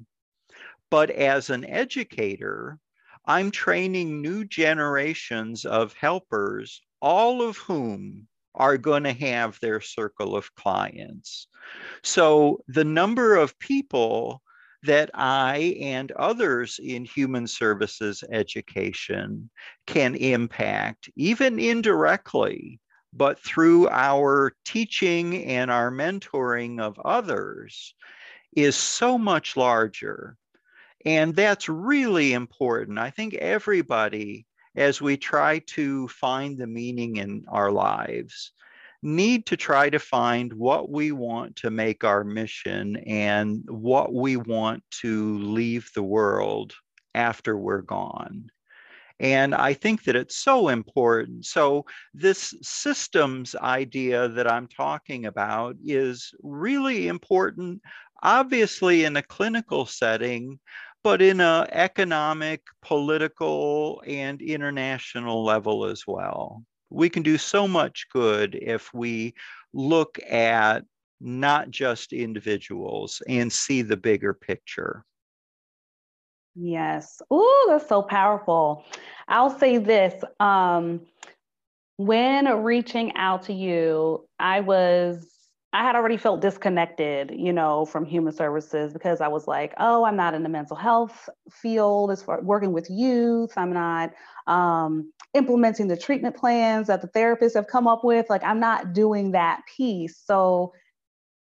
But 0.89 1.09
as 1.09 1.49
an 1.49 1.65
educator, 1.65 2.79
I'm 3.25 3.51
training 3.51 4.21
new 4.21 4.45
generations 4.45 5.65
of 5.65 5.91
helpers, 5.91 6.81
all 7.01 7.41
of 7.41 7.57
whom 7.57 8.29
are 8.55 8.77
going 8.77 9.03
to 9.03 9.11
have 9.11 9.59
their 9.59 9.81
circle 9.81 10.37
of 10.37 10.55
clients. 10.55 11.47
So 12.01 12.63
the 12.69 12.85
number 12.85 13.35
of 13.35 13.59
people 13.59 14.41
that 14.83 15.11
I 15.13 15.77
and 15.81 16.13
others 16.13 16.79
in 16.81 17.03
human 17.03 17.45
services 17.45 18.23
education 18.31 19.49
can 19.85 20.15
impact, 20.15 21.09
even 21.17 21.59
indirectly, 21.59 22.79
but 23.13 23.39
through 23.39 23.89
our 23.89 24.53
teaching 24.65 25.45
and 25.45 25.69
our 25.69 25.91
mentoring 25.91 26.79
of 26.79 26.99
others, 26.99 27.93
is 28.53 28.75
so 28.75 29.17
much 29.17 29.55
larger 29.55 30.37
and 31.05 31.35
that's 31.35 31.67
really 31.67 32.33
important. 32.33 32.99
I 32.99 33.09
think 33.09 33.33
everybody, 33.35 34.45
as 34.75 35.01
we 35.01 35.17
try 35.17 35.59
to 35.59 36.07
find 36.07 36.57
the 36.57 36.67
meaning 36.67 37.17
in 37.17 37.45
our 37.47 37.71
lives, 37.71 38.51
need 39.01 39.47
to 39.47 39.57
try 39.57 39.89
to 39.89 39.97
find 39.97 40.53
what 40.53 40.91
we 40.91 41.11
want 41.11 41.55
to 41.57 41.71
make 41.71 42.03
our 42.03 42.23
mission 42.23 42.97
and 42.97 43.63
what 43.67 44.13
we 44.13 44.37
want 44.37 44.83
to 45.01 45.39
leave 45.39 45.89
the 45.95 46.03
world 46.03 46.73
after 47.15 47.57
we're 47.57 47.81
gone. 47.81 48.51
And 49.21 49.53
I 49.53 49.73
think 49.73 50.03
that 50.05 50.15
it's 50.15 50.35
so 50.35 50.69
important. 50.69 51.45
So, 51.45 51.85
this 52.11 52.55
systems 52.63 53.55
idea 53.55 54.27
that 54.29 54.51
I'm 54.51 54.67
talking 54.67 55.27
about 55.27 55.75
is 55.85 56.33
really 56.41 57.07
important, 57.07 57.83
obviously, 58.23 59.05
in 59.05 59.15
a 59.15 59.21
clinical 59.21 59.85
setting, 59.85 60.59
but 61.03 61.21
in 61.21 61.39
an 61.39 61.67
economic, 61.71 62.63
political, 62.81 64.01
and 64.07 64.41
international 64.41 65.45
level 65.45 65.85
as 65.85 66.03
well. 66.07 66.63
We 66.89 67.07
can 67.07 67.21
do 67.21 67.37
so 67.37 67.67
much 67.67 68.07
good 68.11 68.55
if 68.59 68.91
we 68.91 69.35
look 69.71 70.17
at 70.27 70.83
not 71.19 71.69
just 71.69 72.11
individuals 72.11 73.21
and 73.27 73.53
see 73.53 73.83
the 73.83 73.97
bigger 73.97 74.33
picture. 74.33 75.05
Yes. 76.55 77.21
Oh, 77.31 77.67
that's 77.69 77.87
so 77.87 78.01
powerful. 78.01 78.83
I'll 79.27 79.57
say 79.57 79.77
this. 79.77 80.21
Um, 80.39 81.01
when 81.97 82.47
reaching 82.63 83.15
out 83.15 83.43
to 83.43 83.53
you, 83.53 84.27
I 84.39 84.61
was 84.61 85.27
I 85.73 85.83
had 85.83 85.95
already 85.95 86.17
felt 86.17 86.41
disconnected, 86.41 87.31
you 87.35 87.53
know, 87.53 87.85
from 87.85 88.05
human 88.05 88.33
services 88.33 88.93
because 88.93 89.21
I 89.21 89.29
was 89.29 89.47
like, 89.47 89.73
oh, 89.79 90.05
I'm 90.05 90.17
not 90.17 90.33
in 90.33 90.43
the 90.43 90.49
mental 90.49 90.75
health 90.77 91.29
field 91.51 92.11
as 92.11 92.23
far 92.23 92.41
working 92.41 92.73
with 92.73 92.89
youth. 92.89 93.51
I'm 93.57 93.73
not 93.73 94.11
um, 94.47 95.13
implementing 95.33 95.87
the 95.87 95.97
treatment 95.97 96.35
plans 96.37 96.87
that 96.87 97.01
the 97.01 97.09
therapists 97.09 97.55
have 97.55 97.67
come 97.67 97.87
up 97.87 98.03
with. 98.03 98.29
Like, 98.29 98.43
I'm 98.43 98.59
not 98.59 98.93
doing 98.93 99.31
that 99.31 99.61
piece. 99.77 100.17
So, 100.25 100.73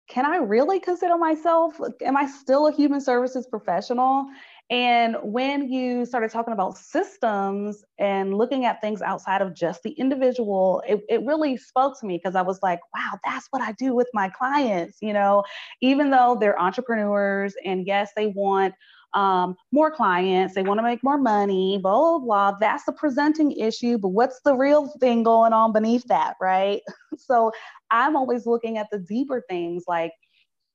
can 0.07 0.25
I 0.25 0.37
really 0.37 0.79
consider 0.79 1.17
myself? 1.17 1.79
Am 2.03 2.15
I 2.15 2.27
still 2.27 2.67
a 2.67 2.71
human 2.71 3.01
services 3.01 3.47
professional? 3.47 4.27
And 4.71 5.17
when 5.21 5.71
you 5.71 6.05
started 6.05 6.31
talking 6.31 6.53
about 6.53 6.77
systems 6.77 7.83
and 7.99 8.35
looking 8.35 8.65
at 8.65 8.81
things 8.81 9.01
outside 9.01 9.41
of 9.43 9.53
just 9.53 9.83
the 9.83 9.91
individual, 9.91 10.81
it, 10.87 11.01
it 11.07 11.23
really 11.23 11.55
spoke 11.55 11.99
to 11.99 12.05
me 12.07 12.17
because 12.17 12.35
I 12.35 12.41
was 12.41 12.59
like, 12.63 12.79
wow, 12.95 13.19
that's 13.23 13.47
what 13.51 13.61
I 13.61 13.73
do 13.73 13.93
with 13.93 14.07
my 14.13 14.29
clients. 14.29 14.97
You 15.01 15.13
know, 15.13 15.43
even 15.81 16.09
though 16.09 16.35
they're 16.39 16.59
entrepreneurs 16.59 17.53
and 17.63 17.85
yes, 17.85 18.11
they 18.15 18.27
want 18.27 18.73
um, 19.13 19.55
more 19.71 19.91
clients, 19.91 20.55
they 20.55 20.63
want 20.63 20.79
to 20.79 20.83
make 20.83 21.03
more 21.03 21.17
money, 21.17 21.79
blah, 21.81 22.17
blah, 22.17 22.19
blah. 22.19 22.57
That's 22.59 22.85
the 22.85 22.91
presenting 22.91 23.51
issue, 23.53 23.97
but 23.97 24.09
what's 24.09 24.41
the 24.43 24.55
real 24.55 24.91
thing 24.99 25.23
going 25.23 25.53
on 25.53 25.73
beneath 25.73 26.03
that, 26.07 26.35
right? 26.41 26.81
so 27.17 27.51
I'm 27.91 28.15
always 28.15 28.45
looking 28.45 28.77
at 28.77 28.87
the 28.91 28.99
deeper 28.99 29.43
things 29.47 29.85
like, 29.87 30.11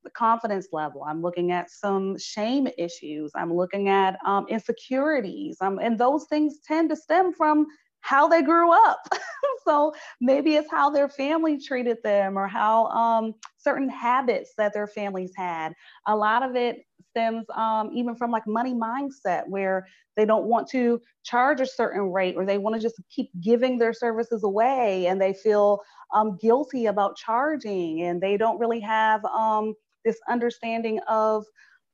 the 0.05 0.11
confidence 0.11 0.69
level. 0.73 1.05
I'm 1.05 1.23
looking 1.23 1.53
at 1.53 1.71
some 1.71 2.19
shame 2.19 2.69
issues. 2.79 3.33
I'm 3.35 3.53
looking 3.53 3.89
at 3.89 4.19
um, 4.27 4.47
insecurities. 4.49 5.59
Um, 5.61 5.79
and 5.81 5.99
those 5.99 6.27
things 6.29 6.59
tend 6.67 6.91
to 6.91 6.97
stem 6.97 7.33
from 7.33 7.67
how 8.01 8.29
they 8.29 8.43
grew 8.43 8.73
up. 8.73 9.01
so 9.65 9.93
maybe 10.21 10.55
it's 10.55 10.71
how 10.71 10.91
their 10.91 11.09
family 11.09 11.59
treated 11.59 11.99
them 12.03 12.39
or 12.39 12.49
how 12.49 12.87
um, 12.87 13.35
certain 13.59 13.89
habits 13.89 14.53
that 14.57 14.73
their 14.73 14.87
families 14.87 15.33
had. 15.37 15.73
A 16.07 16.17
lot 16.17 16.43
of 16.43 16.57
it 16.57 16.79
stems 17.11 17.47
um, 17.55 17.91
even 17.95 18.17
from 18.17 18.31
like 18.31 18.47
money 18.47 18.75
mindset 18.75 19.43
where 19.49 19.87
they 20.17 20.25
don't 20.25 20.47
want 20.47 20.69
to 20.71 21.01
charge 21.25 21.61
a 21.61 21.67
certain 21.67 22.13
rate 22.13 22.37
or 22.37 22.45
they 22.45 22.59
want 22.59 22.75
to 22.75 22.83
just 22.83 23.01
keep 23.11 23.31
giving 23.41 23.79
their 23.79 23.93
services 23.93 24.43
away 24.45 25.07
and 25.07 25.21
they 25.21 25.33
feel 25.33 25.81
um, 26.15 26.37
guilty 26.41 26.87
about 26.87 27.17
charging 27.17 28.03
and 28.03 28.21
they 28.21 28.37
don't 28.37 28.59
really 28.59 28.81
have 28.81 29.25
um, 29.27 29.75
this 30.05 30.19
understanding 30.29 31.01
of 31.09 31.45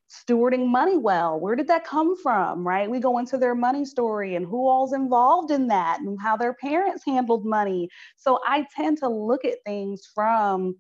stewarding 0.09 0.69
money 0.69 0.97
well. 0.97 1.39
Where 1.41 1.57
did 1.57 1.69
that 1.69 1.85
come 1.85 2.17
from, 2.17 2.67
right? 2.67 2.89
We 2.89 3.01
go 3.01 3.19
into 3.19 3.39
their 3.39 3.55
money 3.55 3.85
story 3.85 4.37
and 4.37 4.47
who 4.47 4.69
all's 4.69 4.93
involved 4.93 5.51
in 5.51 5.67
that 5.69 6.01
and 6.01 6.19
how 6.21 6.37
their 6.37 6.55
parents 6.55 7.03
handled 7.05 7.45
money. 7.45 7.89
So 8.17 8.39
I 8.47 8.67
tend 8.75 8.99
to 8.99 9.09
look 9.09 9.45
at 9.45 9.59
things 9.65 10.09
from 10.15 10.77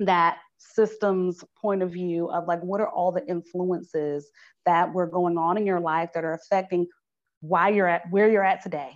that 0.00 0.38
systems 0.58 1.44
point 1.60 1.82
of 1.82 1.92
view 1.92 2.28
of 2.30 2.46
like 2.46 2.60
what 2.60 2.80
are 2.80 2.88
all 2.88 3.12
the 3.12 3.26
influences 3.26 4.30
that 4.66 4.92
were 4.92 5.06
going 5.06 5.36
on 5.36 5.56
in 5.56 5.66
your 5.66 5.80
life 5.80 6.10
that 6.14 6.24
are 6.24 6.34
affecting 6.34 6.86
why 7.40 7.68
you're 7.68 7.88
at 7.88 8.02
where 8.10 8.30
you're 8.30 8.44
at 8.44 8.62
today 8.62 8.92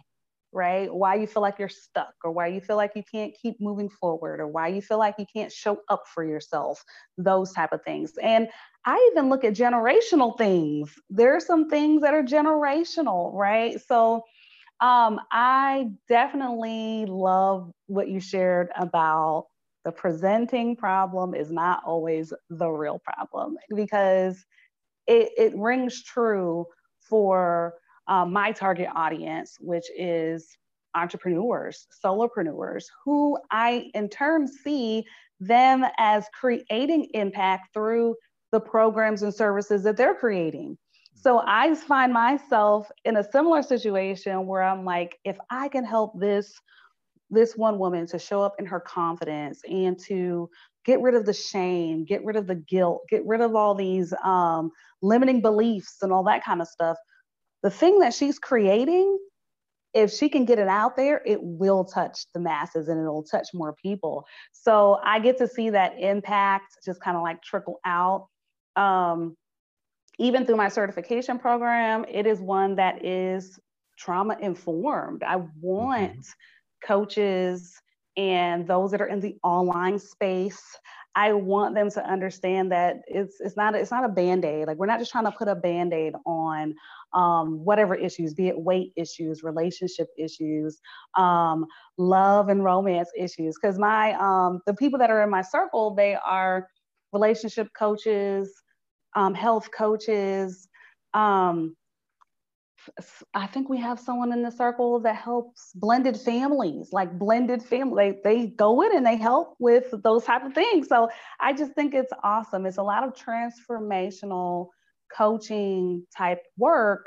right? 0.53 0.93
Why 0.93 1.17
you 1.17 1.27
feel 1.27 1.43
like 1.43 1.59
you're 1.59 1.69
stuck 1.69 2.15
or 2.25 2.33
why 2.33 2.49
you 2.49 2.61
feel 2.61 2.77
like 2.77 2.93
you 2.95 3.03
can't 3.11 3.35
keep 3.41 3.61
moving 3.61 3.89
forward 3.89 4.41
or 4.41 4.49
why 4.49 4.69
you 4.69 4.81
feel 4.83 4.99
like 4.99 5.17
you 5.19 5.27
can't 5.33 5.53
show 5.53 5.81
up 5.89 6.05
for 6.13 6.25
yourself 6.25 6.83
those 7.17 7.53
type 7.53 7.73
of 7.73 7.83
things. 7.85 8.13
And 8.23 8.49
i 8.85 9.11
even 9.13 9.29
look 9.29 9.45
at 9.45 9.55
generational 9.55 10.37
things. 10.39 10.95
There 11.11 11.37
are 11.37 11.41
some 11.41 11.69
things 11.69 12.03
that 12.03 12.15
are 12.15 12.23
generational 12.23 13.33
right? 13.35 13.81
So 13.81 14.23
um, 14.81 15.21
i 15.33 15.91
definitely 16.09 17.05
love 17.07 17.73
what 17.87 18.09
you 18.09 18.21
shared 18.21 18.69
about 18.77 19.47
the 19.85 19.93
presenting 19.93 20.77
problem 20.77 21.35
is 21.35 21.51
not 21.51 21.83
always 21.85 22.33
the 22.51 22.69
real 22.69 23.01
problem 23.01 23.57
because 23.75 24.45
it, 25.07 25.31
it 25.37 25.57
rings 25.57 26.03
true 26.05 26.67
for 27.01 27.75
uh, 28.09 28.25
my 28.25 28.53
target 28.53 28.89
audience, 28.95 29.57
which 29.61 29.87
is 29.97 30.57
entrepreneurs, 30.95 31.87
solopreneurs, 32.05 32.87
who 33.05 33.39
I 33.51 33.91
in 33.95 34.09
turn 34.09 34.49
see 34.49 35.05
them 35.41 35.85
as 35.99 36.27
creating 36.39 37.09
impact 37.15 37.73
through 37.73 38.17
the 38.51 38.61
programs 38.61 39.23
and 39.23 39.33
services 39.33 39.85
that 39.85 39.97
they're 39.97 40.15
creating. 40.15 40.77
So 41.15 41.43
I 41.45 41.75
find 41.75 42.13
myself 42.13 42.91
in 43.05 43.17
a 43.17 43.31
similar 43.31 43.63
situation 43.63 44.47
where 44.47 44.63
I'm 44.63 44.85
like, 44.85 45.19
if 45.25 45.37
I 45.51 45.69
can 45.69 45.85
help 45.85 46.19
this 46.19 46.53
this 47.31 47.55
one 47.57 47.79
woman 47.79 48.07
to 48.07 48.19
show 48.19 48.43
up 48.43 48.55
in 48.59 48.65
her 48.65 48.81
confidence 48.81 49.61
and 49.69 49.99
to 49.99 50.49
get 50.87 51.03
rid 51.03 51.15
of 51.15 51.27
the 51.27 51.33
shame, 51.35 52.07
get 52.07 52.25
rid 52.25 52.37
of 52.37 52.47
the 52.47 52.55
guilt, 52.55 53.03
get 53.11 53.23
rid 53.27 53.43
of 53.43 53.55
all 53.55 53.75
these 53.75 54.15
um, 54.25 54.71
limiting 55.03 55.43
beliefs 55.43 55.99
and 56.01 56.11
all 56.11 56.25
that 56.25 56.43
kind 56.43 56.63
of 56.63 56.69
stuff, 56.69 56.97
the 57.63 57.71
thing 57.71 57.99
that 58.01 58.15
she's 58.15 58.39
creating, 58.39 59.19
if 59.95 60.13
she 60.13 60.29
can 60.29 60.45
get 60.45 60.59
it 60.59 60.69
out 60.69 60.97
there, 60.97 61.23
it 61.25 61.41
will 61.43 61.85
touch 61.85 62.27
the 62.35 62.41
masses 62.41 62.89
and 62.89 63.01
it'll 63.01 63.25
touch 63.25 63.49
more 63.55 63.75
people. 63.75 64.27
So 64.53 64.99
I 65.03 65.19
get 65.19 65.39
to 65.39 65.49
see 65.49 65.71
that 65.71 65.99
impact 65.99 66.79
just 66.85 67.01
kind 67.01 67.17
of 67.17 67.23
like 67.23 67.43
trickle 67.43 67.81
out. 67.85 68.29
Um, 68.77 69.37
even 70.19 70.45
through 70.45 70.57
my 70.57 70.69
certification 70.69 71.39
program, 71.39 72.05
it 72.09 72.27
is 72.27 72.41
one 72.41 72.77
that 72.77 73.05
is 73.05 73.59
trauma 73.97 74.37
informed. 74.41 75.23
I 75.23 75.37
want 75.61 76.19
mm-hmm. 76.19 76.87
coaches 76.87 77.75
and 78.17 78.67
those 78.67 78.91
that 78.91 79.01
are 79.01 79.07
in 79.07 79.21
the 79.21 79.37
online 79.43 79.99
space 79.99 80.61
I 81.19 81.33
want 81.33 81.75
them 81.75 81.91
to 81.91 82.09
understand 82.09 82.71
that 82.71 83.01
it's 83.09 83.41
it's 83.41 83.57
not 83.57 83.75
it's 83.75 83.91
not 83.91 84.05
a 84.05 84.09
band-aid. 84.09 84.69
Like 84.69 84.77
we're 84.77 84.87
not 84.87 85.01
just 85.01 85.11
trying 85.11 85.25
to 85.25 85.33
put 85.33 85.49
a 85.49 85.57
band-aid 85.57 86.15
on 86.25 86.77
um, 87.13 87.65
whatever 87.65 87.95
issues, 87.95 88.35
be 88.35 88.49
it 88.49 88.59
weight 88.59 88.93
issues, 88.97 89.43
relationship 89.43 90.09
issues, 90.19 90.81
um, 91.17 91.67
love 91.97 92.49
and 92.49 92.65
romance 92.65 93.11
issues. 93.17 93.57
Because 93.61 93.79
my 93.79 94.15
um, 94.15 94.61
the 94.67 94.75
people 94.75 94.99
that 94.99 95.11
are 95.11 95.23
in 95.23 95.31
my 95.31 95.43
circle, 95.43 95.95
they 95.95 96.17
are 96.17 96.69
relationship 97.13 97.69
coaches, 97.79 98.53
um, 99.17 99.35
health 99.35 99.71
coaches, 99.77 100.69
um, 101.15 101.75
I 103.35 103.47
think 103.47 103.69
we 103.69 103.79
have 103.79 103.99
someone 103.99 104.33
in 104.33 104.43
the 104.43 104.51
circle 104.51 105.01
that 105.01 105.17
helps 105.17 105.73
blended 105.75 106.17
families, 106.17 106.93
like 106.93 107.19
blended 107.19 107.63
family. 107.63 108.19
They, 108.25 108.39
they 108.39 108.47
go 108.49 108.83
in 108.83 108.97
and 108.97 109.05
they 109.05 109.17
help 109.17 109.57
with 109.59 109.93
those 110.03 110.25
type 110.25 110.45
of 110.45 110.55
things. 110.55 110.89
So 110.89 111.09
I 111.41 111.53
just 111.53 111.73
think 111.73 111.95
it's 111.95 112.13
awesome. 112.23 112.67
It's 112.67 112.79
a 112.79 112.83
lot 112.83 113.05
of 113.05 113.15
transformational 113.15 114.69
coaching 115.17 116.07
type 116.17 116.43
work, 116.57 117.07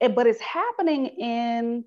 but 0.00 0.26
it's 0.26 0.40
happening 0.40 1.06
in 1.06 1.84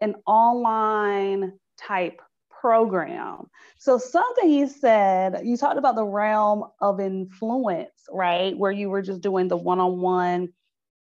an 0.00 0.14
online 0.26 1.52
type 1.78 2.20
program. 2.50 3.46
So 3.78 3.98
something 3.98 4.50
you 4.50 4.66
said, 4.66 5.40
you 5.44 5.56
talked 5.56 5.78
about 5.78 5.94
the 5.94 6.04
realm 6.04 6.64
of 6.80 7.00
influence, 7.00 7.90
right? 8.10 8.56
Where 8.56 8.72
you 8.72 8.90
were 8.90 9.02
just 9.02 9.22
doing 9.22 9.48
the 9.48 9.56
one-on-one 9.56 10.48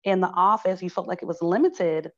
in 0.04 0.20
the 0.20 0.28
office, 0.28 0.82
you 0.82 0.90
felt 0.90 1.08
like 1.08 1.22
it 1.22 1.26
was 1.26 1.42
limited. 1.42 2.12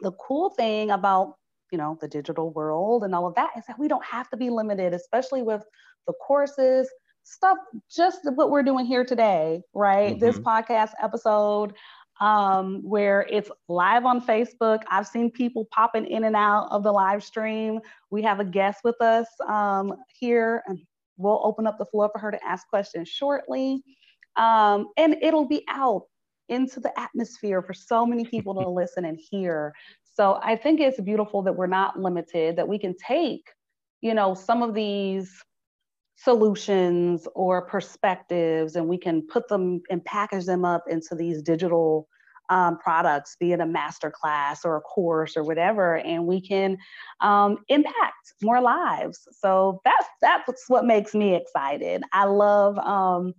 The 0.00 0.12
cool 0.12 0.50
thing 0.50 0.90
about 0.90 1.34
you 1.72 1.78
know 1.78 1.98
the 2.00 2.08
digital 2.08 2.52
world 2.52 3.02
and 3.02 3.14
all 3.14 3.26
of 3.26 3.34
that 3.34 3.50
is 3.58 3.64
that 3.66 3.78
we 3.78 3.88
don't 3.88 4.04
have 4.04 4.28
to 4.30 4.36
be 4.36 4.50
limited, 4.50 4.94
especially 4.94 5.42
with 5.42 5.64
the 6.06 6.12
courses 6.14 6.88
stuff 7.26 7.58
just 7.90 8.20
what 8.36 8.50
we're 8.50 8.62
doing 8.62 8.86
here 8.86 9.04
today, 9.04 9.60
right? 9.74 10.12
Mm-hmm. 10.12 10.24
This 10.24 10.38
podcast 10.38 10.92
episode 11.02 11.74
um, 12.20 12.80
where 12.82 13.26
it's 13.28 13.50
live 13.68 14.06
on 14.06 14.24
Facebook. 14.24 14.82
I've 14.88 15.08
seen 15.08 15.30
people 15.30 15.66
popping 15.72 16.06
in 16.06 16.24
and 16.24 16.36
out 16.36 16.68
of 16.70 16.84
the 16.84 16.92
live 16.92 17.24
stream. 17.24 17.80
We 18.10 18.22
have 18.22 18.38
a 18.38 18.44
guest 18.44 18.80
with 18.84 19.00
us 19.02 19.26
um, 19.46 19.92
here, 20.18 20.62
and 20.66 20.78
we'll 21.16 21.40
open 21.42 21.66
up 21.66 21.78
the 21.78 21.86
floor 21.86 22.08
for 22.12 22.20
her 22.20 22.30
to 22.30 22.46
ask 22.46 22.68
questions 22.68 23.08
shortly. 23.08 23.82
Um, 24.36 24.88
and 24.96 25.16
it'll 25.20 25.48
be 25.48 25.64
out 25.68 26.02
into 26.48 26.78
the 26.78 26.98
atmosphere 26.98 27.60
for 27.60 27.74
so 27.74 28.06
many 28.06 28.24
people 28.24 28.54
to 28.54 28.68
listen 28.68 29.04
and 29.04 29.18
hear. 29.30 29.74
So 30.14 30.38
I 30.42 30.56
think 30.56 30.80
it's 30.80 31.00
beautiful 31.00 31.42
that 31.42 31.56
we're 31.56 31.66
not 31.66 31.98
limited, 31.98 32.56
that 32.56 32.68
we 32.68 32.78
can 32.78 32.94
take, 32.96 33.50
you 34.00 34.14
know, 34.14 34.32
some 34.32 34.62
of 34.62 34.74
these 34.74 35.42
solutions 36.16 37.28
or 37.34 37.62
perspectives 37.62 38.76
and 38.76 38.88
we 38.88 38.98
can 38.98 39.22
put 39.26 39.48
them 39.48 39.82
and 39.90 40.04
package 40.04 40.46
them 40.46 40.64
up 40.64 40.84
into 40.88 41.14
these 41.14 41.42
digital 41.42 42.08
um, 42.48 42.78
products, 42.78 43.36
be 43.38 43.52
it 43.52 43.60
a 43.60 43.66
master 43.66 44.10
class 44.10 44.64
or 44.64 44.76
a 44.76 44.80
course 44.80 45.36
or 45.36 45.42
whatever, 45.42 45.96
and 45.98 46.26
we 46.26 46.40
can 46.40 46.78
um, 47.20 47.58
impact 47.68 48.34
more 48.42 48.60
lives. 48.60 49.26
So 49.32 49.80
that's 49.84 50.06
that's 50.20 50.64
what 50.68 50.84
makes 50.84 51.14
me 51.14 51.34
excited. 51.34 52.02
I 52.12 52.24
love 52.24 52.78
um, 52.78 53.34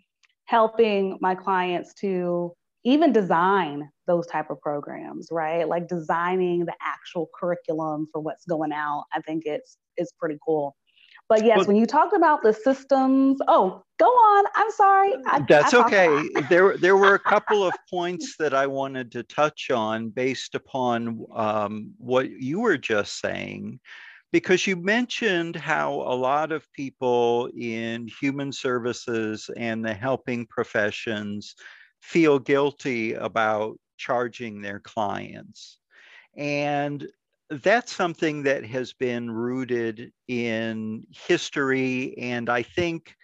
helping 0.45 1.17
my 1.21 1.35
clients 1.35 1.93
to 1.95 2.53
even 2.83 3.11
design 3.11 3.89
those 4.07 4.25
type 4.27 4.49
of 4.49 4.61
programs 4.61 5.27
right 5.29 5.67
like 5.67 5.89
designing 5.89 6.63
the 6.65 6.73
actual 6.81 7.27
curriculum 7.37 8.07
for 8.13 8.21
what's 8.21 8.45
going 8.45 8.71
out 8.71 9.03
i 9.13 9.19
think 9.21 9.43
it's 9.45 9.77
it's 9.97 10.13
pretty 10.13 10.37
cool 10.45 10.73
but 11.29 11.43
yes 11.43 11.57
well, 11.57 11.67
when 11.67 11.75
you 11.75 11.85
talked 11.85 12.13
about 12.13 12.41
the 12.43 12.53
systems 12.53 13.39
oh 13.47 13.83
go 13.99 14.05
on. 14.05 14.45
I'm 14.55 14.71
sorry. 14.71 15.13
I, 15.25 15.43
that's 15.47 15.73
I 15.73 15.83
okay. 15.85 16.29
there 16.49 16.77
there 16.77 16.97
were 16.97 17.15
a 17.15 17.19
couple 17.19 17.65
of 17.65 17.73
points 17.89 18.35
that 18.37 18.53
i 18.53 18.67
wanted 18.67 19.11
to 19.13 19.23
touch 19.23 19.71
on 19.71 20.09
based 20.09 20.55
upon 20.55 21.25
um, 21.33 21.93
what 21.97 22.29
you 22.29 22.59
were 22.59 22.77
just 22.77 23.19
saying 23.19 23.79
because 24.31 24.67
you 24.67 24.75
mentioned 24.75 25.55
how 25.55 25.93
a 25.93 26.15
lot 26.15 26.51
of 26.51 26.71
people 26.73 27.49
in 27.57 28.07
human 28.19 28.51
services 28.51 29.49
and 29.55 29.83
the 29.83 29.93
helping 29.93 30.45
professions 30.45 31.55
feel 32.01 32.37
guilty 32.37 33.13
about 33.13 33.79
charging 33.97 34.61
their 34.61 34.79
clients. 34.79 35.79
And 36.35 37.07
that's 37.49 37.95
something 37.95 38.43
that 38.43 38.65
has 38.65 38.93
been 38.93 39.31
rooted 39.31 40.11
in 40.27 41.05
history. 41.11 42.17
And 42.17 42.49
I 42.49 42.63
think 42.63 43.15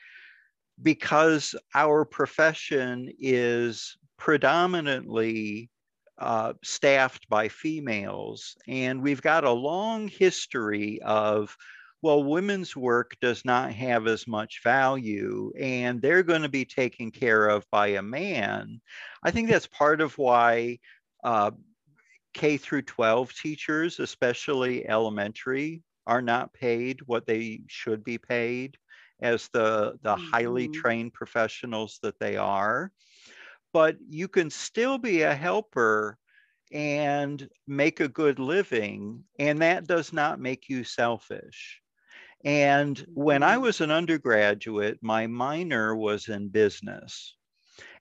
because 0.82 1.56
our 1.76 2.06
profession 2.06 3.12
is 3.20 3.98
predominantly 4.18 5.70
uh, 6.18 6.54
staffed 6.64 7.28
by 7.28 7.50
females, 7.50 8.56
and 8.68 9.02
we've 9.02 9.22
got 9.22 9.44
a 9.44 9.52
long 9.52 10.08
history 10.08 11.02
of 11.02 11.56
well, 12.04 12.22
women's 12.22 12.76
work 12.76 13.16
does 13.22 13.46
not 13.46 13.72
have 13.72 14.08
as 14.08 14.28
much 14.28 14.60
value 14.62 15.54
and 15.58 16.02
they're 16.02 16.22
going 16.22 16.42
to 16.42 16.50
be 16.50 16.66
taken 16.66 17.12
care 17.12 17.48
of 17.48 17.66
by 17.72 17.88
a 17.88 18.02
man. 18.02 18.82
I 19.24 19.32
think 19.32 19.50
that's 19.50 19.68
part 19.68 20.02
of 20.02 20.18
why 20.18 20.80
uh, 21.24 21.52
K 22.34 22.58
through 22.58 22.84
12 22.84 23.34
teachers, 23.34 24.00
especially 24.00 24.88
elementary, 24.88 25.82
are 26.06 26.22
not 26.22 26.54
paid 26.54 27.00
what 27.06 27.26
they 27.26 27.62
should 27.68 28.04
be 28.04 28.18
paid 28.18 28.78
as 29.22 29.48
the, 29.50 29.98
the 30.02 30.16
mm-hmm. 30.16 30.32
highly 30.32 30.68
trained 30.68 31.14
professionals 31.14 32.00
that 32.04 32.20
they 32.20 32.36
are. 32.38 32.92
but 33.74 33.98
you 34.08 34.28
can 34.28 34.50
still 34.50 34.98
be 34.98 35.24
a 35.24 35.34
helper 35.34 36.18
and 36.72 37.50
make 37.68 38.00
a 38.00 38.08
good 38.08 38.40
living. 38.40 39.24
And 39.40 39.62
that 39.62 39.88
does 39.88 40.14
not 40.14 40.40
make 40.40 40.70
you 40.70 40.84
selfish. 40.84 41.82
And 42.46 43.04
when 43.14 43.44
I 43.44 43.54
mm-hmm. 43.56 43.64
was 43.64 43.82
an 43.82 43.92
undergraduate, 43.92 45.00
my 45.02 45.28
minor 45.28 45.96
was 45.96 46.28
in 46.30 46.50
business. 46.50 47.36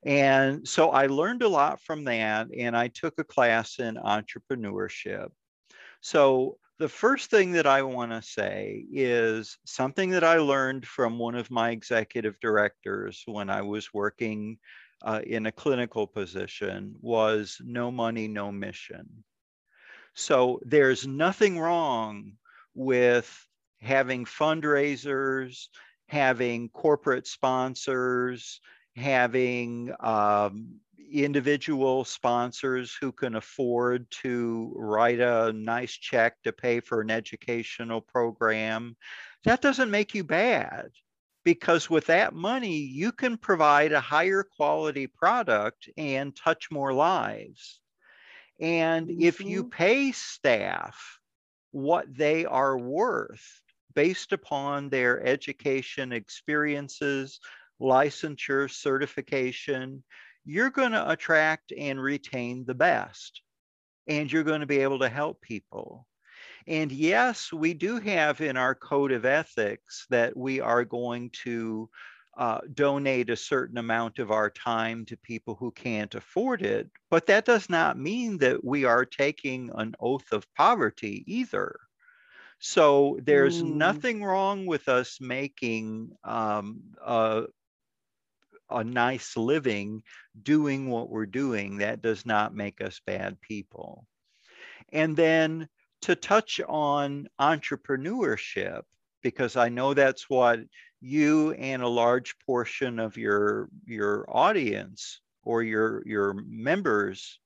And 0.05 0.67
so 0.67 0.91
I 0.91 1.07
learned 1.07 1.43
a 1.43 1.49
lot 1.49 1.81
from 1.81 2.05
that, 2.05 2.49
and 2.57 2.77
I 2.77 2.89
took 2.89 3.19
a 3.19 3.25
class 3.25 3.79
in 3.79 3.97
entrepreneurship. 3.97 5.29
So 6.01 6.59
the 6.79 6.89
first 6.89 7.31
thing 7.31 7.53
that 7.53 7.67
I 7.67 7.83
want 7.83 8.11
to 8.11 8.23
say 8.23 8.85
is 8.91 9.57
something 9.65 10.11
that 10.11 10.25
I 10.25 10.39
learned 10.39 10.87
from 10.87 11.19
one 11.19 11.37
of 11.37 11.51
my 11.51 11.71
executive 11.71 12.41
directors 12.41 13.23
when 13.27 13.49
I 13.49 13.63
was 13.63 13.95
working 13.95 14.59
uh, 15.05 15.21
in 15.25 15.47
a 15.47 15.53
clinical 15.53 16.07
position 16.07 16.97
was 17.01 17.59
no 17.65 17.93
money, 17.93 18.27
no 18.27 18.51
mission. 18.51 19.25
So 20.15 20.61
there's 20.65 21.07
nothing 21.07 21.59
wrong 21.59 22.33
with 22.75 23.47
having 23.81 24.25
fundraisers, 24.25 25.69
having 26.09 26.69
corporate 26.69 27.27
sponsors, 27.27 28.61
having 28.97 29.93
um, 30.01 30.81
individual 31.13 32.05
sponsors 32.05 32.97
who 32.99 33.13
can 33.13 33.37
afford 33.37 34.11
to 34.11 34.73
write 34.77 35.21
a 35.21 35.53
nice 35.53 35.93
check 35.93 36.43
to 36.43 36.53
pay 36.53 36.81
for 36.81 37.01
an 37.01 37.11
educational 37.11 38.01
program. 38.01 38.97
That 39.45 39.61
doesn't 39.61 39.91
make 39.91 40.15
you 40.15 40.25
bad 40.25 40.91
because 41.45 41.91
with 41.91 42.07
that 42.07 42.35
money, 42.35 42.77
you 42.77 43.13
can 43.13 43.37
provide 43.37 43.93
a 43.93 44.01
higher 44.01 44.43
quality 44.43 45.07
product 45.07 45.89
and 45.97 46.35
touch 46.35 46.71
more 46.71 46.93
lives. 46.93 47.81
And 48.61 49.09
mm-hmm. 49.09 49.23
if 49.23 49.41
you 49.41 49.65
mm-hmm. 49.65 49.77
pay 49.77 50.13
staff 50.13 51.19
what 51.73 52.07
they 52.15 52.45
are 52.45 52.79
worth 52.79 53.61
based 53.95 54.33
upon 54.33 54.89
their 54.89 55.25
education 55.27 56.13
experiences, 56.13 57.41
licensure, 57.83 58.71
certification, 58.71 60.05
you're 60.45 60.71
going 60.71 60.93
to 60.93 61.11
attract 61.11 61.73
and 61.77 62.01
retain 62.01 62.65
the 62.65 62.75
best. 62.75 63.43
And 64.09 64.33
you're 64.33 64.43
going 64.43 64.61
to 64.61 64.67
be 64.67 64.81
able 64.81 65.01
to 65.01 65.09
help 65.09 65.41
people. 65.41 66.07
And 66.67 66.91
yes, 66.91 67.53
we 67.53 67.75
do 67.75 67.99
have 67.99 68.41
in 68.41 68.57
our 68.57 68.75
code 68.75 69.13
of 69.13 69.25
ethics 69.25 70.07
that 70.11 70.37
we 70.37 70.61
are 70.61 70.85
going 70.85 71.31
to 71.45 71.89
uh, 72.37 72.61
donate 72.73 73.31
a 73.31 73.37
certain 73.37 73.79
amount 73.79 74.19
of 74.19 74.31
our 74.31 74.49
time 74.49 75.05
to 75.07 75.17
people 75.17 75.55
who 75.55 75.71
can't 75.71 76.15
afford 76.15 76.63
it. 76.63 76.89
But 77.11 77.27
that 77.27 77.45
does 77.45 77.69
not 77.69 77.99
mean 77.99 78.39
that 78.39 78.65
we 78.65 78.85
are 78.85 79.05
taking 79.05 79.71
an 79.75 79.95
oath 80.01 80.33
of 80.33 80.47
poverty 80.55 81.25
either. 81.27 81.79
So 82.59 83.19
there's 83.23 83.63
mm. 83.63 83.75
nothing 83.75 84.25
wrong 84.25 84.67
with 84.67 84.89
us 84.89 85.19
making 85.21 86.13
um, 86.25 86.81
a, 87.05 87.45
a 88.77 88.85
nice 88.85 89.37
living 89.37 90.03
doing 90.43 90.89
what 90.89 91.11
we're 91.11 91.27
doing, 91.27 91.79
that 91.79 92.03
does 92.03 92.25
not 92.27 92.55
make 92.55 92.81
us 92.81 93.01
bad 93.07 93.41
people. 93.41 94.07
And 94.93 95.17
then 95.17 95.69
to 96.03 96.15
touch 96.15 96.61
on 96.69 97.29
entrepreneurship, 97.41 98.83
because 99.23 99.57
I 99.57 99.69
know 99.69 99.95
that's 99.95 100.29
what 100.29 100.61
you 101.01 101.53
and 101.53 101.83
a 101.83 101.89
large 101.89 102.35
portion 102.47 102.99
of 102.99 103.17
your 103.17 103.69
your 103.87 104.25
audience 104.29 105.21
or 105.45 105.63
your 105.63 106.03
your 106.07 106.35
members 106.47 107.41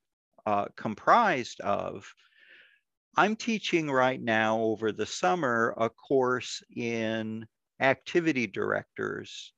uh, 0.46 0.66
comprised 0.76 1.60
of. 1.60 2.06
I'm 3.16 3.34
teaching 3.34 3.90
right 3.90 4.20
now 4.20 4.58
over 4.60 4.92
the 4.92 5.06
summer 5.06 5.74
a 5.78 5.88
course 5.88 6.62
in 6.74 7.46
activity 7.80 8.46
directors 8.46 9.52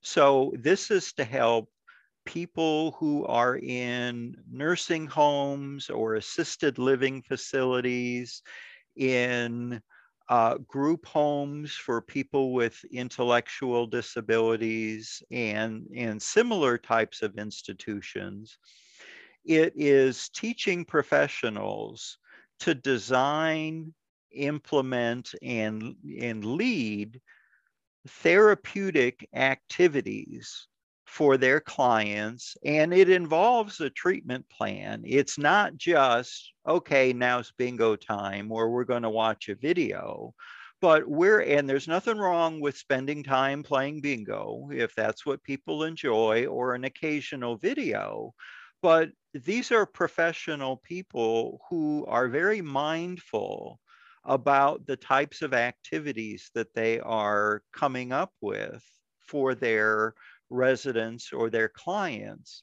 so 0.00 0.52
this 0.58 0.90
is 0.90 1.12
to 1.14 1.24
help 1.24 1.68
people 2.26 2.92
who 2.92 3.24
are 3.26 3.56
in 3.56 4.36
nursing 4.50 5.06
homes 5.06 5.88
or 5.88 6.14
assisted 6.14 6.78
living 6.78 7.22
facilities, 7.22 8.42
in 8.98 9.80
uh, 10.28 10.58
group 10.66 11.06
homes 11.06 11.72
for 11.72 12.02
people 12.02 12.52
with 12.52 12.78
intellectual 12.92 13.86
disabilities 13.86 15.22
and, 15.30 15.86
and 15.96 16.20
similar 16.20 16.76
types 16.76 17.22
of 17.22 17.38
institutions. 17.38 18.58
It 19.44 19.72
is 19.76 20.28
teaching 20.28 20.84
professionals 20.84 22.18
to 22.60 22.74
design, 22.74 23.94
implement, 24.32 25.34
and, 25.40 25.94
and 26.20 26.44
lead 26.44 27.20
therapeutic 28.08 29.28
activities 29.34 30.66
for 31.06 31.36
their 31.36 31.60
clients 31.60 32.56
and 32.64 32.92
it 32.92 33.08
involves 33.08 33.80
a 33.80 33.90
treatment 33.90 34.44
plan. 34.50 35.02
It's 35.06 35.38
not 35.38 35.76
just, 35.76 36.52
okay, 36.66 37.12
now 37.12 37.38
it's 37.38 37.52
bingo 37.52 37.96
time 37.96 38.52
or 38.52 38.70
we're 38.70 38.84
going 38.84 39.02
to 39.02 39.10
watch 39.10 39.48
a 39.48 39.54
video. 39.54 40.34
But 40.80 41.08
we're, 41.08 41.40
and 41.40 41.68
there's 41.68 41.88
nothing 41.88 42.18
wrong 42.18 42.60
with 42.60 42.76
spending 42.76 43.24
time 43.24 43.62
playing 43.62 44.00
bingo 44.00 44.68
if 44.70 44.94
that's 44.94 45.26
what 45.26 45.42
people 45.42 45.82
enjoy 45.82 46.46
or 46.46 46.74
an 46.74 46.84
occasional 46.84 47.56
video. 47.56 48.32
But 48.80 49.10
these 49.34 49.72
are 49.72 49.86
professional 49.86 50.76
people 50.76 51.60
who 51.68 52.06
are 52.06 52.28
very 52.28 52.60
mindful 52.60 53.80
about 54.24 54.86
the 54.86 54.96
types 54.96 55.42
of 55.42 55.54
activities 55.54 56.50
that 56.54 56.74
they 56.74 57.00
are 57.00 57.62
coming 57.72 58.12
up 58.12 58.32
with 58.40 58.84
for 59.26 59.54
their 59.54 60.14
residents 60.50 61.32
or 61.32 61.50
their 61.50 61.68
clients. 61.68 62.62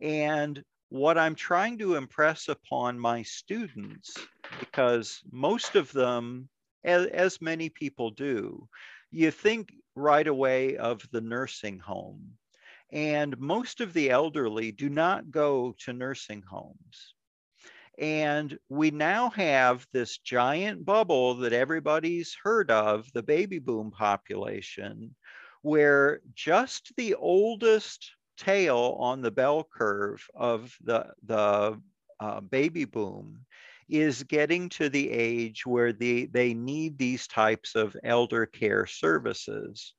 And 0.00 0.62
what 0.88 1.18
I'm 1.18 1.34
trying 1.34 1.78
to 1.78 1.94
impress 1.94 2.48
upon 2.48 2.98
my 2.98 3.22
students, 3.22 4.16
because 4.58 5.20
most 5.30 5.76
of 5.76 5.92
them, 5.92 6.48
as, 6.84 7.06
as 7.06 7.40
many 7.40 7.68
people 7.68 8.10
do, 8.10 8.68
you 9.10 9.30
think 9.30 9.72
right 9.94 10.26
away 10.26 10.76
of 10.76 11.06
the 11.12 11.20
nursing 11.20 11.78
home. 11.78 12.32
And 12.92 13.38
most 13.38 13.80
of 13.80 13.92
the 13.92 14.10
elderly 14.10 14.72
do 14.72 14.88
not 14.88 15.30
go 15.30 15.74
to 15.84 15.92
nursing 15.92 16.42
homes. 16.42 17.14
And 17.98 18.58
we 18.68 18.90
now 18.90 19.30
have 19.30 19.86
this 19.92 20.18
giant 20.18 20.84
bubble 20.84 21.34
that 21.36 21.52
everybody's 21.52 22.36
heard 22.42 22.70
of, 22.70 23.12
the 23.12 23.22
baby 23.22 23.58
boom 23.58 23.90
population, 23.90 25.14
where 25.62 26.20
just 26.34 26.92
the 26.96 27.14
oldest 27.14 28.12
tail 28.38 28.96
on 28.98 29.20
the 29.20 29.30
bell 29.30 29.68
curve 29.70 30.26
of 30.34 30.74
the, 30.82 31.12
the 31.26 31.78
uh, 32.20 32.40
baby 32.40 32.86
boom 32.86 33.44
is 33.88 34.22
getting 34.22 34.68
to 34.70 34.88
the 34.88 35.10
age 35.10 35.66
where 35.66 35.92
the, 35.92 36.26
they 36.26 36.54
need 36.54 36.96
these 36.96 37.26
types 37.26 37.74
of 37.74 37.96
elder 38.04 38.46
care 38.46 38.86
services. 38.86 39.94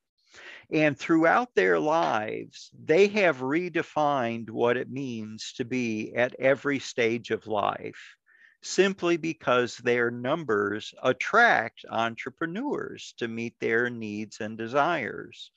And 0.70 0.98
throughout 0.98 1.54
their 1.54 1.78
lives, 1.78 2.70
they 2.72 3.08
have 3.08 3.38
redefined 3.38 4.50
what 4.50 4.76
it 4.76 4.90
means 4.90 5.52
to 5.54 5.64
be 5.64 6.14
at 6.14 6.34
every 6.38 6.78
stage 6.78 7.30
of 7.30 7.46
life 7.46 8.16
simply 8.62 9.16
because 9.16 9.76
their 9.76 10.10
numbers 10.10 10.94
attract 11.02 11.84
entrepreneurs 11.90 13.12
to 13.18 13.26
meet 13.28 13.58
their 13.58 13.90
needs 13.90 14.40
and 14.40 14.56
desires. 14.56 15.50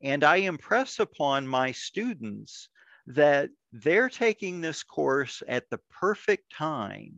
And 0.00 0.22
I 0.22 0.36
impress 0.36 1.00
upon 1.00 1.46
my 1.48 1.72
students 1.72 2.68
that 3.08 3.50
they're 3.72 4.08
taking 4.08 4.60
this 4.60 4.82
course 4.82 5.42
at 5.48 5.68
the 5.70 5.78
perfect 5.90 6.52
time 6.52 7.14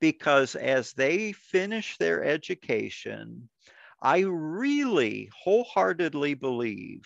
because 0.00 0.54
as 0.54 0.92
they 0.92 1.32
finish 1.32 1.96
their 1.98 2.24
education, 2.24 3.48
I 4.02 4.20
really 4.20 5.30
wholeheartedly 5.42 6.34
believe 6.34 7.02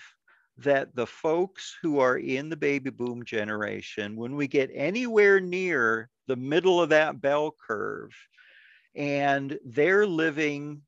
that 0.59 0.95
the 0.95 1.07
folks 1.07 1.76
who 1.82 1.99
are 1.99 2.16
in 2.16 2.49
the 2.49 2.57
baby 2.57 2.90
boom 2.90 3.24
generation, 3.24 4.16
when 4.16 4.36
we 4.36 4.47
get 4.47 4.70
anywhere 4.72 5.40
near 5.40 6.09
the 6.28 6.36
middle 6.36 6.80
of 6.80 6.90
that 6.90 7.20
bell 7.20 7.55
curve 7.66 8.12
and 8.95 9.59
they're 9.64 10.07
living 10.07 10.82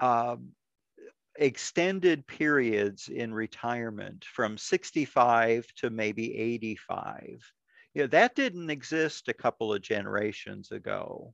uh, 0.00 0.36
extended 1.36 2.26
periods 2.26 3.08
in 3.08 3.32
retirement 3.32 4.24
from 4.24 4.58
65 4.58 5.66
to 5.76 5.90
maybe 5.90 6.36
85. 6.36 7.40
You 7.94 8.02
know, 8.02 8.08
that 8.08 8.34
didn't 8.34 8.70
exist 8.70 9.28
a 9.28 9.34
couple 9.34 9.72
of 9.72 9.82
generations 9.82 10.72
ago. 10.72 11.32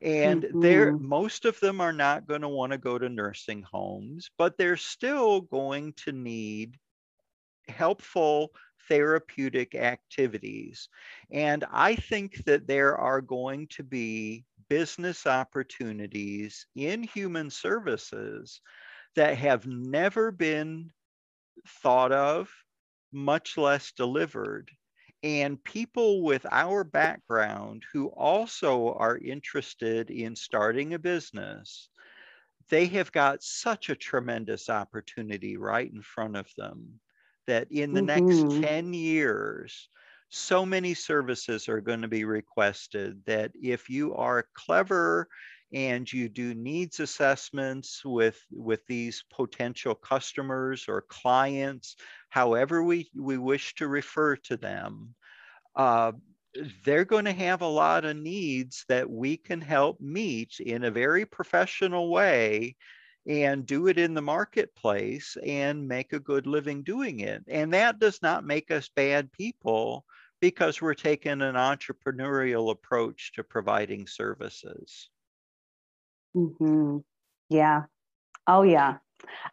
And 0.00 0.44
mm-hmm. 0.44 0.60
they're 0.60 0.92
most 0.92 1.44
of 1.44 1.58
them 1.60 1.80
are 1.80 1.92
not 1.92 2.26
going 2.26 2.42
to 2.42 2.48
want 2.48 2.72
to 2.72 2.78
go 2.78 2.98
to 2.98 3.08
nursing 3.08 3.62
homes, 3.62 4.30
but 4.38 4.56
they're 4.56 4.76
still 4.76 5.40
going 5.40 5.92
to 6.04 6.12
need 6.12 6.76
helpful 7.68 8.52
therapeutic 8.88 9.74
activities. 9.74 10.88
And 11.30 11.64
I 11.70 11.96
think 11.96 12.44
that 12.44 12.66
there 12.66 12.96
are 12.96 13.20
going 13.20 13.66
to 13.72 13.82
be 13.82 14.44
business 14.68 15.26
opportunities 15.26 16.66
in 16.74 17.02
human 17.02 17.50
services 17.50 18.60
that 19.16 19.36
have 19.36 19.66
never 19.66 20.30
been 20.30 20.90
thought 21.82 22.12
of, 22.12 22.50
much 23.12 23.56
less 23.56 23.92
delivered. 23.92 24.70
And 25.22 25.62
people 25.64 26.22
with 26.22 26.46
our 26.50 26.84
background 26.84 27.82
who 27.92 28.06
also 28.08 28.94
are 28.94 29.18
interested 29.18 30.10
in 30.10 30.36
starting 30.36 30.94
a 30.94 30.98
business, 30.98 31.88
they 32.68 32.86
have 32.86 33.10
got 33.10 33.42
such 33.42 33.88
a 33.88 33.96
tremendous 33.96 34.68
opportunity 34.68 35.56
right 35.56 35.90
in 35.90 36.02
front 36.02 36.36
of 36.36 36.46
them 36.56 37.00
that 37.46 37.70
in 37.72 37.94
the 37.94 38.00
mm-hmm. 38.00 38.26
next 38.26 38.68
10 38.68 38.92
years, 38.92 39.88
so 40.28 40.64
many 40.64 40.94
services 40.94 41.68
are 41.68 41.80
going 41.80 42.02
to 42.02 42.08
be 42.08 42.24
requested 42.24 43.20
that 43.24 43.50
if 43.60 43.88
you 43.88 44.14
are 44.14 44.46
clever 44.54 45.26
and 45.72 46.10
you 46.12 46.28
do 46.28 46.54
needs 46.54 47.00
assessments 47.00 48.02
with 48.04 48.40
with 48.50 48.84
these 48.86 49.24
potential 49.32 49.94
customers 49.94 50.86
or 50.88 51.02
clients 51.02 51.96
however 52.30 52.82
we 52.82 53.10
we 53.14 53.36
wish 53.36 53.74
to 53.74 53.86
refer 53.86 54.36
to 54.36 54.56
them 54.56 55.14
uh, 55.76 56.12
they're 56.84 57.04
going 57.04 57.26
to 57.26 57.32
have 57.32 57.62
a 57.62 57.66
lot 57.66 58.04
of 58.04 58.16
needs 58.16 58.84
that 58.88 59.08
we 59.08 59.36
can 59.36 59.60
help 59.60 60.00
meet 60.00 60.58
in 60.60 60.84
a 60.84 60.90
very 60.90 61.24
professional 61.24 62.10
way 62.10 62.74
and 63.26 63.66
do 63.66 63.88
it 63.88 63.98
in 63.98 64.14
the 64.14 64.22
marketplace 64.22 65.36
and 65.44 65.86
make 65.86 66.12
a 66.12 66.20
good 66.20 66.46
living 66.46 66.82
doing 66.82 67.20
it. 67.20 67.44
And 67.46 67.72
that 67.74 67.98
does 67.98 68.20
not 68.22 68.44
make 68.44 68.70
us 68.70 68.88
bad 68.88 69.30
people 69.32 70.04
because 70.40 70.80
we're 70.80 70.94
taking 70.94 71.42
an 71.42 71.54
entrepreneurial 71.54 72.70
approach 72.70 73.32
to 73.34 73.44
providing 73.44 74.06
services. 74.06 75.10
Mm-hmm. 76.36 76.98
Yeah. 77.50 77.82
Oh, 78.46 78.62
yeah. 78.62 78.98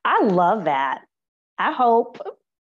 I 0.05 0.23
love 0.23 0.65
that. 0.65 1.01
I 1.59 1.71
hope 1.73 2.19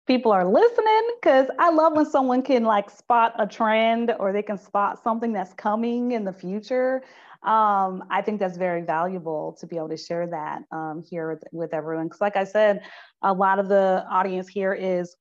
people 0.08 0.32
are 0.32 0.46
listening 0.46 1.10
because 1.22 1.48
I 1.60 1.72
love 1.72 1.96
when 1.96 2.06
someone 2.06 2.42
can 2.44 2.64
like 2.64 2.90
spot 2.90 3.34
a 3.40 3.48
trend 3.48 4.14
or 4.20 4.34
they 4.34 4.44
can 4.44 4.58
spot 4.58 5.04
something 5.04 5.34
that's 5.34 5.54
coming 5.54 6.12
in 6.14 6.26
the 6.26 6.34
future. 6.34 7.04
Um, 7.44 8.04
I 8.10 8.22
think 8.24 8.40
that's 8.40 8.58
very 8.58 8.82
valuable 8.82 9.58
to 9.60 9.68
be 9.68 9.78
able 9.78 9.90
to 9.90 9.98
share 9.98 10.28
that 10.28 10.64
um, 10.72 11.04
here 11.10 11.32
with, 11.32 11.44
with 11.52 11.74
everyone. 11.74 12.08
Because, 12.08 12.22
like 12.22 12.38
I 12.38 12.44
said, 12.44 12.82
a 13.24 13.34
lot 13.34 13.60
of 13.60 13.70
the 13.70 14.06
audience 14.10 14.48
here 14.48 14.74
is 14.74 15.16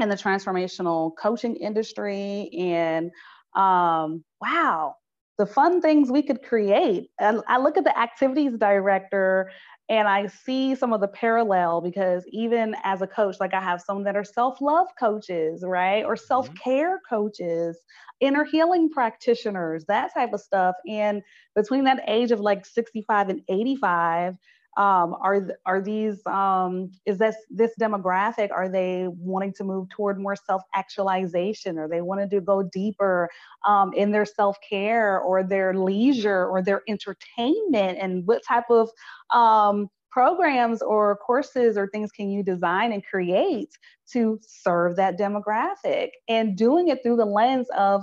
in 0.00 0.08
the 0.08 0.16
transformational 0.16 1.12
coaching 1.18 1.56
industry, 1.56 2.50
and 2.56 3.10
um, 3.54 4.24
wow, 4.40 4.96
the 5.38 5.46
fun 5.46 5.80
things 5.80 6.10
we 6.10 6.22
could 6.22 6.42
create. 6.42 7.10
And 7.18 7.42
I 7.48 7.58
look 7.58 7.76
at 7.76 7.84
the 7.84 7.98
activities 7.98 8.56
director 8.58 9.50
and 9.88 10.06
I 10.06 10.26
see 10.26 10.74
some 10.74 10.92
of 10.92 11.00
the 11.00 11.08
parallel 11.08 11.80
because 11.80 12.24
even 12.30 12.76
as 12.84 13.02
a 13.02 13.06
coach, 13.06 13.36
like 13.40 13.52
I 13.52 13.60
have 13.60 13.80
some 13.80 14.04
that 14.04 14.16
are 14.16 14.24
self 14.24 14.60
love 14.60 14.86
coaches, 14.98 15.64
right? 15.66 16.04
Or 16.04 16.16
self 16.16 16.48
care 16.54 16.96
mm-hmm. 16.96 17.14
coaches, 17.14 17.78
inner 18.20 18.44
healing 18.44 18.90
practitioners, 18.90 19.84
that 19.86 20.14
type 20.14 20.32
of 20.32 20.40
stuff. 20.40 20.76
And 20.88 21.22
between 21.54 21.84
that 21.84 22.04
age 22.06 22.30
of 22.30 22.40
like 22.40 22.64
65 22.64 23.28
and 23.28 23.42
85, 23.48 24.36
um, 24.76 25.14
are 25.20 25.48
are 25.66 25.82
these 25.82 26.24
um, 26.26 26.90
is 27.04 27.18
this 27.18 27.36
this 27.50 27.72
demographic 27.78 28.50
are 28.50 28.68
they 28.68 29.06
wanting 29.08 29.52
to 29.54 29.64
move 29.64 29.88
toward 29.90 30.18
more 30.18 30.34
self 30.34 30.62
actualization 30.74 31.78
or 31.78 31.88
they 31.88 32.00
wanted 32.00 32.30
to 32.30 32.40
go 32.40 32.62
deeper 32.62 33.28
um, 33.66 33.92
in 33.92 34.12
their 34.12 34.24
self 34.24 34.56
care 34.66 35.20
or 35.20 35.42
their 35.42 35.74
leisure 35.74 36.46
or 36.46 36.62
their 36.62 36.82
entertainment? 36.88 37.98
And 38.00 38.26
what 38.26 38.42
type 38.48 38.70
of 38.70 38.88
um, 39.32 39.88
programs 40.10 40.80
or 40.80 41.16
courses 41.16 41.76
or 41.76 41.88
things 41.88 42.10
can 42.10 42.30
you 42.30 42.42
design 42.42 42.92
and 42.92 43.04
create 43.04 43.76
to 44.12 44.38
serve 44.42 44.96
that 44.96 45.18
demographic? 45.18 46.10
And 46.28 46.56
doing 46.56 46.88
it 46.88 47.02
through 47.02 47.16
the 47.16 47.26
lens 47.26 47.68
of 47.76 48.02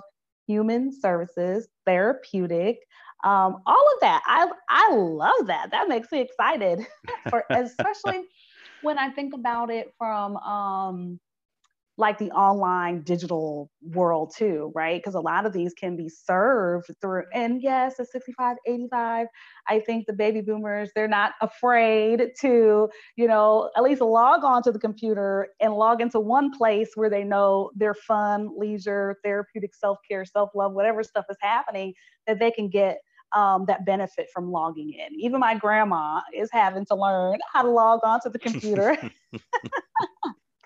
human 0.50 0.92
services 0.92 1.68
therapeutic 1.86 2.80
um, 3.24 3.62
all 3.66 3.86
of 3.96 4.00
that. 4.02 4.22
I 4.26 4.50
I 4.70 4.94
love 4.94 5.48
that. 5.48 5.72
That 5.72 5.90
makes 5.90 6.12
me 6.12 6.22
excited, 6.22 6.86
for 7.30 7.44
especially 7.52 8.24
when 8.82 8.98
I 8.98 9.10
think 9.10 9.34
about 9.34 9.70
it 9.70 9.94
from 9.98 10.38
um, 10.38 11.20
like 11.98 12.18
the 12.18 12.32
online 12.32 13.02
digital 13.02 13.70
world 13.82 14.32
too, 14.34 14.72
right? 14.74 15.02
Because 15.02 15.16
a 15.16 15.20
lot 15.20 15.46
of 15.46 15.52
these 15.52 15.74
can 15.74 15.98
be 15.98 16.08
served 16.08 16.90
through, 17.02 17.24
and 17.34 17.62
yes, 17.62 18.00
at 18.00 18.08
65, 18.08 18.56
85, 18.66 19.28
I 19.68 19.80
think 19.82 20.06
the 20.06 20.14
baby 20.14 20.40
boomers, 20.40 20.92
they're 20.96 21.10
not 21.10 21.34
afraid 21.42 22.30
to, 22.40 22.88
you 23.18 23.28
know, 23.28 23.70
at 23.76 23.84
least 23.84 24.00
log 24.00 24.46
onto 24.46 24.72
the 24.72 24.80
computer 24.80 25.50
and 25.60 25.74
log 25.74 26.00
into 26.00 26.22
one 26.22 26.58
place 26.58 26.92
where 26.96 27.10
they 27.10 27.26
know 27.26 27.70
their 27.76 27.94
fun, 27.94 28.50
leisure, 28.58 29.18
therapeutic 29.22 29.76
self-care, 29.76 30.24
self-love, 30.24 30.72
whatever 30.72 31.04
stuff 31.04 31.26
is 31.30 31.38
happening, 31.42 31.94
that 32.28 32.40
they 32.40 32.52
can 32.52 32.70
get 32.70 33.00
um, 33.34 33.66
that 33.66 33.86
benefit 33.86 34.30
from 34.34 34.52
logging 34.52 34.94
in. 34.94 35.20
Even 35.20 35.40
my 35.40 35.56
grandma 35.56 36.22
is 36.34 36.50
having 36.52 36.86
to 36.86 36.96
learn 36.96 37.40
how 37.54 37.62
to 37.62 37.70
log 37.70 38.02
onto 38.04 38.30
the 38.30 38.40
computer. 38.40 38.98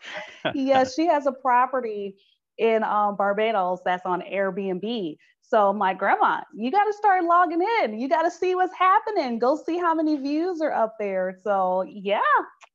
yes, 0.53 0.95
she 0.95 1.05
has 1.05 1.25
a 1.25 1.31
property 1.31 2.15
in 2.57 2.83
um, 2.83 3.15
Barbados 3.15 3.79
that's 3.83 4.05
on 4.05 4.21
Airbnb. 4.21 5.17
So 5.41 5.73
my 5.73 5.93
grandma, 5.93 6.41
you 6.55 6.71
got 6.71 6.85
to 6.85 6.93
start 6.93 7.23
logging 7.25 7.65
in. 7.81 7.99
You 7.99 8.09
got 8.09 8.23
to 8.23 8.31
see 8.31 8.55
what's 8.55 8.75
happening. 8.75 9.39
Go 9.39 9.55
see 9.55 9.77
how 9.77 9.93
many 9.93 10.17
views 10.17 10.61
are 10.61 10.71
up 10.71 10.95
there. 10.99 11.39
So 11.43 11.83
yeah, 11.87 12.21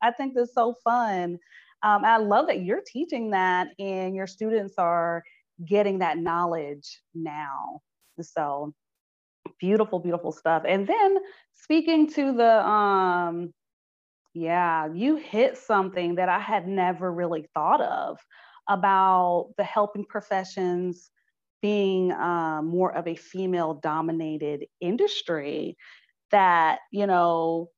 I 0.03 0.13
think 0.13 0.35
this 0.35 0.49
is 0.49 0.55
so 0.55 0.75
fun. 0.85 1.39
Um, 1.83 2.05
I 2.05 2.19
love 2.19 2.47
that 2.49 2.63
you're 2.63 2.83
teaching 2.87 3.31
that 3.31 3.69
and 3.79 4.15
your 4.15 4.27
students 4.27 4.75
are 4.79 5.23
getting 5.65 5.99
that 6.01 6.19
knowledge 6.19 7.01
now. 7.15 7.81
So 8.21 8.75
beautiful, 9.59 9.99
beautiful 9.99 10.33
stuff. 10.33 10.63
And 10.67 10.87
then 10.87 11.19
speaking 11.55 12.09
to 12.13 12.33
the, 12.33 12.67
um, 12.67 13.53
yeah, 14.35 14.89
you 14.93 15.17
hit 15.17 15.57
something 15.57 16.17
that 16.17 16.29
I 16.29 16.39
had 16.39 16.69
never 16.69 17.13
really 17.13 17.47
thought 17.55 17.81
of 17.81 18.19
about 18.69 19.51
the 19.57 19.65
helping 19.65 20.05
professions 20.05 21.11
being 21.61 22.13
uh, 22.13 22.63
more 22.63 22.95
of 22.95 23.09
a 23.09 23.17
female 23.17 23.75
dominated 23.75 24.67
industry 24.81 25.77
that, 26.31 26.81
you 26.93 27.07
know, 27.07 27.71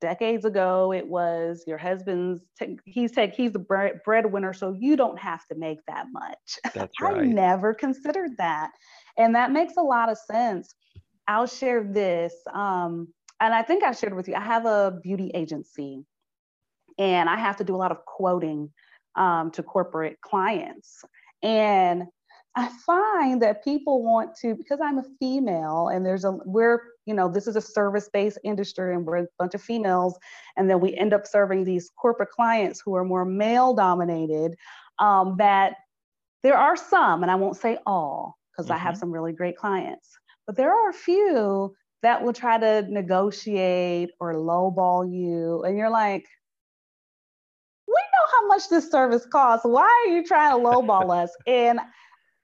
decades 0.00 0.44
ago 0.44 0.92
it 0.92 1.06
was 1.06 1.64
your 1.66 1.78
husband's 1.78 2.42
t- 2.58 2.78
he's 2.84 3.12
take 3.12 3.34
he's 3.34 3.52
the 3.52 3.58
bread, 3.58 3.98
breadwinner 4.04 4.52
so 4.52 4.76
you 4.78 4.94
don't 4.94 5.18
have 5.18 5.46
to 5.46 5.54
make 5.56 5.78
that 5.86 6.06
much 6.12 6.58
That's 6.74 7.00
right. 7.00 7.22
i 7.22 7.24
never 7.24 7.72
considered 7.72 8.32
that 8.36 8.70
and 9.16 9.34
that 9.34 9.52
makes 9.52 9.74
a 9.78 9.82
lot 9.82 10.10
of 10.10 10.18
sense 10.18 10.74
I'll 11.28 11.46
share 11.46 11.82
this. 11.82 12.34
Um, 12.52 13.08
and 13.40 13.54
I 13.54 13.62
think 13.62 13.84
I 13.84 13.92
shared 13.92 14.14
with 14.14 14.28
you, 14.28 14.34
I 14.34 14.40
have 14.40 14.66
a 14.66 14.98
beauty 15.02 15.30
agency 15.34 16.04
and 16.98 17.28
I 17.28 17.36
have 17.36 17.56
to 17.58 17.64
do 17.64 17.74
a 17.74 17.76
lot 17.76 17.90
of 17.90 18.04
quoting 18.04 18.70
um, 19.16 19.50
to 19.52 19.62
corporate 19.62 20.20
clients. 20.20 21.04
And 21.42 22.04
I 22.54 22.70
find 22.86 23.42
that 23.42 23.62
people 23.62 24.02
want 24.02 24.34
to, 24.36 24.54
because 24.54 24.80
I'm 24.82 24.98
a 24.98 25.04
female 25.18 25.88
and 25.92 26.06
there's 26.06 26.24
a, 26.24 26.38
we're, 26.46 26.80
you 27.04 27.12
know, 27.12 27.28
this 27.28 27.46
is 27.46 27.56
a 27.56 27.60
service 27.60 28.08
based 28.10 28.38
industry 28.44 28.94
and 28.94 29.04
we're 29.04 29.18
a 29.18 29.26
bunch 29.38 29.54
of 29.54 29.60
females. 29.60 30.18
And 30.56 30.70
then 30.70 30.80
we 30.80 30.94
end 30.96 31.12
up 31.12 31.26
serving 31.26 31.64
these 31.64 31.90
corporate 32.00 32.30
clients 32.30 32.80
who 32.82 32.94
are 32.94 33.04
more 33.04 33.26
male 33.26 33.74
dominated. 33.74 34.54
Um, 34.98 35.36
that 35.36 35.74
there 36.42 36.56
are 36.56 36.76
some, 36.76 37.22
and 37.22 37.30
I 37.30 37.34
won't 37.34 37.56
say 37.56 37.78
all, 37.84 38.38
because 38.50 38.66
mm-hmm. 38.66 38.74
I 38.74 38.78
have 38.78 38.94
mm-hmm. 38.94 39.00
some 39.00 39.10
really 39.10 39.32
great 39.32 39.58
clients, 39.58 40.08
but 40.46 40.56
there 40.56 40.72
are 40.72 40.90
a 40.90 40.94
few 40.94 41.74
that 42.02 42.22
will 42.22 42.32
try 42.32 42.58
to 42.58 42.86
negotiate 42.88 44.10
or 44.20 44.34
lowball 44.34 45.10
you. 45.12 45.64
And 45.64 45.76
you're 45.76 45.90
like, 45.90 46.24
we 47.88 47.94
know 47.94 48.38
how 48.40 48.46
much 48.46 48.68
this 48.68 48.90
service 48.90 49.26
costs. 49.26 49.64
Why 49.64 50.04
are 50.06 50.12
you 50.12 50.24
trying 50.24 50.56
to 50.56 50.62
lowball 50.62 51.10
us? 51.22 51.30
And 51.46 51.80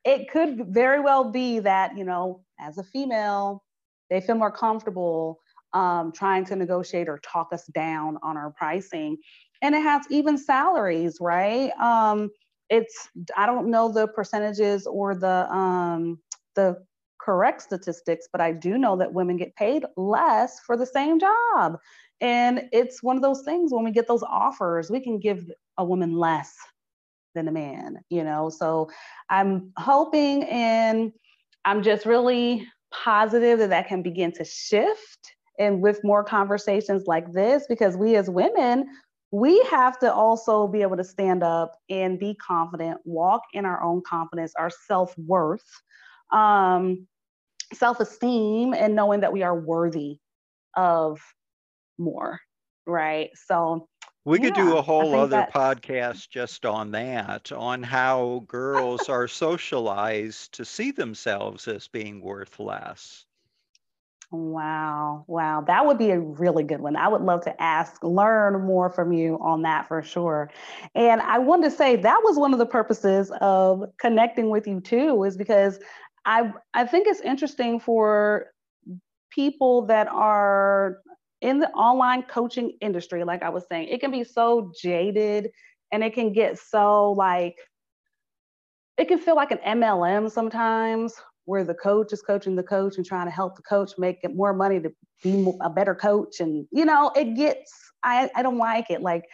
it 0.05 0.31
could 0.31 0.67
very 0.69 0.99
well 0.99 1.31
be 1.31 1.61
that, 1.61 1.97
you 1.97 2.05
know, 2.05 2.43
as 2.59 2.79
a 2.79 2.83
female, 2.83 3.63
they 4.11 4.21
feel 4.21 4.35
more 4.35 4.51
comfortable 4.51 5.39
um, 5.75 6.13
trying 6.13 6.45
to 6.47 6.57
negotiate 6.57 7.09
or 7.09 7.19
talk 7.19 7.53
us 7.53 7.67
down 7.67 8.19
on 8.23 8.37
our 8.37 8.51
pricing. 8.51 9.17
And 9.63 9.75
it 9.75 9.83
has 9.83 10.03
even 10.11 10.37
salaries, 10.37 11.19
right? 11.21 11.71
Um, 11.81 12.31
it's 12.69 13.09
I 13.37 13.47
don't 13.47 13.71
know 13.71 13.93
the 13.93 14.09
percentages 14.09 14.87
or 14.87 15.15
the 15.15 15.49
um, 15.55 16.19
the 16.57 16.85
correct 17.25 17.63
statistics, 17.63 18.29
but 18.31 18.41
I 18.41 18.53
do 18.53 18.79
know 18.79 18.97
that 18.97 19.13
women 19.13 19.37
get 19.37 19.55
paid 19.57 19.85
less 19.97 20.61
for 20.61 20.77
the 20.77 20.87
same 20.87 21.21
job. 21.21 21.79
And 22.21 22.69
it's 22.73 23.03
one 23.03 23.17
of 23.17 23.23
those 23.23 23.43
things 23.43 23.73
when 23.73 23.85
we 23.85 23.91
get 23.91 24.09
those 24.09 24.23
offers, 24.23 24.91
we 24.91 25.01
can 25.01 25.19
give 25.19 25.51
a 25.79 25.85
woman 25.85 26.17
less 26.17 26.55
than 27.35 27.49
a 27.49 27.53
man, 27.53 27.99
you 28.11 28.25
know? 28.25 28.51
So 28.51 28.91
I'm 29.31 29.73
hoping 29.77 30.45
and 30.45 31.13
I'm 31.65 31.83
just 31.83 32.07
really 32.07 32.67
positive 32.93 33.59
that 33.61 33.71
that 33.71 33.89
can 33.89 34.03
begin 34.03 34.33
to 34.33 34.45
shift 34.45 35.33
and 35.59 35.81
with 35.81 36.03
more 36.05 36.25
conversations 36.25 37.05
like 37.07 37.33
this 37.33 37.65
because 37.69 37.97
we 37.97 38.17
as 38.17 38.29
women 38.29 38.87
we 39.35 39.63
have 39.71 39.99
to 39.99 40.13
also 40.13 40.69
be 40.69 40.83
able 40.83 40.97
to 40.99 41.05
stand 41.05 41.43
up 41.43 41.79
and 41.89 42.19
be 42.19 42.35
confident 42.35 42.99
walk 43.05 43.41
in 43.55 43.65
our 43.65 43.83
own 43.83 44.03
confidence 44.07 44.53
our 44.59 44.71
self-worth 44.87 45.65
um, 46.33 47.07
self-esteem 47.73 48.75
and 48.75 48.95
knowing 48.95 49.21
that 49.21 49.33
we 49.33 49.43
are 49.43 49.59
worthy 49.59 50.19
of 50.77 51.21
more 51.99 52.41
right 52.87 53.31
so 53.35 53.89
we 54.25 54.39
yeah, 54.39 54.45
could 54.45 54.55
do 54.55 54.77
a 54.77 54.83
whole 54.83 55.17
other 55.17 55.49
podcast 55.53 56.29
just 56.31 56.65
on 56.65 56.93
that, 56.93 57.51
on 57.51 57.83
how 57.83 58.45
girls 58.47 59.09
are 59.09 59.27
socialized 59.29 60.53
to 60.55 60.65
see 60.65 60.93
themselves 60.93 61.67
as 61.67 61.89
being 61.89 62.21
worth 62.21 62.61
less. 62.61 63.27
Wow. 64.31 65.25
Wow. 65.27 65.61
That 65.67 65.85
would 65.85 65.99
be 65.99 66.11
a 66.11 66.19
really 66.19 66.65
good 66.65 66.81
one. 66.81 66.97
I 66.97 67.09
would 67.09 67.21
love 67.21 67.43
to 67.43 67.63
ask, 67.63 68.03
learn 68.03 68.63
more 68.63 68.89
from 68.89 69.13
you 69.13 69.39
on 69.43 69.63
that 69.63 69.89
for 69.89 70.03
sure. 70.03 70.51
And 70.95 71.21
I 71.21 71.39
wanted 71.39 71.71
to 71.71 71.77
say 71.77 71.97
that 71.97 72.21
was 72.25 72.39
one 72.39 72.55
of 72.55 72.59
the 72.59 72.67
purposes 72.67 73.31
of 73.43 73.85
connecting 73.99 74.49
with 74.49 74.67
you 74.67 74.81
too, 74.81 75.25
is 75.25 75.37
because 75.37 75.81
I 76.25 76.53
I 76.75 76.87
think 76.87 77.07
it's 77.07 77.21
interesting 77.21 77.81
for 77.81 78.53
people 79.31 79.87
that 79.87 80.09
are 80.09 80.99
in 81.41 81.59
the 81.59 81.69
online 81.71 82.23
coaching 82.23 82.77
industry, 82.81 83.25
like 83.25 83.43
I 83.43 83.49
was 83.49 83.65
saying, 83.69 83.89
it 83.89 84.01
can 84.01 84.11
be 84.11 84.25
so 84.25 84.73
jaded 84.81 85.51
and 85.91 86.05
it 86.05 86.15
can 86.15 86.33
get 86.33 86.59
so 86.59 87.13
like, 87.13 87.57
it 88.97 89.09
can 89.09 89.19
feel 89.19 89.35
like 89.35 89.51
an 89.51 89.59
MLM 89.67 90.31
sometimes 90.31 91.15
where 91.45 91.65
the 91.65 91.75
coach 91.75 92.13
is 92.13 92.23
coaching 92.23 92.55
the 92.55 92.63
coach 92.63 92.97
and 92.97 93.05
trying 93.05 93.27
to 93.27 93.33
help 93.33 93.57
the 93.57 93.63
coach 93.63 93.93
make 93.99 94.19
more 94.33 94.55
money 94.55 94.81
to 94.81 94.93
be 95.25 95.53
a 95.61 95.69
better 95.69 95.95
coach. 95.95 96.39
And, 96.39 96.67
you 96.71 96.85
know, 96.85 97.11
it 97.17 97.35
gets, 97.35 97.73
I, 98.05 98.31
I 98.37 98.43
don't 98.43 98.59
like 98.59 98.91
it. 98.91 99.03
Like 99.03 99.25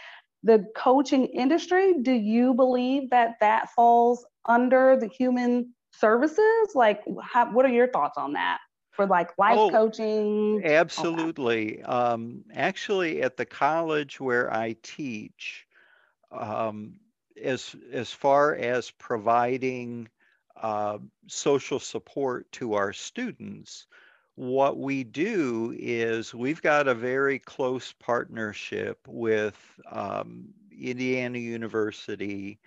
the 0.43 0.64
coaching 0.74 1.26
industry, 1.26 1.97
do 2.01 2.12
you 2.12 2.55
believe 2.55 3.11
that 3.11 3.34
that 3.41 3.68
falls 3.76 4.24
under 4.47 4.97
the 4.99 5.09
human 5.09 5.74
services? 5.99 6.74
Like, 6.74 7.03
how, 7.22 7.51
what 7.53 7.64
are 7.64 7.70
your 7.70 7.88
thoughts 7.88 8.18
on 8.18 8.34
that? 8.34 8.59
for 8.99 9.07
like 9.07 9.30
life 9.38 9.57
oh, 9.57 9.70
coaching? 9.70 10.61
Absolutely. 10.64 11.80
Um, 11.84 12.42
actually, 12.53 13.22
at 13.22 13.36
the 13.36 13.46
college 13.46 14.18
where 14.18 14.53
I 14.53 14.74
teach, 14.82 15.68
um, 16.32 16.94
as 17.40 17.76
as 17.92 18.12
far 18.12 18.57
as 18.57 18.90
providing 18.90 20.09
uh, 20.61 20.99
social 21.28 21.78
support 21.78 22.51
to 22.53 22.74
our 22.74 22.92
students, 22.92 23.86
what 24.34 24.78
we 24.78 25.05
do 25.05 25.72
is 25.78 26.34
we've 26.34 26.62
got 26.62 26.88
a 26.88 26.94
very 26.94 27.38
close 27.38 27.92
partnership 27.92 28.99
with 29.07 29.57
um, 29.92 30.49
Indiana 30.76 31.38
University 31.38 32.59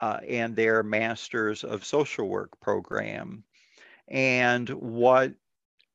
uh, 0.00 0.18
and 0.28 0.54
their 0.54 0.82
Masters 0.82 1.64
of 1.64 1.84
Social 1.84 2.28
Work 2.28 2.58
program. 2.60 3.44
And 4.08 4.68
what 4.68 5.32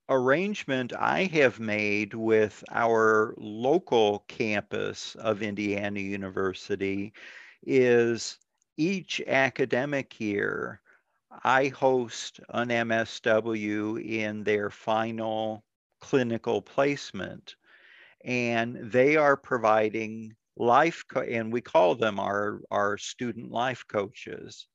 arrangement 0.08 0.92
I 0.92 1.24
have 1.26 1.60
made 1.60 2.14
with 2.14 2.64
our 2.70 3.34
local 3.36 4.24
campus 4.26 5.14
of 5.14 5.42
Indiana 5.42 6.00
University 6.00 7.12
is 7.62 8.38
each 8.76 9.20
academic 9.26 10.18
year, 10.18 10.80
I 11.44 11.68
host 11.68 12.40
an 12.48 12.68
MSW 12.68 14.04
in 14.04 14.42
their 14.42 14.70
final 14.70 15.64
clinical 16.00 16.60
placement. 16.60 17.54
And 18.24 18.76
they 18.90 19.16
are 19.16 19.36
providing 19.36 20.34
life, 20.60 21.04
co- 21.12 21.20
and 21.22 21.52
we 21.52 21.60
call 21.60 21.94
them 21.94 22.20
our, 22.20 22.60
our 22.70 22.98
student 22.98 23.50
life 23.50 23.84
coaches. 23.88 24.66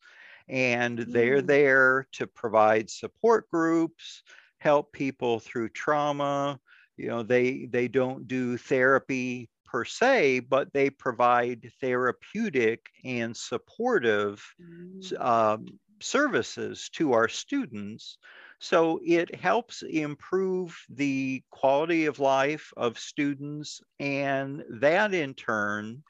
And 0.48 1.00
they're 1.00 1.42
mm. 1.42 1.48
there 1.48 2.08
to 2.14 2.28
provide 2.28 2.90
support 2.90 3.50
groups, 3.50 4.24
help 4.60 4.92
people 4.92 5.40
through 5.40 5.70
trauma. 5.70 6.60
You 6.98 7.08
know, 7.08 7.24
they 7.24 7.66
they 7.66 7.88
don't 7.88 8.28
do 8.28 8.58
therapy 8.58 9.50
per 9.66 9.86
se, 9.86 10.42
but 10.42 10.72
they 10.72 10.90
provide 10.90 11.72
therapeutic 11.82 12.86
and 13.04 13.36
supportive 13.36 14.46
mm. 14.62 15.20
um, 15.20 15.66
services 16.00 16.90
to 16.94 17.14
our 17.14 17.28
students. 17.28 18.18
So 18.66 19.00
it 19.06 19.36
helps 19.36 19.84
improve 19.84 20.76
the 20.90 21.44
quality 21.52 22.08
of 22.08 22.18
life 22.18 22.74
of 22.76 22.98
students, 22.98 23.80
and 24.00 24.64
that 24.82 25.14
in 25.14 25.36
turn 25.36 26.02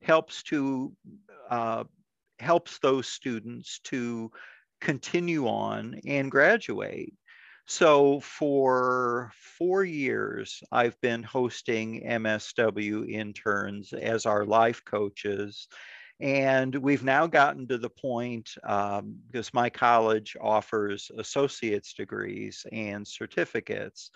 helps 0.00 0.44
to 0.44 0.96
uh, 1.50 1.82
helps 2.38 2.78
those 2.78 3.08
students 3.08 3.80
to 3.90 4.30
continue 4.80 5.48
on 5.48 6.00
and 6.06 6.30
graduate. 6.30 7.14
So 7.66 8.20
for 8.20 9.32
four 9.58 9.82
years, 9.82 10.62
I've 10.70 11.00
been 11.00 11.24
hosting 11.24 12.06
MSW 12.06 13.10
interns 13.10 13.92
as 13.92 14.24
our 14.24 14.44
life 14.44 14.84
coaches. 14.84 15.66
And 16.20 16.74
we've 16.74 17.02
now 17.02 17.26
gotten 17.26 17.66
to 17.68 17.78
the 17.78 17.90
point, 17.90 18.50
um, 18.62 19.16
because 19.26 19.52
my 19.52 19.68
college 19.68 20.36
offers 20.40 21.10
associate's 21.18 21.94
degrees 21.94 22.64
and 22.70 23.06
certificates, 23.06 24.10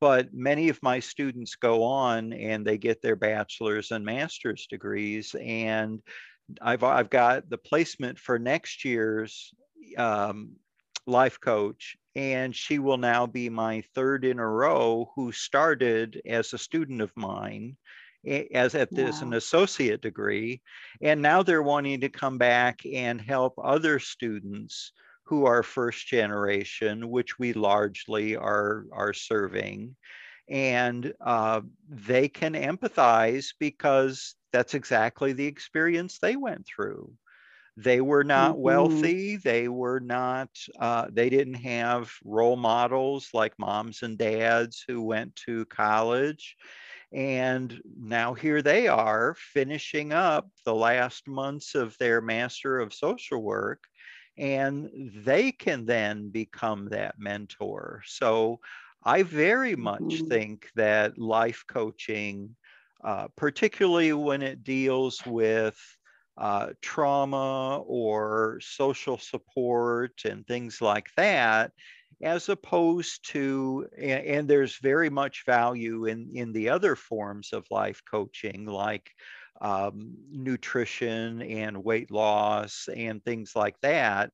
but 0.00 0.32
many 0.32 0.68
of 0.68 0.82
my 0.82 1.00
students 1.00 1.54
go 1.54 1.82
on 1.82 2.32
and 2.32 2.66
they 2.66 2.78
get 2.78 3.02
their 3.02 3.16
bachelor's 3.16 3.90
and 3.90 4.04
master's 4.04 4.66
degrees. 4.66 5.34
And 5.40 6.02
I've, 6.60 6.82
I've 6.82 7.10
got 7.10 7.48
the 7.48 7.58
placement 7.58 8.18
for 8.18 8.38
next 8.38 8.84
year's 8.84 9.52
um, 9.98 10.52
life 11.06 11.40
coach 11.40 11.96
and 12.16 12.54
she 12.54 12.78
will 12.78 12.96
now 12.96 13.26
be 13.26 13.48
my 13.48 13.82
third 13.94 14.24
in 14.24 14.38
a 14.38 14.48
row 14.48 15.10
who 15.16 15.32
started 15.32 16.20
as 16.26 16.52
a 16.52 16.58
student 16.58 17.00
of 17.00 17.12
mine 17.16 17.76
as 18.26 18.74
at 18.74 18.94
this 18.94 19.20
wow. 19.20 19.28
an 19.28 19.34
associate 19.34 20.00
degree 20.00 20.60
and 21.02 21.20
now 21.20 21.42
they're 21.42 21.62
wanting 21.62 22.00
to 22.00 22.08
come 22.08 22.38
back 22.38 22.80
and 22.90 23.20
help 23.20 23.54
other 23.62 23.98
students 23.98 24.92
who 25.24 25.46
are 25.46 25.62
first 25.62 26.06
generation 26.06 27.10
which 27.10 27.38
we 27.38 27.52
largely 27.52 28.36
are 28.36 28.86
are 28.92 29.12
serving 29.12 29.94
and 30.48 31.14
uh, 31.24 31.62
they 31.88 32.28
can 32.28 32.52
empathize 32.52 33.54
because 33.58 34.34
that's 34.52 34.74
exactly 34.74 35.32
the 35.32 35.46
experience 35.46 36.18
they 36.18 36.36
went 36.36 36.66
through 36.66 37.10
they 37.76 38.00
were 38.00 38.24
not 38.24 38.52
mm-hmm. 38.52 38.62
wealthy. 38.62 39.36
They 39.36 39.68
were 39.68 40.00
not, 40.00 40.48
uh, 40.78 41.06
they 41.10 41.28
didn't 41.28 41.54
have 41.54 42.12
role 42.24 42.56
models 42.56 43.30
like 43.32 43.58
moms 43.58 44.02
and 44.02 44.16
dads 44.16 44.84
who 44.86 45.02
went 45.02 45.34
to 45.46 45.64
college. 45.66 46.56
And 47.14 47.80
now 47.96 48.34
here 48.34 48.60
they 48.60 48.88
are 48.88 49.36
finishing 49.38 50.12
up 50.12 50.48
the 50.64 50.74
last 50.74 51.28
months 51.28 51.76
of 51.76 51.96
their 51.98 52.20
Master 52.20 52.80
of 52.80 52.92
Social 52.92 53.40
Work, 53.40 53.84
and 54.36 54.90
they 55.24 55.52
can 55.52 55.86
then 55.86 56.30
become 56.30 56.88
that 56.88 57.14
mentor. 57.16 58.02
So 58.04 58.58
I 59.04 59.22
very 59.22 59.76
much 59.76 60.02
mm-hmm. 60.02 60.26
think 60.26 60.70
that 60.74 61.16
life 61.16 61.62
coaching, 61.68 62.56
uh, 63.04 63.28
particularly 63.36 64.12
when 64.12 64.42
it 64.42 64.64
deals 64.64 65.24
with 65.24 65.78
uh, 66.36 66.70
trauma 66.82 67.78
or 67.86 68.58
social 68.60 69.18
support 69.18 70.22
and 70.24 70.44
things 70.48 70.80
like 70.80 71.10
that, 71.16 71.70
as 72.22 72.48
opposed 72.48 73.30
to, 73.32 73.86
and, 73.96 74.24
and, 74.24 74.48
there's 74.48 74.78
very 74.78 75.10
much 75.10 75.44
value 75.46 76.06
in, 76.06 76.30
in 76.34 76.52
the 76.52 76.68
other 76.68 76.96
forms 76.96 77.52
of 77.52 77.66
life 77.70 78.02
coaching, 78.08 78.66
like 78.66 79.10
um, 79.60 80.14
nutrition 80.30 81.42
and 81.42 81.84
weight 81.84 82.10
loss 82.10 82.88
and 82.94 83.24
things 83.24 83.54
like 83.54 83.76
that 83.82 84.30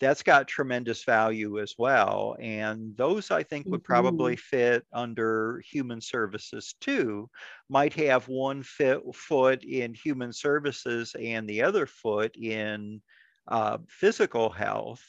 that's 0.00 0.22
got 0.22 0.48
tremendous 0.48 1.04
value 1.04 1.60
as 1.60 1.74
well. 1.78 2.36
And 2.40 2.96
those 2.96 3.30
I 3.30 3.42
think 3.42 3.66
would 3.66 3.84
probably 3.84 4.34
mm-hmm. 4.34 4.56
fit 4.56 4.86
under 4.92 5.62
human 5.66 6.00
services 6.00 6.74
too. 6.80 7.30
Might 7.68 7.94
have 7.94 8.28
one 8.28 8.62
fit, 8.62 9.00
foot 9.14 9.62
in 9.64 9.94
human 9.94 10.32
services 10.32 11.14
and 11.18 11.48
the 11.48 11.62
other 11.62 11.86
foot 11.86 12.36
in 12.36 13.00
uh, 13.48 13.78
physical 13.88 14.50
health. 14.50 15.02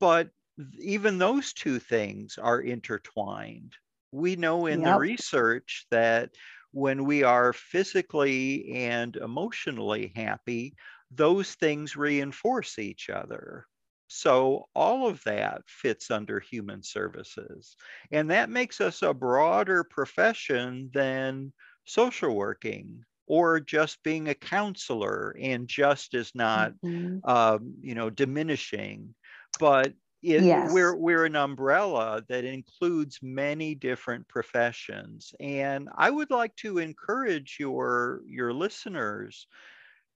But 0.00 0.30
even 0.78 1.18
those 1.18 1.52
two 1.52 1.78
things 1.78 2.38
are 2.38 2.60
intertwined. 2.60 3.72
We 4.12 4.36
know 4.36 4.66
in 4.66 4.80
yep. 4.80 4.94
the 4.94 4.98
research 4.98 5.86
that 5.90 6.30
when 6.72 7.04
we 7.04 7.22
are 7.22 7.52
physically 7.52 8.72
and 8.72 9.16
emotionally 9.16 10.12
happy, 10.14 10.74
those 11.10 11.54
things 11.54 11.96
reinforce 11.96 12.78
each 12.78 13.10
other. 13.10 13.66
So 14.08 14.68
all 14.74 15.08
of 15.08 15.22
that 15.24 15.62
fits 15.66 16.10
under 16.10 16.38
human 16.38 16.82
services. 16.82 17.76
And 18.12 18.30
that 18.30 18.50
makes 18.50 18.80
us 18.80 19.02
a 19.02 19.14
broader 19.14 19.82
profession 19.82 20.90
than 20.92 21.52
social 21.84 22.34
working 22.34 23.04
or 23.26 23.60
just 23.60 24.02
being 24.02 24.28
a 24.28 24.34
counselor 24.34 25.34
and 25.40 25.66
just 25.66 26.14
is 26.14 26.32
not 26.34 26.72
mm-hmm. 26.84 27.18
um, 27.28 27.74
you 27.80 27.94
know 27.94 28.10
diminishing 28.10 29.14
but 29.58 29.92
it, 30.24 30.42
yes. 30.42 30.72
we're 30.72 30.96
we're 30.96 31.26
an 31.26 31.36
umbrella 31.36 32.22
that 32.28 32.44
includes 32.44 33.20
many 33.22 33.74
different 33.74 34.26
professions 34.26 35.34
and 35.38 35.88
i 35.96 36.10
would 36.10 36.30
like 36.30 36.56
to 36.56 36.78
encourage 36.78 37.58
your 37.60 38.22
your 38.26 38.52
listeners. 38.52 39.46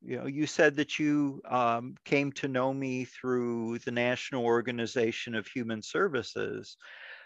You 0.01 0.19
know 0.19 0.27
you 0.27 0.47
said 0.47 0.77
that 0.77 0.99
you 0.99 1.43
um, 1.45 1.97
came 2.05 2.33
to 2.33 2.49
know 2.49 2.73
me 2.73 3.05
through 3.05 3.81
the 3.81 3.91
national 3.91 4.45
organization 4.45 5.35
of 5.35 5.47
human 5.47 5.83
services. 5.83 6.77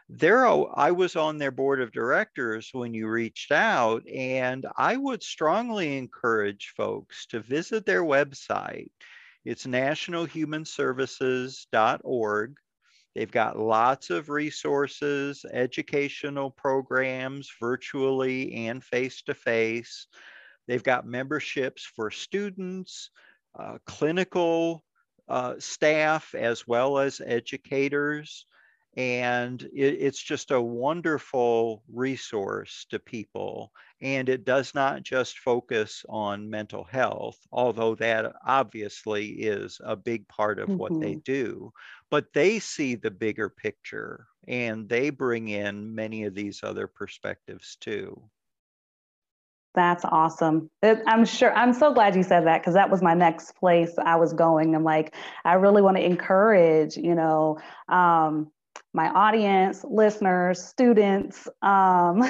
There 0.08 0.44
i 0.46 0.90
was 0.90 1.14
on 1.14 1.38
their 1.38 1.52
board 1.52 1.80
of 1.80 1.92
directors 1.92 2.70
when 2.72 2.94
you 2.94 3.08
reached 3.08 3.52
out 3.52 4.06
and 4.08 4.66
i 4.76 4.96
would 4.96 5.22
strongly 5.22 5.96
encourage 5.96 6.72
folks 6.76 7.26
to 7.26 7.38
visit 7.40 7.86
their 7.86 8.02
website. 8.02 8.90
It's 9.44 9.66
nationalhumanservices.org 9.66 12.56
they've 13.14 13.30
got 13.30 13.58
lots 13.58 14.10
of 14.10 14.28
resources 14.28 15.44
educational 15.52 16.50
programs 16.50 17.50
virtually 17.60 18.66
and 18.66 18.82
face 18.82 19.22
to 19.22 19.34
face 19.34 20.06
they've 20.68 20.82
got 20.82 21.06
memberships 21.06 21.84
for 21.84 22.10
students 22.10 23.10
uh, 23.58 23.78
clinical 23.86 24.84
uh, 25.28 25.54
staff 25.58 26.34
as 26.34 26.66
well 26.66 26.98
as 26.98 27.20
educators. 27.24 28.46
And 28.96 29.62
it, 29.62 29.96
it's 30.00 30.22
just 30.22 30.50
a 30.50 30.60
wonderful 30.60 31.82
resource 31.92 32.86
to 32.90 32.98
people 32.98 33.72
and 34.02 34.28
it 34.28 34.44
does 34.44 34.74
not 34.74 35.02
just 35.02 35.38
focus 35.38 36.04
on 36.08 36.50
mental 36.50 36.84
health 36.84 37.38
although 37.52 37.94
that 37.94 38.34
obviously 38.46 39.28
is 39.28 39.80
a 39.84 39.96
big 39.96 40.26
part 40.28 40.58
of 40.58 40.68
mm-hmm. 40.68 40.78
what 40.78 41.00
they 41.00 41.12
mm-hmm. 41.12 41.32
do 41.32 41.72
but 42.10 42.26
they 42.34 42.58
see 42.58 42.94
the 42.94 43.10
bigger 43.10 43.48
picture 43.48 44.26
and 44.48 44.88
they 44.88 45.08
bring 45.08 45.48
in 45.48 45.94
many 45.94 46.24
of 46.24 46.34
these 46.34 46.60
other 46.62 46.86
perspectives 46.86 47.76
too 47.80 48.20
that's 49.74 50.04
awesome. 50.04 50.70
I'm 50.82 51.24
sure. 51.24 51.54
I'm 51.54 51.72
so 51.72 51.94
glad 51.94 52.14
you 52.14 52.22
said 52.22 52.46
that 52.46 52.60
because 52.60 52.74
that 52.74 52.90
was 52.90 53.00
my 53.00 53.14
next 53.14 53.56
place 53.56 53.92
I 53.98 54.16
was 54.16 54.34
going. 54.34 54.74
I'm 54.74 54.84
like, 54.84 55.14
I 55.44 55.54
really 55.54 55.80
want 55.80 55.96
to 55.96 56.04
encourage, 56.04 56.96
you 56.96 57.14
know, 57.14 57.58
um, 57.88 58.50
my 58.94 59.08
audience, 59.08 59.84
listeners, 59.84 60.62
students, 60.62 61.48
um, 61.62 62.22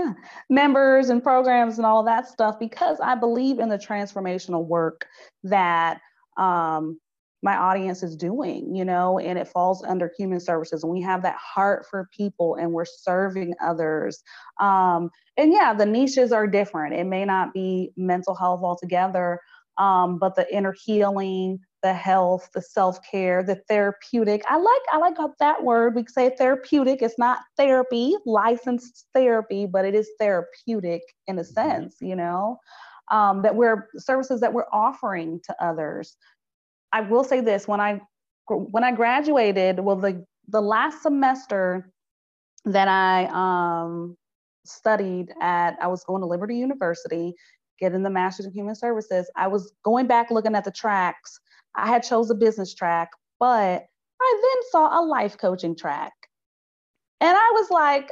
members, 0.50 1.08
and 1.08 1.22
programs, 1.22 1.78
and 1.78 1.86
all 1.86 2.04
that 2.04 2.26
stuff 2.26 2.58
because 2.58 2.98
I 3.00 3.14
believe 3.14 3.58
in 3.58 3.68
the 3.68 3.78
transformational 3.78 4.64
work 4.64 5.06
that 5.44 6.00
um, 6.36 7.00
my 7.42 7.56
audience 7.56 8.02
is 8.02 8.14
doing, 8.14 8.74
you 8.74 8.84
know, 8.84 9.18
and 9.18 9.38
it 9.38 9.48
falls 9.48 9.82
under 9.82 10.12
human 10.16 10.38
services. 10.38 10.84
And 10.84 10.92
we 10.92 11.00
have 11.02 11.22
that 11.22 11.36
heart 11.36 11.86
for 11.90 12.08
people 12.16 12.54
and 12.54 12.72
we're 12.72 12.84
serving 12.84 13.54
others. 13.60 14.22
Um, 14.60 15.10
and 15.36 15.52
yeah, 15.52 15.74
the 15.74 15.86
niches 15.86 16.30
are 16.30 16.46
different. 16.46 16.94
It 16.94 17.04
may 17.04 17.24
not 17.24 17.52
be 17.52 17.90
mental 17.96 18.34
health 18.34 18.60
altogether, 18.62 19.40
um, 19.76 20.18
but 20.18 20.36
the 20.36 20.54
inner 20.54 20.74
healing, 20.84 21.58
the 21.82 21.92
health, 21.92 22.48
the 22.54 22.62
self-care, 22.62 23.42
the 23.42 23.56
therapeutic. 23.68 24.42
I 24.48 24.56
like 24.56 24.80
I 24.92 24.98
like 24.98 25.16
that 25.40 25.64
word. 25.64 25.94
We 25.94 26.04
say 26.06 26.34
therapeutic. 26.36 27.02
It's 27.02 27.18
not 27.18 27.40
therapy, 27.56 28.14
licensed 28.24 29.06
therapy, 29.14 29.66
but 29.66 29.84
it 29.84 29.94
is 29.94 30.08
therapeutic 30.18 31.02
in 31.26 31.38
a 31.38 31.42
mm-hmm. 31.42 31.52
sense, 31.52 31.96
you 32.00 32.16
know, 32.16 32.58
um, 33.10 33.42
that 33.42 33.56
we're 33.56 33.88
services 33.96 34.40
that 34.40 34.52
we're 34.52 34.70
offering 34.72 35.40
to 35.44 35.64
others. 35.64 36.16
I 36.92 37.00
will 37.00 37.24
say 37.24 37.40
this: 37.40 37.66
when 37.66 37.80
I 37.80 38.00
when 38.48 38.84
I 38.84 38.92
graduated, 38.92 39.80
well, 39.80 39.96
the 39.96 40.24
the 40.48 40.62
last 40.62 41.02
semester 41.02 41.90
that 42.64 42.86
I 42.86 43.26
um, 43.32 44.16
studied 44.64 45.32
at, 45.40 45.76
I 45.80 45.88
was 45.88 46.04
going 46.04 46.20
to 46.22 46.26
Liberty 46.26 46.56
University, 46.56 47.34
getting 47.80 48.04
the 48.04 48.10
Master's 48.10 48.46
in 48.46 48.52
Human 48.52 48.76
Services. 48.76 49.28
I 49.36 49.48
was 49.48 49.72
going 49.84 50.06
back 50.06 50.30
looking 50.30 50.54
at 50.54 50.64
the 50.64 50.70
tracks 50.70 51.40
I 51.74 51.88
had 51.88 52.02
chose 52.02 52.30
a 52.30 52.34
business 52.34 52.74
track, 52.74 53.10
but 53.38 53.86
I 54.20 54.40
then 54.42 54.62
saw 54.70 55.00
a 55.00 55.02
life 55.04 55.38
coaching 55.38 55.76
track. 55.76 56.12
And 57.20 57.36
I 57.36 57.50
was 57.54 57.70
like, 57.70 58.10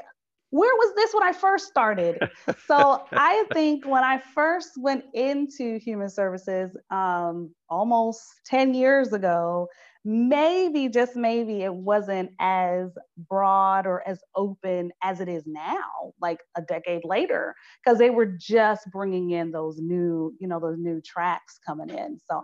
where 0.50 0.74
was 0.74 0.94
this 0.96 1.14
when 1.14 1.22
I 1.22 1.32
first 1.32 1.68
started? 1.68 2.18
so 2.66 3.04
I 3.12 3.44
think 3.52 3.86
when 3.86 4.02
I 4.02 4.18
first 4.18 4.72
went 4.76 5.04
into 5.14 5.78
human 5.78 6.08
services 6.08 6.76
um, 6.90 7.54
almost 7.68 8.22
10 8.46 8.74
years 8.74 9.12
ago, 9.12 9.68
maybe, 10.04 10.88
just 10.88 11.14
maybe, 11.14 11.62
it 11.62 11.74
wasn't 11.74 12.30
as 12.40 12.90
broad 13.28 13.86
or 13.86 14.06
as 14.08 14.20
open 14.34 14.90
as 15.02 15.20
it 15.20 15.28
is 15.28 15.44
now, 15.46 16.12
like 16.20 16.40
a 16.56 16.62
decade 16.62 17.04
later, 17.04 17.54
because 17.84 17.98
they 17.98 18.10
were 18.10 18.26
just 18.26 18.90
bringing 18.90 19.30
in 19.30 19.52
those 19.52 19.78
new, 19.78 20.34
you 20.40 20.48
know, 20.48 20.58
those 20.58 20.78
new 20.78 21.00
tracks 21.00 21.58
coming 21.64 21.90
in. 21.90 22.18
So 22.28 22.42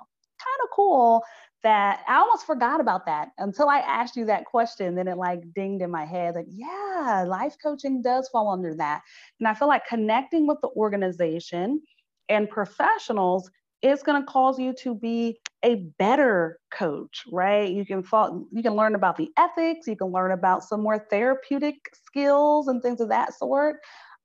cool 0.76 1.22
that 1.62 2.04
I 2.06 2.18
almost 2.18 2.46
forgot 2.46 2.80
about 2.80 3.06
that 3.06 3.30
until 3.38 3.68
I 3.68 3.78
asked 3.78 4.14
you 4.14 4.26
that 4.26 4.44
question. 4.44 4.94
Then 4.94 5.08
it 5.08 5.16
like 5.16 5.40
dinged 5.54 5.82
in 5.82 5.90
my 5.90 6.04
head, 6.04 6.36
like, 6.36 6.46
yeah, 6.52 7.24
life 7.26 7.56
coaching 7.60 8.02
does 8.02 8.28
fall 8.28 8.52
under 8.52 8.74
that. 8.76 9.02
And 9.40 9.48
I 9.48 9.54
feel 9.54 9.68
like 9.68 9.86
connecting 9.86 10.46
with 10.46 10.58
the 10.62 10.68
organization 10.68 11.82
and 12.28 12.48
professionals 12.48 13.50
is 13.82 14.02
going 14.02 14.20
to 14.20 14.26
cause 14.26 14.58
you 14.58 14.74
to 14.74 14.94
be 14.94 15.38
a 15.62 15.76
better 15.98 16.58
coach, 16.70 17.24
right? 17.32 17.70
You 17.72 17.84
can 17.84 18.02
fall, 18.02 18.46
you 18.52 18.62
can 18.62 18.74
learn 18.74 18.94
about 18.94 19.16
the 19.16 19.30
ethics, 19.36 19.86
you 19.86 19.96
can 19.96 20.12
learn 20.12 20.32
about 20.32 20.62
some 20.62 20.82
more 20.82 21.06
therapeutic 21.10 21.76
skills 21.92 22.68
and 22.68 22.82
things 22.82 23.00
of 23.00 23.08
that 23.08 23.34
sort 23.34 23.76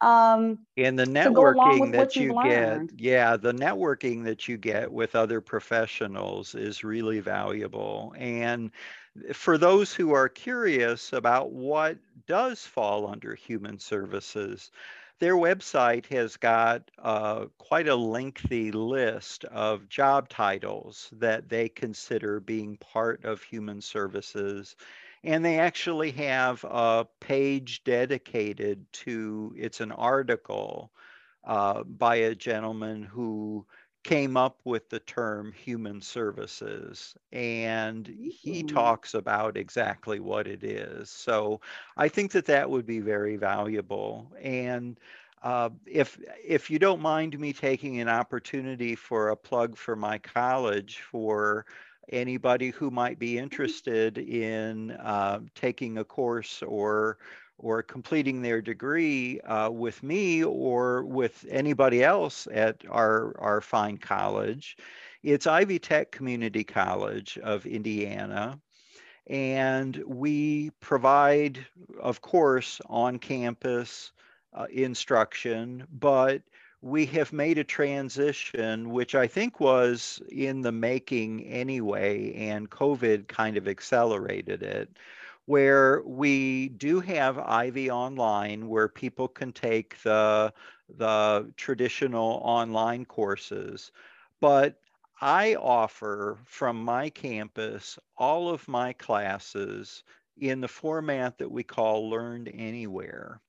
um, 0.02 0.60
and 0.78 0.98
the 0.98 1.06
networking 1.06 1.92
that 1.92 2.16
you 2.16 2.34
get 2.44 2.90
yeah 3.00 3.38
the 3.38 3.54
networking 3.54 4.24
that 4.26 4.48
you 4.48 4.58
get 4.58 4.92
with 4.92 5.16
other 5.16 5.42
professionals 5.42 6.56
is 6.56 6.84
really 6.84 7.20
valuable. 7.20 8.14
And 8.18 8.72
for 9.34 9.58
those 9.58 9.94
who 9.94 10.14
are 10.14 10.30
curious 10.30 11.14
about 11.14 11.52
what 11.52 11.98
does 12.28 12.66
fall 12.66 13.08
under 13.08 13.36
human 13.36 13.78
services 13.80 14.72
their 15.20 15.36
website 15.36 16.08
has 16.08 16.36
got 16.36 16.90
uh, 16.98 17.46
quite 17.60 17.88
a 17.88 17.96
lengthy 17.96 18.72
list 18.72 19.46
of 19.46 19.88
job 19.88 20.28
titles 20.30 21.10
that 21.14 21.48
they 21.48 21.70
consider 21.70 22.40
being 22.40 22.76
part 22.78 23.24
of 23.24 23.44
human 23.44 23.82
services 23.82 24.76
and 25.24 25.46
they 25.46 25.60
actually 25.60 26.12
have 26.12 26.64
a 26.64 27.08
page 27.20 27.84
dedicated 27.84 28.86
to 28.94 29.54
it's 29.56 29.80
an 29.80 29.92
article 29.92 30.92
uh, 31.44 31.84
by 31.84 32.16
a 32.16 32.36
gentleman 32.36 33.04
who 33.04 33.66
came 34.04 34.36
up 34.36 34.60
with 34.64 34.90
the 34.90 35.00
term 35.00 35.52
human 35.52 36.02
services. 36.02 37.16
And 37.32 38.08
he 38.08 38.64
mm-hmm. 38.64 38.76
talks 38.76 39.14
about 39.14 39.58
exactly 39.58 40.20
what 40.20 40.48
it 40.48 40.64
is. 40.64 41.10
So 41.10 41.62
i 41.98 42.08
think 42.08 42.32
that 42.32 42.46
that 42.46 42.70
would 42.70 42.86
be 42.86 43.00
very 43.00 43.38
valuable. 43.38 44.32
And 44.42 45.00
uh, 45.44 45.70
if 45.86 46.20
if 46.44 46.70
you 46.70 46.78
don't 46.80 47.02
mind 47.02 47.40
me 47.40 47.52
taking 47.54 48.00
an 48.00 48.10
opportunity 48.10 48.96
for 48.96 49.30
a 49.30 49.36
plug 49.36 49.76
for 49.76 49.96
my 49.96 50.20
college 50.20 51.02
for 51.02 51.66
anybody 52.10 52.70
who 52.70 52.92
might 52.92 53.20
be 53.20 53.34
mm-hmm. 53.34 53.44
interested 53.44 54.18
in 54.18 54.92
uh, 54.92 55.40
taking 55.56 55.98
a 55.98 56.04
course 56.04 56.64
or 56.64 57.18
or 57.58 57.84
completing 57.84 58.42
their 58.42 58.60
degree 58.60 59.40
uh, 59.42 59.70
with 59.70 60.02
me 60.02 60.44
or 60.44 61.04
with 61.06 61.46
anybody 61.50 62.04
else 62.04 62.48
at 62.52 62.84
our 62.90 63.40
our 63.40 63.62
fine 63.62 63.98
college. 63.98 64.78
It's 65.24 65.46
Ivy 65.46 65.78
Tech 65.78 66.12
Community 66.12 66.64
College 66.64 67.38
of 67.44 67.68
Indiana. 67.68 68.60
And 69.28 70.02
we 70.08 70.72
provide, 70.80 71.64
of 72.00 72.22
course, 72.22 72.82
on 72.88 73.20
campus 73.20 74.12
uh, 74.54 74.66
instruction, 74.72 75.88
but 75.92 76.42
we 76.82 77.06
have 77.06 77.32
made 77.32 77.58
a 77.60 77.64
transition, 77.64 78.90
which 78.90 79.14
I 79.14 79.28
think 79.28 79.60
was 79.60 80.22
in 80.30 80.62
the 80.62 80.72
making 80.72 81.46
anyway, 81.46 82.34
and 82.34 82.70
COVID 82.70 83.28
kind 83.28 83.56
of 83.58 83.68
accelerated 83.68 84.64
it, 84.64 84.90
where 85.46 86.02
we 86.04 86.70
do 86.70 87.00
have 87.00 87.38
Ivy 87.38 87.92
Online, 87.92 88.68
where 88.68 88.88
people 88.88 89.28
can 89.28 89.52
take 89.54 90.02
the 90.02 90.54
the 90.98 91.52
traditional 91.56 92.42
online 92.44 93.06
courses, 93.06 93.92
but 94.42 94.80
I 95.22 95.56
offer 95.56 96.38
from 96.46 96.84
my 96.84 97.10
campus 97.10 97.98
all 98.18 98.50
of 98.50 98.68
my 98.68 98.94
classes 98.94 100.04
in 100.38 100.62
the 100.62 100.68
format 100.68 101.38
that 101.38 101.52
we 101.52 101.64
call 101.64 102.10
Learned 102.10 102.52
Anywhere. 102.54 103.40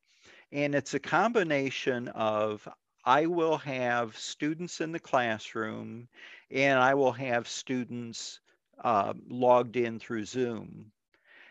And 0.52 0.74
it's 0.74 0.92
a 0.92 1.00
combination 1.00 2.08
of 2.08 2.68
I 3.04 3.26
will 3.26 3.58
have 3.58 4.16
students 4.16 4.80
in 4.80 4.92
the 4.92 5.00
classroom 5.00 6.08
and 6.50 6.78
I 6.78 6.94
will 6.94 7.12
have 7.12 7.48
students 7.48 8.40
uh, 8.82 9.14
logged 9.28 9.76
in 9.76 9.98
through 9.98 10.24
Zoom. 10.24 10.92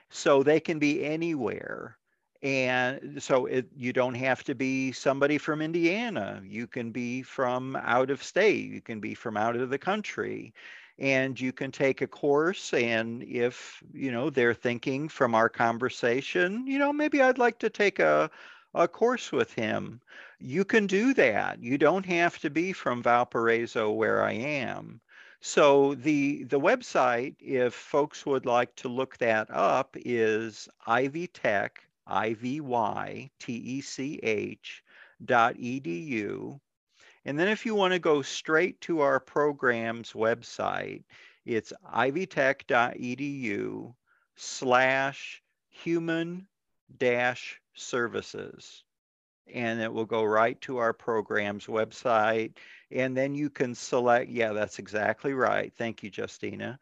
So 0.09 0.43
they 0.43 0.59
can 0.59 0.79
be 0.79 1.03
anywhere. 1.03 1.97
And 2.43 3.21
so 3.21 3.45
it, 3.45 3.67
you 3.75 3.93
don't 3.93 4.15
have 4.15 4.43
to 4.45 4.55
be 4.55 4.91
somebody 4.91 5.37
from 5.37 5.61
Indiana. 5.61 6.41
You 6.43 6.67
can 6.67 6.91
be 6.91 7.21
from 7.21 7.75
out 7.75 8.09
of 8.09 8.23
state. 8.23 8.69
You 8.69 8.81
can 8.81 8.99
be 8.99 9.13
from 9.13 9.37
out 9.37 9.55
of 9.55 9.69
the 9.69 9.77
country. 9.77 10.53
And 10.99 11.39
you 11.39 11.53
can 11.53 11.71
take 11.71 12.01
a 12.01 12.07
course. 12.07 12.73
And 12.73 13.23
if, 13.23 13.81
you 13.93 14.11
know, 14.11 14.29
they're 14.29 14.53
thinking 14.53 15.07
from 15.07 15.33
our 15.35 15.49
conversation, 15.49 16.67
you 16.67 16.79
know, 16.79 16.91
maybe 16.91 17.21
I'd 17.21 17.37
like 17.37 17.59
to 17.59 17.69
take 17.69 17.99
a, 17.99 18.29
a 18.73 18.87
course 18.87 19.31
with 19.31 19.53
him. 19.53 20.01
You 20.39 20.65
can 20.65 20.87
do 20.87 21.13
that. 21.15 21.61
You 21.61 21.77
don't 21.77 22.05
have 22.05 22.39
to 22.39 22.49
be 22.49 22.73
from 22.73 23.03
Valparaiso 23.03 23.91
where 23.91 24.23
I 24.23 24.33
am. 24.33 25.01
So 25.41 25.95
the 25.95 26.43
the 26.43 26.59
website, 26.59 27.35
if 27.39 27.73
folks 27.73 28.25
would 28.25 28.45
like 28.45 28.75
to 28.77 28.87
look 28.87 29.17
that 29.17 29.49
up, 29.49 29.97
is 30.05 30.69
ivytech, 30.87 31.71
I 32.05 32.35
V 32.35 32.61
Y 32.61 33.31
T 33.39 33.53
E 33.53 33.81
C 33.81 34.19
H 34.21 34.83
dot 35.23 35.55
edu. 35.55 36.59
And 37.25 37.39
then 37.39 37.47
if 37.47 37.65
you 37.65 37.75
want 37.75 37.93
to 37.93 37.99
go 37.99 38.21
straight 38.21 38.81
to 38.81 39.01
our 39.01 39.19
program's 39.19 40.13
website, 40.13 41.03
it's 41.45 41.73
ivytech.edu 41.93 43.93
slash 44.35 45.43
human 45.69 46.47
dash 46.97 47.60
services. 47.73 48.83
And 49.53 49.81
it 49.81 49.91
will 49.91 50.05
go 50.05 50.23
right 50.23 50.59
to 50.61 50.77
our 50.77 50.93
program's 50.93 51.65
website. 51.65 52.57
And 52.91 53.17
then 53.17 53.35
you 53.35 53.49
can 53.49 53.75
select, 53.75 54.29
yeah, 54.29 54.53
that's 54.53 54.79
exactly 54.79 55.33
right. 55.33 55.73
Thank 55.77 56.03
you, 56.03 56.11
Justina. 56.15 56.79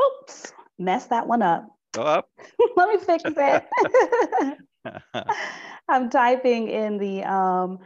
Oops, 0.00 0.52
messed 0.78 1.10
that 1.10 1.26
one 1.26 1.42
up. 1.42 1.66
Up. 1.98 2.28
Let 2.76 2.88
me 2.88 2.98
fix 2.98 3.24
it. 3.26 4.58
I'm 5.88 6.10
typing 6.10 6.68
in 6.68 6.98
the 6.98 7.22
um, 7.24 7.78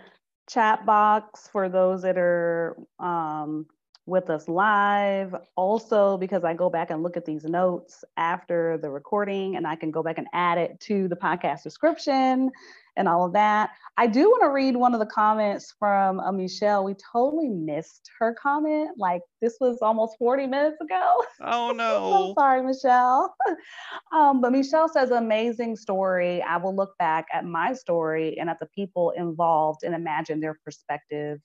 chat 0.49 0.87
box 0.87 1.49
for 1.49 1.69
those 1.69 2.03
that 2.03 2.17
are 2.17 2.77
um, 2.99 3.67
with 4.07 4.31
us 4.31 4.49
live. 4.49 5.35
Also, 5.57 6.17
because 6.17 6.45
I 6.45 6.55
go 6.55 6.71
back 6.71 6.91
and 6.91 7.03
look 7.03 7.17
at 7.17 7.25
these 7.25 7.45
notes 7.45 8.05
after 8.17 8.79
the 8.79 8.91
recording 8.91 9.57
and 9.57 9.67
I 9.67 9.77
can 9.77 9.91
go 9.91 10.03
back 10.03 10.19
and 10.19 10.29
add 10.33 10.59
it 10.59 10.79
to 10.81 11.09
the 11.09 11.17
podcast 11.17 11.63
description 11.65 12.53
and 12.97 13.09
all 13.09 13.24
of 13.24 13.32
that. 13.34 13.70
I 13.99 14.07
do 14.07 14.28
want 14.28 14.42
to 14.42 14.51
read 14.51 14.76
one 14.76 14.94
of 14.94 15.01
the 15.01 15.07
comments 15.07 15.74
from 15.78 16.20
uh, 16.20 16.32
Michelle. 16.32 16.84
We 16.84 16.94
totally 16.94 17.49
missed 17.49 18.11
her 18.18 18.34
comment. 18.34 18.90
Like 18.99 19.22
this 19.40 19.57
was 19.61 19.78
almost 19.82 20.16
40 20.18 20.47
minutes 20.47 20.80
ago. 20.80 21.22
Oh 21.40 21.72
no. 21.76 22.11
so 22.11 22.34
sorry, 22.38 22.62
Michelle. 22.62 23.34
um, 24.12 24.40
but 24.40 24.53
Michelle 24.53 24.88
says, 24.88 25.11
amazing 25.11 25.76
story. 25.76 26.42
I 26.42 26.57
will 26.57 26.74
look 26.74 26.97
back 26.99 27.26
at 27.32 27.44
my 27.44 27.72
story 27.72 28.38
and 28.38 28.51
at 28.51 28.59
the 28.61 28.66
people 28.66 29.11
involved 29.11 29.80
and 29.82 29.94
imagine 29.94 30.40
their 30.40 30.59
perspective 30.64 31.40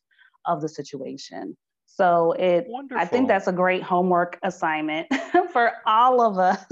of 0.45 0.61
the 0.61 0.69
situation. 0.69 1.55
So 1.85 2.31
it 2.33 2.65
Wonderful. 2.67 3.01
I 3.01 3.05
think 3.05 3.27
that's 3.27 3.47
a 3.47 3.51
great 3.51 3.83
homework 3.83 4.39
assignment 4.43 5.07
for 5.51 5.73
all 5.85 6.21
of 6.21 6.37
us. 6.37 6.65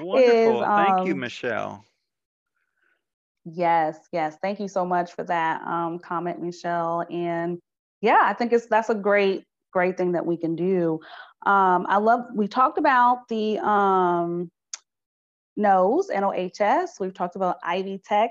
Wonderful. 0.00 0.62
Is, 0.62 0.66
um, 0.66 0.86
Thank 0.86 1.06
you, 1.06 1.12
um, 1.12 1.20
Michelle. 1.20 1.84
Yes, 3.44 3.98
yes. 4.12 4.36
Thank 4.40 4.60
you 4.60 4.68
so 4.68 4.84
much 4.84 5.12
for 5.12 5.24
that 5.24 5.62
um, 5.62 5.98
comment, 5.98 6.40
Michelle. 6.40 7.04
And 7.10 7.58
yeah, 8.00 8.20
I 8.22 8.32
think 8.32 8.52
it's 8.52 8.66
that's 8.66 8.88
a 8.88 8.94
great, 8.94 9.44
great 9.72 9.96
thing 9.96 10.12
that 10.12 10.24
we 10.24 10.36
can 10.36 10.56
do. 10.56 11.00
Um, 11.46 11.86
I 11.88 11.98
love. 11.98 12.26
We 12.34 12.48
talked 12.48 12.78
about 12.78 13.28
the 13.28 13.58
um, 13.58 14.50
NOHS, 15.56 16.08
NOHS. 16.08 16.98
We've 16.98 17.12
talked 17.12 17.36
about 17.36 17.58
Ivy 17.62 18.00
Tech, 18.02 18.30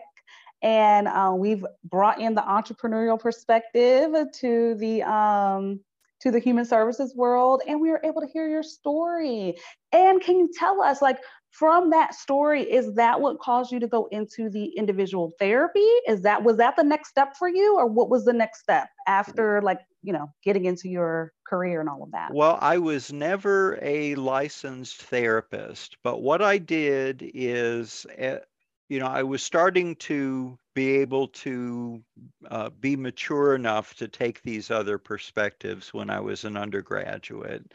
and 0.64 1.08
uh, 1.08 1.34
we've 1.38 1.64
brought 1.84 2.20
in 2.20 2.34
the 2.34 2.42
entrepreneurial 2.42 3.20
perspective 3.20 4.14
to 4.34 4.76
the 4.76 5.04
um, 5.04 5.80
to 6.24 6.32
the 6.32 6.40
human 6.40 6.64
services 6.64 7.14
world 7.16 7.62
and 7.68 7.82
we 7.82 7.90
were 7.90 8.00
able 8.06 8.22
to 8.22 8.28
hear 8.28 8.48
your 8.48 8.64
story 8.64 9.58
and 9.92 10.22
can 10.22 10.40
you 10.40 10.50
tell 10.58 10.82
us 10.82 11.02
like 11.02 11.18
from 11.54 11.92
that 11.92 12.16
story 12.16 12.64
is 12.64 12.96
that 12.96 13.22
what 13.22 13.40
caused 13.40 13.72
you 13.72 13.80
to 13.80 13.88
go 13.88 14.08
into 14.12 14.50
the 14.50 14.66
individual 14.76 15.32
therapy? 15.38 15.88
Is 16.08 16.24
that 16.24 16.44
was 16.44 16.58
that 16.58 16.76
the 16.76 16.84
next 16.84 17.10
step 17.10 17.36
for 17.38 17.48
you 17.48 17.78
or 17.78 17.88
what 17.88 18.10
was 18.10 18.26
the 18.26 18.34
next 18.34 18.62
step 18.62 18.90
after 19.08 19.62
like 19.62 19.80
you 20.02 20.12
know 20.12 20.32
getting 20.44 20.66
into 20.66 20.90
your 20.90 21.32
career 21.48 21.80
and 21.80 21.90
all 21.90 22.02
of 22.02 22.12
that? 22.12 22.34
Well 22.34 22.58
i 22.60 22.78
was 22.80 23.14
never 23.14 23.78
a 23.82 24.16
licensed 24.16 25.04
therapist 25.04 25.98
but 26.04 26.22
what 26.22 26.42
i 26.42 26.58
did 26.58 27.30
is 27.34 28.08
eh, 28.18 28.40
you 28.90 29.00
know, 29.00 29.08
I 29.08 29.24
was 29.24 29.42
starting 29.44 29.96
to 29.98 30.58
be 30.76 30.98
able 30.98 31.28
to 31.30 32.04
uh, 32.50 32.70
be 32.70 32.96
mature 32.96 33.56
enough 33.56 33.96
to 33.96 34.08
take 34.08 34.42
these 34.42 34.72
other 34.72 34.98
perspectives 34.98 35.94
when 35.94 36.10
I 36.10 36.20
was 36.20 36.44
an 36.46 36.58
undergraduate. 36.58 37.74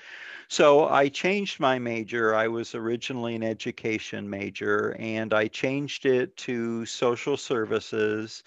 So 0.49 0.89
I 0.89 1.09
changed 1.09 1.61
my 1.61 1.79
major. 1.79 2.35
I 2.35 2.49
was 2.49 2.75
originally 2.75 3.35
an 3.35 3.43
education 3.43 4.29
major, 4.29 4.97
and 4.99 5.33
I 5.35 5.49
changed 5.49 6.07
it 6.07 6.37
to 6.39 6.85
social 6.87 7.37
services. 7.37 8.43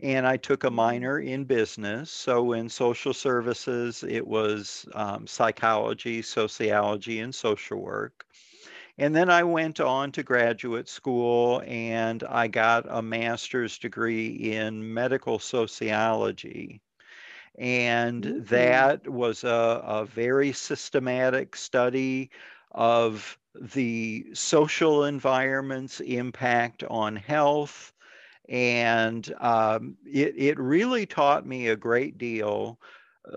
And 0.00 0.26
I 0.26 0.36
took 0.36 0.64
a 0.64 0.70
minor 0.70 1.20
in 1.20 1.44
business. 1.44 2.10
So 2.10 2.52
in 2.52 2.68
social 2.68 3.14
services, 3.14 4.02
it 4.02 4.26
was 4.26 4.86
um, 4.94 5.26
psychology, 5.26 6.20
sociology, 6.22 7.20
and 7.20 7.34
social 7.34 7.78
work. 7.80 8.23
And 8.96 9.14
then 9.14 9.28
I 9.28 9.42
went 9.42 9.80
on 9.80 10.12
to 10.12 10.22
graduate 10.22 10.88
school 10.88 11.62
and 11.66 12.22
I 12.22 12.46
got 12.46 12.86
a 12.88 13.02
master's 13.02 13.78
degree 13.78 14.28
in 14.28 14.94
medical 14.94 15.38
sociology. 15.40 16.80
And 17.58 18.24
mm-hmm. 18.24 18.44
that 18.44 19.08
was 19.08 19.42
a, 19.42 19.82
a 19.84 20.04
very 20.04 20.52
systematic 20.52 21.56
study 21.56 22.30
of 22.70 23.36
the 23.60 24.26
social 24.32 25.04
environment's 25.04 26.00
impact 26.00 26.84
on 26.84 27.16
health. 27.16 27.92
And 28.48 29.32
um, 29.40 29.96
it, 30.04 30.34
it 30.36 30.58
really 30.58 31.06
taught 31.06 31.46
me 31.46 31.68
a 31.68 31.76
great 31.76 32.18
deal 32.18 32.78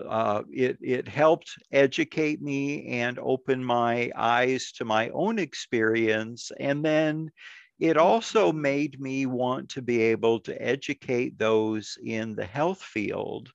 uh, 0.08 0.42
it, 0.50 0.78
it 0.82 1.08
helped 1.08 1.50
educate 1.72 2.42
me 2.42 2.86
and 2.88 3.18
open 3.18 3.64
my 3.64 4.10
eyes 4.16 4.72
to 4.72 4.84
my 4.84 5.08
own 5.10 5.38
experience. 5.38 6.50
And 6.58 6.84
then 6.84 7.30
it 7.78 7.96
also 7.96 8.52
made 8.52 9.00
me 9.00 9.26
want 9.26 9.70
to 9.70 9.82
be 9.82 10.02
able 10.02 10.40
to 10.40 10.62
educate 10.62 11.38
those 11.38 11.96
in 12.04 12.34
the 12.34 12.44
health 12.44 12.82
field 12.82 13.50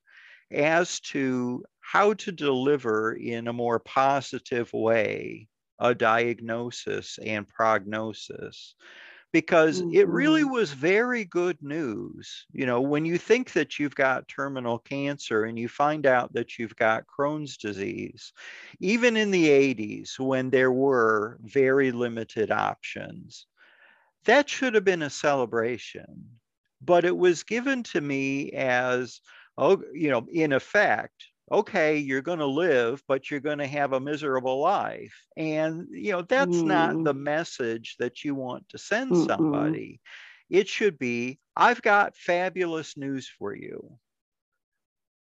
as 0.50 1.00
to 1.00 1.64
how 1.80 2.14
to 2.14 2.32
deliver 2.32 3.14
in 3.14 3.48
a 3.48 3.52
more 3.52 3.78
positive 3.78 4.72
way 4.72 5.48
a 5.80 5.94
diagnosis 5.94 7.18
and 7.24 7.48
prognosis 7.48 8.74
because 9.34 9.82
mm-hmm. 9.82 9.96
it 9.96 10.06
really 10.06 10.42
mm-hmm. 10.42 10.52
was 10.52 10.72
very 10.72 11.24
good 11.24 11.60
news. 11.60 12.46
You 12.52 12.66
know, 12.66 12.80
when 12.80 13.04
you 13.04 13.18
think 13.18 13.52
that 13.54 13.80
you've 13.80 13.96
got 13.96 14.28
terminal 14.28 14.78
cancer 14.78 15.42
and 15.42 15.58
you 15.58 15.66
find 15.68 16.06
out 16.06 16.32
that 16.34 16.56
you've 16.56 16.76
got 16.76 17.08
Crohn's 17.08 17.56
disease, 17.56 18.32
even 18.78 19.16
in 19.16 19.32
the 19.32 19.48
80s 19.48 20.20
when 20.20 20.50
there 20.50 20.70
were 20.70 21.36
very 21.42 21.90
limited 21.90 22.52
options, 22.52 23.46
that 24.24 24.48
should 24.48 24.76
have 24.76 24.84
been 24.84 25.02
a 25.02 25.10
celebration. 25.10 26.38
But 26.80 27.04
it 27.04 27.16
was 27.16 27.42
given 27.42 27.82
to 27.84 28.00
me 28.00 28.52
as, 28.52 29.20
oh, 29.58 29.82
you 29.92 30.10
know, 30.10 30.28
in 30.32 30.52
effect, 30.52 31.24
okay, 31.52 31.98
you're 31.98 32.22
going 32.22 32.38
to 32.38 32.46
live, 32.46 33.02
but 33.06 33.30
you're 33.30 33.40
going 33.40 33.58
to 33.58 33.66
have 33.66 33.92
a 33.92 34.00
miserable 34.00 34.60
life. 34.60 35.14
And, 35.36 35.86
you 35.90 36.12
know, 36.12 36.22
that's 36.22 36.56
mm. 36.56 36.64
not 36.64 37.04
the 37.04 37.14
message 37.14 37.96
that 37.98 38.24
you 38.24 38.34
want 38.34 38.68
to 38.70 38.78
send 38.78 39.12
Mm-mm. 39.12 39.26
somebody. 39.26 40.00
It 40.48 40.68
should 40.68 40.98
be, 40.98 41.38
I've 41.56 41.82
got 41.82 42.16
fabulous 42.16 42.96
news 42.96 43.30
for 43.38 43.54
you. 43.54 43.98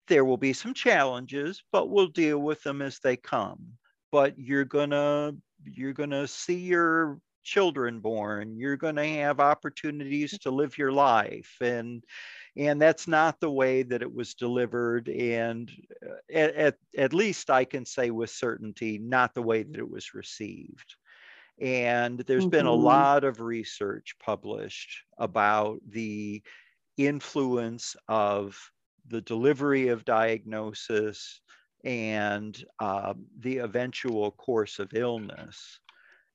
There 0.08 0.24
will 0.24 0.36
be 0.36 0.52
some 0.52 0.74
challenges, 0.74 1.62
but 1.72 1.88
we'll 1.88 2.08
deal 2.08 2.38
with 2.38 2.62
them 2.62 2.82
as 2.82 2.98
they 3.02 3.16
come. 3.16 3.78
But 4.10 4.38
you're 4.38 4.64
going 4.64 4.90
to, 4.90 5.36
you're 5.64 5.92
going 5.92 6.10
to 6.10 6.28
see 6.28 6.58
your 6.58 7.18
children 7.42 8.00
born. 8.00 8.56
You're 8.56 8.76
going 8.76 8.96
to 8.96 9.08
have 9.08 9.40
opportunities 9.40 10.38
to 10.40 10.50
live 10.50 10.78
your 10.78 10.92
life. 10.92 11.56
And, 11.60 12.04
and 12.56 12.80
that's 12.80 13.08
not 13.08 13.40
the 13.40 13.50
way 13.50 13.82
that 13.82 14.02
it 14.02 14.14
was 14.14 14.34
delivered 14.34 15.08
and 15.08 15.70
uh, 16.04 16.14
at, 16.32 16.54
at, 16.54 16.76
at 16.96 17.14
least 17.14 17.50
i 17.50 17.64
can 17.64 17.84
say 17.84 18.10
with 18.10 18.30
certainty 18.30 18.98
not 18.98 19.34
the 19.34 19.42
way 19.42 19.62
that 19.62 19.78
it 19.78 19.90
was 19.90 20.14
received 20.14 20.96
and 21.60 22.18
there's 22.20 22.44
mm-hmm. 22.44 22.50
been 22.50 22.66
a 22.66 22.70
mm-hmm. 22.70 22.84
lot 22.84 23.24
of 23.24 23.40
research 23.40 24.14
published 24.18 25.04
about 25.18 25.80
the 25.88 26.42
influence 26.96 27.96
of 28.08 28.58
the 29.08 29.20
delivery 29.20 29.88
of 29.88 30.04
diagnosis 30.04 31.40
and 31.84 32.64
uh, 32.78 33.14
the 33.40 33.58
eventual 33.58 34.30
course 34.30 34.78
of 34.78 34.92
illness 34.94 35.80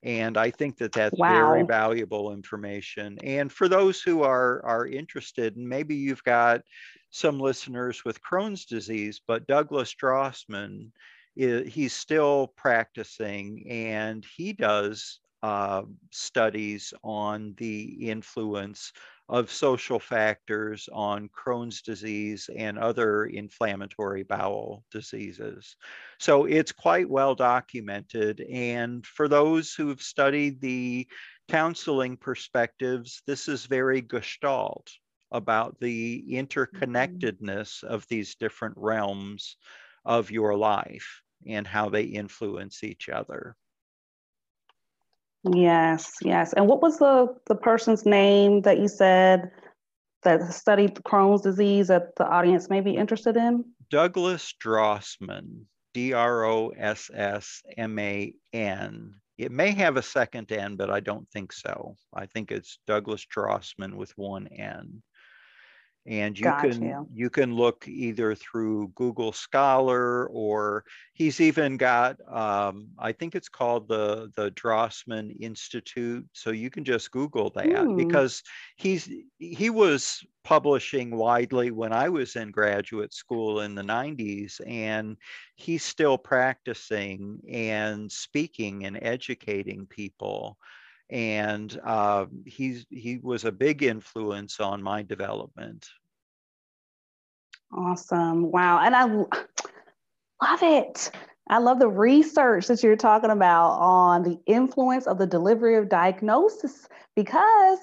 and 0.03 0.37
I 0.37 0.51
think 0.51 0.77
that 0.77 0.91
that's 0.91 1.17
wow. 1.17 1.29
very 1.29 1.63
valuable 1.63 2.31
information. 2.31 3.17
And 3.23 3.51
for 3.51 3.67
those 3.67 4.01
who 4.01 4.23
are, 4.23 4.63
are 4.63 4.87
interested, 4.87 5.55
and 5.55 5.67
maybe 5.67 5.95
you've 5.95 6.23
got 6.23 6.61
some 7.09 7.39
listeners 7.39 8.05
with 8.05 8.21
Crohn's 8.21 8.65
disease, 8.65 9.21
but 9.25 9.47
Douglas 9.47 9.95
Drossman, 9.95 10.91
he's 11.35 11.93
still 11.93 12.53
practicing 12.55 13.65
and 13.69 14.25
he 14.35 14.53
does 14.53 15.19
uh, 15.43 15.83
studies 16.11 16.93
on 17.03 17.53
the 17.57 18.09
influence 18.09 18.91
of 19.29 19.51
social 19.51 19.99
factors 19.99 20.87
on 20.93 21.29
Crohn's 21.29 21.81
disease 21.81 22.49
and 22.55 22.77
other 22.77 23.25
inflammatory 23.25 24.23
bowel 24.23 24.85
diseases. 24.89 25.75
So 26.17 26.45
it's 26.45 26.71
quite 26.71 27.09
well 27.09 27.35
documented. 27.35 28.39
And 28.41 29.05
for 29.05 29.27
those 29.27 29.73
who've 29.73 30.01
studied 30.01 30.61
the 30.61 31.07
counseling 31.49 32.15
perspectives, 32.15 33.21
this 33.27 33.49
is 33.49 33.65
very 33.65 34.01
gestalt 34.01 34.89
about 35.31 35.77
the 35.79 36.23
mm-hmm. 36.23 36.45
interconnectedness 36.45 37.83
of 37.83 38.07
these 38.07 38.35
different 38.35 38.75
realms 38.77 39.57
of 40.05 40.31
your 40.31 40.55
life 40.55 41.21
and 41.45 41.67
how 41.67 41.89
they 41.89 42.03
influence 42.03 42.83
each 42.83 43.09
other. 43.09 43.55
Yes, 45.43 46.13
yes. 46.21 46.53
And 46.53 46.67
what 46.67 46.81
was 46.81 46.97
the 46.99 47.35
the 47.47 47.55
person's 47.55 48.05
name 48.05 48.61
that 48.61 48.79
you 48.79 48.87
said 48.87 49.51
that 50.23 50.53
studied 50.53 50.95
Crohn's 50.95 51.41
disease 51.41 51.87
that 51.87 52.15
the 52.17 52.27
audience 52.27 52.69
may 52.69 52.81
be 52.81 52.95
interested 52.95 53.37
in? 53.37 53.63
Douglas 53.89 54.53
Drossman, 54.61 55.65
D 55.93 56.13
R 56.13 56.43
O 56.43 56.69
S 56.69 57.09
S 57.13 57.61
M 57.77 57.97
A 57.99 58.33
N. 58.53 59.13
It 59.37 59.51
may 59.51 59.71
have 59.71 59.97
a 59.97 60.01
second 60.01 60.51
N, 60.51 60.75
but 60.75 60.89
I 60.89 60.99
don't 60.99 61.29
think 61.29 61.53
so. 61.53 61.95
I 62.13 62.25
think 62.25 62.51
it's 62.51 62.79
Douglas 62.87 63.25
Drossman 63.25 63.93
with 63.93 64.11
one 64.17 64.47
N 64.47 65.03
and 66.07 66.39
you 66.39 66.45
Got 66.45 66.61
can 66.61 66.81
you. 66.81 67.07
you 67.13 67.29
can 67.29 67.53
look 67.53 67.85
either 67.87 68.33
through 68.33 68.87
Google 68.95 69.33
Scholar 69.33 70.27
or 70.27 70.85
he's 71.13 71.41
even 71.41 71.75
got 71.75 72.15
um, 72.31 72.87
I 72.97 73.11
think 73.11 73.35
it's 73.35 73.49
called 73.49 73.89
the 73.89 74.31
the 74.35 74.51
Drossman 74.51 75.35
Institute. 75.41 76.25
So 76.31 76.51
you 76.51 76.69
can 76.69 76.85
just 76.85 77.11
Google 77.11 77.49
that 77.51 77.65
mm. 77.65 77.97
because 77.97 78.41
he's 78.77 79.09
he 79.37 79.69
was 79.69 80.23
publishing 80.45 81.11
widely 81.11 81.71
when 81.71 81.91
I 81.91 82.07
was 82.07 82.37
in 82.37 82.51
graduate 82.51 83.13
school 83.13 83.59
in 83.59 83.75
the 83.75 83.81
90s, 83.81 84.61
and 84.65 85.17
he's 85.55 85.83
still 85.83 86.17
practicing 86.17 87.39
and 87.51 88.09
speaking 88.09 88.85
and 88.85 88.97
educating 89.01 89.85
people 89.87 90.57
and 91.09 91.79
uh, 91.83 92.25
he's 92.45 92.85
he 92.89 93.17
was 93.17 93.45
a 93.45 93.51
big 93.51 93.83
influence 93.83 94.59
on 94.59 94.81
my 94.81 95.03
development. 95.03 95.87
Awesome! 97.75 98.51
Wow, 98.51 98.79
and 98.79 98.95
I 98.95 99.05
love 100.41 100.63
it. 100.63 101.11
I 101.49 101.59
love 101.59 101.79
the 101.79 101.87
research 101.87 102.67
that 102.67 102.83
you're 102.83 102.97
talking 102.97 103.29
about 103.29 103.71
on 103.79 104.23
the 104.23 104.37
influence 104.47 105.07
of 105.07 105.17
the 105.17 105.25
delivery 105.25 105.77
of 105.77 105.87
diagnosis 105.87 106.89
because 107.15 107.79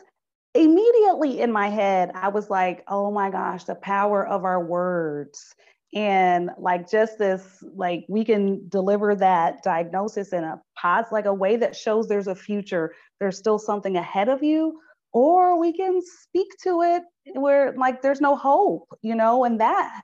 immediately 0.54 1.40
in 1.40 1.50
my 1.50 1.68
head 1.68 2.10
I 2.14 2.28
was 2.28 2.50
like, 2.50 2.84
"Oh 2.88 3.10
my 3.10 3.30
gosh, 3.30 3.64
the 3.64 3.74
power 3.74 4.26
of 4.26 4.44
our 4.44 4.62
words." 4.62 5.54
And 5.94 6.50
like 6.58 6.90
just 6.90 7.18
this 7.18 7.62
like 7.74 8.04
we 8.08 8.24
can 8.24 8.68
deliver 8.68 9.14
that 9.14 9.62
diagnosis 9.62 10.32
in 10.32 10.42
a 10.42 10.60
pos 10.76 11.06
like 11.12 11.26
a 11.26 11.34
way 11.34 11.56
that 11.56 11.76
shows 11.76 12.08
there's 12.08 12.26
a 12.26 12.34
future 12.34 12.92
there's 13.20 13.38
still 13.38 13.58
something 13.58 13.96
ahead 13.96 14.28
of 14.28 14.42
you 14.42 14.80
or 15.12 15.58
we 15.58 15.72
can 15.72 16.00
speak 16.02 16.48
to 16.62 16.82
it 16.82 17.02
where 17.36 17.72
like 17.76 18.02
there's 18.02 18.20
no 18.20 18.36
hope 18.36 18.88
you 19.02 19.14
know? 19.14 19.44
And 19.44 19.60
that 19.60 20.02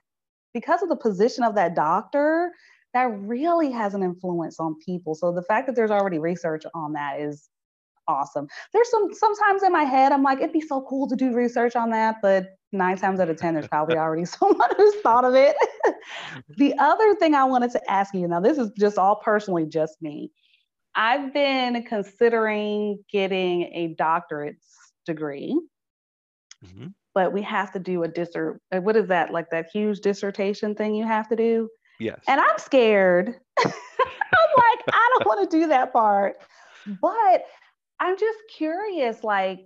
because 0.53 0.81
of 0.81 0.89
the 0.89 0.95
position 0.95 1.43
of 1.43 1.55
that 1.55 1.75
doctor 1.75 2.51
that 2.93 3.05
really 3.19 3.71
has 3.71 3.93
an 3.93 4.03
influence 4.03 4.59
on 4.59 4.75
people. 4.85 5.15
So 5.15 5.31
the 5.31 5.43
fact 5.43 5.67
that 5.67 5.75
there's 5.75 5.91
already 5.91 6.19
research 6.19 6.63
on 6.73 6.93
that 6.93 7.21
is 7.21 7.49
awesome 8.07 8.47
there's 8.73 8.89
some 8.89 9.13
sometimes 9.13 9.63
in 9.63 9.71
my 9.71 9.83
head 9.83 10.11
i'm 10.11 10.23
like 10.23 10.39
it'd 10.39 10.51
be 10.51 10.61
so 10.61 10.85
cool 10.89 11.07
to 11.07 11.15
do 11.15 11.33
research 11.33 11.75
on 11.75 11.89
that 11.89 12.15
but 12.21 12.57
nine 12.73 12.97
times 12.97 13.19
out 13.19 13.29
of 13.29 13.37
10, 13.37 13.53
there's 13.53 13.67
probably 13.67 13.97
already 13.97 14.25
someone 14.25 14.69
who's 14.77 14.95
thought 15.01 15.25
of 15.25 15.35
it. 15.35 15.55
the 16.57 16.73
other 16.77 17.15
thing 17.15 17.35
I 17.35 17.43
wanted 17.43 17.71
to 17.71 17.91
ask 17.91 18.13
you 18.13 18.27
now, 18.27 18.39
this 18.39 18.57
is 18.57 18.71
just 18.77 18.97
all 18.97 19.15
personally 19.15 19.65
just 19.65 20.01
me. 20.01 20.31
I've 20.95 21.33
been 21.33 21.83
considering 21.83 22.99
getting 23.11 23.63
a 23.73 23.95
doctorate 23.97 24.57
degree, 25.05 25.57
mm-hmm. 26.65 26.87
but 27.15 27.31
we 27.31 27.41
have 27.43 27.71
to 27.73 27.79
do 27.79 28.03
a 28.03 28.09
dissert. 28.09 28.61
Uh, 28.73 28.81
what 28.81 28.97
is 28.97 29.07
that? 29.07 29.31
Like 29.31 29.49
that 29.51 29.67
huge 29.71 30.01
dissertation 30.01 30.75
thing 30.75 30.93
you 30.93 31.07
have 31.07 31.29
to 31.29 31.35
do? 31.37 31.69
Yes. 31.97 32.19
And 32.27 32.41
I'm 32.41 32.57
scared. 32.57 33.35
I'm 33.63 33.71
like, 34.57 34.83
I 34.91 35.09
don't 35.13 35.27
want 35.27 35.49
to 35.49 35.57
do 35.57 35.67
that 35.67 35.93
part. 35.93 36.37
But 36.99 37.45
I'm 38.01 38.17
just 38.17 38.39
curious, 38.57 39.23
like, 39.23 39.59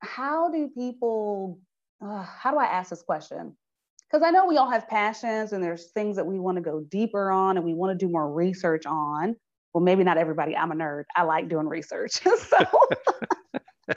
how 0.00 0.50
do 0.50 0.68
people 0.74 1.60
uh, 2.02 2.22
how 2.22 2.50
do 2.50 2.58
I 2.58 2.64
ask 2.64 2.90
this 2.90 3.02
question? 3.02 3.56
Because 4.10 4.26
I 4.26 4.30
know 4.30 4.46
we 4.46 4.56
all 4.56 4.70
have 4.70 4.88
passions 4.88 5.52
and 5.52 5.62
there's 5.62 5.92
things 5.92 6.16
that 6.16 6.26
we 6.26 6.40
want 6.40 6.56
to 6.56 6.62
go 6.62 6.80
deeper 6.90 7.30
on 7.30 7.56
and 7.56 7.64
we 7.64 7.74
want 7.74 7.98
to 7.98 8.06
do 8.06 8.10
more 8.10 8.32
research 8.32 8.84
on. 8.86 9.36
Well, 9.72 9.84
maybe 9.84 10.02
not 10.04 10.18
everybody. 10.18 10.56
I'm 10.56 10.72
a 10.72 10.74
nerd. 10.74 11.04
I 11.16 11.22
like 11.22 11.48
doing 11.48 11.68
research. 11.68 12.12
so, 12.22 12.58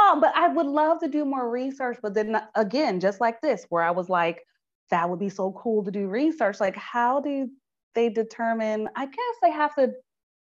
um, 0.00 0.20
but 0.20 0.32
I 0.36 0.48
would 0.48 0.66
love 0.66 1.00
to 1.00 1.08
do 1.08 1.24
more 1.24 1.50
research. 1.50 1.98
But 2.02 2.14
then 2.14 2.40
again, 2.54 3.00
just 3.00 3.20
like 3.20 3.40
this, 3.40 3.66
where 3.70 3.82
I 3.82 3.90
was 3.90 4.08
like, 4.08 4.42
that 4.90 5.08
would 5.08 5.18
be 5.18 5.30
so 5.30 5.52
cool 5.52 5.82
to 5.84 5.90
do 5.90 6.06
research. 6.06 6.60
Like, 6.60 6.76
how 6.76 7.20
do 7.20 7.48
they 7.94 8.08
determine? 8.08 8.88
I 8.94 9.06
guess 9.06 9.36
they 9.42 9.50
have 9.50 9.74
to 9.76 9.92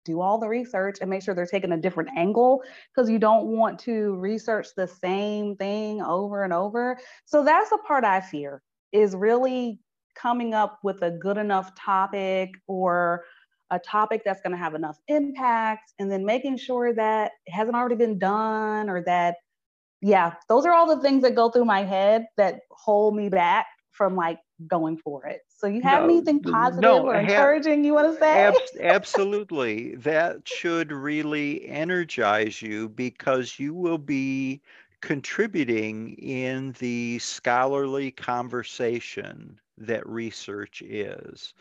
do 0.05 0.21
all 0.21 0.39
the 0.39 0.49
research 0.49 0.99
and 1.01 1.11
make 1.11 1.23
sure 1.23 1.35
they're 1.35 1.47
taking 1.47 1.73
a 1.73 1.77
different 1.77 2.11
angle 2.17 2.63
because 2.95 3.11
you 3.11 3.19
don't 3.19 3.47
want 3.47 3.79
to 3.81 4.15
research 4.17 4.69
the 4.77 4.87
same 4.87 5.57
thing 5.57 6.01
over 6.03 6.45
and 6.45 6.53
over. 6.53 6.99
So 7.25 7.45
that's 7.45 7.71
the 7.71 7.79
part 7.79 8.05
I 8.05 8.21
fear 8.21 8.63
is 8.93 9.15
really 9.15 9.81
coming 10.15 10.55
up 10.55 10.79
with 10.83 11.03
a 11.03 11.11
good 11.11 11.39
enough 11.39 11.75
topic 11.75 12.51
or 12.67 13.25
a 13.71 13.79
topic 13.79 14.23
that's 14.25 14.41
going 14.41 14.53
to 14.53 14.59
have 14.59 14.75
enough 14.75 14.99
impact 15.09 15.93
and 15.99 16.11
then 16.11 16.25
making 16.25 16.57
sure 16.57 16.93
that 16.95 17.33
it 17.47 17.53
hasn't 17.53 17.77
already 17.77 17.95
been 17.95 18.19
done 18.19 18.91
or 18.91 19.03
that 19.05 19.37
yeah 20.03 20.35
those 20.49 20.67
are 20.67 20.73
all 20.73 20.87
the 20.87 21.01
things 21.03 21.23
that 21.23 21.35
go 21.35 21.51
through 21.51 21.65
my 21.65 21.85
head 21.85 22.27
that 22.37 22.61
hold 22.71 23.15
me 23.15 23.29
back 23.29 23.67
from 23.93 24.17
like 24.17 24.39
going 24.67 24.97
for 24.97 25.27
it 25.27 25.43
So 25.61 25.69
you 25.69 25.83
have 25.83 26.05
no, 26.05 26.15
anything 26.15 26.41
positive 26.43 27.05
no, 27.05 27.05
or 27.05 27.17
encouraging 27.17 27.85
you 27.85 27.95
want 27.95 28.13
to 28.13 28.19
say? 28.19 28.49
Ab- 28.49 28.63
absolutely. 28.81 29.95
That 29.97 30.47
should 30.49 30.93
really 30.93 31.67
energize 31.69 32.61
you 32.63 32.89
because 32.89 33.59
you 33.59 33.75
will 33.75 33.99
be 33.99 34.63
contributing 35.01 36.15
in 36.19 36.73
the 36.79 37.19
scholarly 37.19 38.11
conversation 38.11 39.61
that 39.79 40.07
research 40.09 40.83
is. 40.83 41.55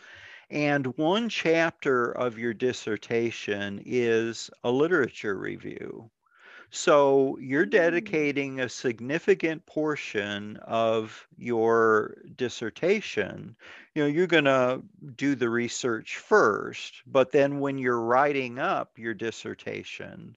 And 0.49 0.97
one 0.97 1.29
chapter 1.29 2.11
of 2.11 2.37
your 2.37 2.53
dissertation 2.53 3.81
is 3.85 4.49
a 4.63 4.71
literature 4.71 5.37
review. 5.37 6.11
So 6.71 7.37
you're 7.39 7.65
mm. 7.65 7.71
dedicating 7.71 8.59
a 8.59 8.69
significant 8.69 9.65
portion 9.65 10.57
of 10.57 11.27
your 11.37 12.15
dissertation. 12.35 13.55
You 13.95 14.03
know, 14.03 14.07
you're 14.07 14.27
going 14.27 14.45
to 14.45 14.81
do 15.15 15.35
the 15.35 15.49
research 15.49 16.17
first, 16.17 17.01
but 17.07 17.31
then 17.31 17.59
when 17.59 17.77
you're 17.77 18.01
writing 18.01 18.59
up 18.59 18.99
your 18.99 19.13
dissertation, 19.13 20.35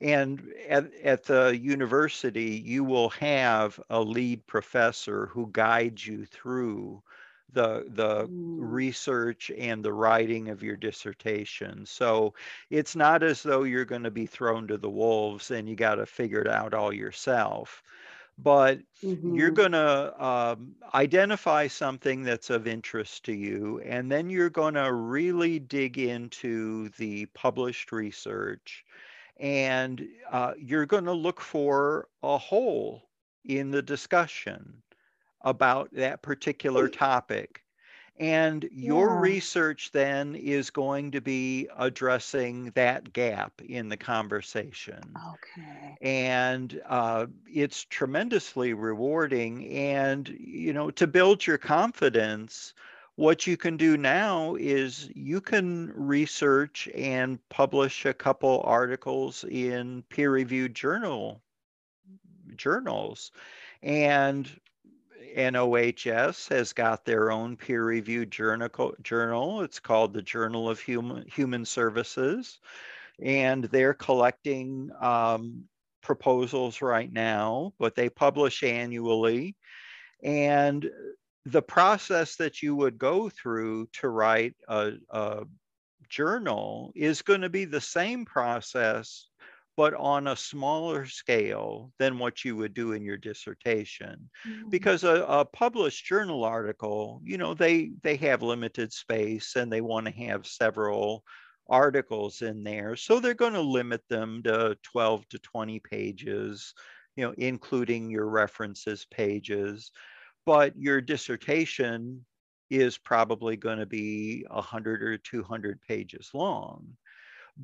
and 0.00 0.42
at, 0.68 0.90
at 1.02 1.24
the 1.24 1.58
university, 1.58 2.62
you 2.64 2.84
will 2.84 3.10
have 3.10 3.78
a 3.90 4.00
lead 4.00 4.46
professor 4.46 5.26
who 5.26 5.50
guides 5.52 6.06
you 6.06 6.24
through 6.24 7.02
the 7.52 7.86
the 7.88 8.26
mm. 8.26 8.56
research 8.58 9.50
and 9.56 9.84
the 9.84 9.92
writing 9.92 10.48
of 10.48 10.62
your 10.62 10.76
dissertation. 10.76 11.84
So 11.86 12.34
it's 12.70 12.96
not 12.96 13.22
as 13.22 13.42
though 13.42 13.64
you're 13.64 13.84
going 13.84 14.02
to 14.02 14.10
be 14.10 14.26
thrown 14.26 14.66
to 14.68 14.78
the 14.78 14.90
wolves 14.90 15.50
and 15.50 15.68
you 15.68 15.76
got 15.76 15.96
to 15.96 16.06
figure 16.06 16.40
it 16.40 16.48
out 16.48 16.74
all 16.74 16.92
yourself. 16.92 17.82
But 18.38 18.78
mm-hmm. 19.04 19.34
you're 19.34 19.50
going 19.50 19.72
to 19.72 20.24
um, 20.24 20.74
identify 20.94 21.66
something 21.66 22.22
that's 22.22 22.48
of 22.48 22.66
interest 22.66 23.24
to 23.24 23.34
you, 23.34 23.80
and 23.84 24.10
then 24.10 24.30
you're 24.30 24.48
going 24.48 24.74
to 24.74 24.92
really 24.92 25.58
dig 25.58 25.98
into 25.98 26.88
the 26.96 27.26
published 27.26 27.92
research, 27.92 28.86
and 29.38 30.08
uh, 30.30 30.54
you're 30.58 30.86
going 30.86 31.04
to 31.04 31.12
look 31.12 31.38
for 31.38 32.08
a 32.22 32.38
hole 32.38 33.02
in 33.44 33.70
the 33.70 33.82
discussion 33.82 34.82
about 35.42 35.90
that 35.92 36.22
particular 36.22 36.88
topic. 36.88 37.62
And 38.18 38.68
your 38.70 39.08
yeah. 39.08 39.20
research 39.20 39.92
then 39.92 40.34
is 40.34 40.68
going 40.68 41.12
to 41.12 41.22
be 41.22 41.68
addressing 41.78 42.70
that 42.74 43.14
gap 43.14 43.62
in 43.66 43.88
the 43.88 43.96
conversation. 43.96 45.00
Okay. 45.32 45.96
And 46.02 46.82
uh, 46.86 47.26
it's 47.46 47.84
tremendously 47.84 48.74
rewarding. 48.74 49.66
And, 49.68 50.28
you 50.38 50.74
know, 50.74 50.90
to 50.90 51.06
build 51.06 51.46
your 51.46 51.56
confidence, 51.56 52.74
what 53.16 53.46
you 53.46 53.56
can 53.56 53.78
do 53.78 53.96
now 53.96 54.54
is 54.56 55.10
you 55.14 55.40
can 55.40 55.90
research 55.94 56.90
and 56.94 57.38
publish 57.48 58.04
a 58.04 58.12
couple 58.12 58.60
articles 58.66 59.44
in 59.44 60.04
peer 60.10 60.30
reviewed 60.30 60.74
journal 60.74 61.40
journals 62.56 63.30
and 63.82 64.60
NOHS 65.36 66.48
has 66.48 66.72
got 66.72 67.04
their 67.04 67.30
own 67.30 67.56
peer-reviewed 67.56 68.30
journal, 68.30 68.94
journal. 69.02 69.62
It's 69.62 69.80
called 69.80 70.12
the 70.12 70.22
Journal 70.22 70.68
of 70.68 70.80
Human, 70.80 71.24
Human 71.26 71.64
Services. 71.64 72.58
And 73.22 73.64
they're 73.64 73.94
collecting 73.94 74.90
um, 75.00 75.64
proposals 76.02 76.82
right 76.82 77.12
now, 77.12 77.72
but 77.78 77.94
they 77.94 78.08
publish 78.08 78.62
annually. 78.62 79.56
And 80.22 80.90
the 81.46 81.62
process 81.62 82.36
that 82.36 82.62
you 82.62 82.76
would 82.76 82.98
go 82.98 83.30
through 83.30 83.88
to 84.00 84.08
write 84.08 84.54
a, 84.68 84.92
a 85.10 85.44
journal 86.08 86.92
is 86.94 87.22
going 87.22 87.40
to 87.40 87.48
be 87.48 87.64
the 87.64 87.80
same 87.80 88.24
process 88.24 89.29
but 89.80 89.94
on 89.94 90.26
a 90.26 90.36
smaller 90.36 91.06
scale 91.06 91.90
than 91.98 92.18
what 92.18 92.44
you 92.44 92.54
would 92.54 92.74
do 92.74 92.92
in 92.92 93.02
your 93.02 93.16
dissertation. 93.16 94.28
Mm-hmm. 94.46 94.68
because 94.68 95.04
a, 95.04 95.24
a, 95.26 95.42
published 95.46 96.04
journal 96.04 96.44
article 96.44 97.22
you 97.24 97.38
know 97.38 97.54
they 97.54 97.92
they 98.02 98.16
have 98.16 98.42
limited 98.42 98.92
space 98.92 99.56
and 99.56 99.72
they 99.72 99.80
want 99.80 100.04
to 100.04 100.12
have 100.12 100.46
several 100.46 101.24
articles 101.70 102.42
in 102.42 102.62
there 102.62 102.94
so 102.94 103.20
they're 103.20 103.32
going 103.32 103.54
to 103.54 103.74
limit 103.78 104.02
them 104.10 104.42
to 104.42 104.76
12 104.82 105.26
to 105.30 105.38
20 105.38 105.80
pages 105.80 106.74
you 107.16 107.24
know 107.24 107.32
including 107.38 108.10
your 108.10 108.28
references 108.28 109.06
pages. 109.10 109.92
But 110.44 110.76
your 110.76 111.00
dissertation 111.00 112.26
is 112.68 112.98
probably 112.98 113.56
going 113.56 113.78
to 113.78 113.86
be 113.86 114.44
100 114.50 115.02
or 115.02 115.16
200 115.16 115.80
pages 115.88 116.28
long 116.34 116.86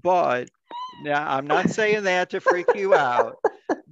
but 0.02 0.48
now 1.02 1.26
I'm 1.28 1.46
not 1.46 1.70
saying 1.70 2.04
that 2.04 2.30
to 2.30 2.40
freak 2.40 2.66
you 2.74 2.94
out, 2.94 3.36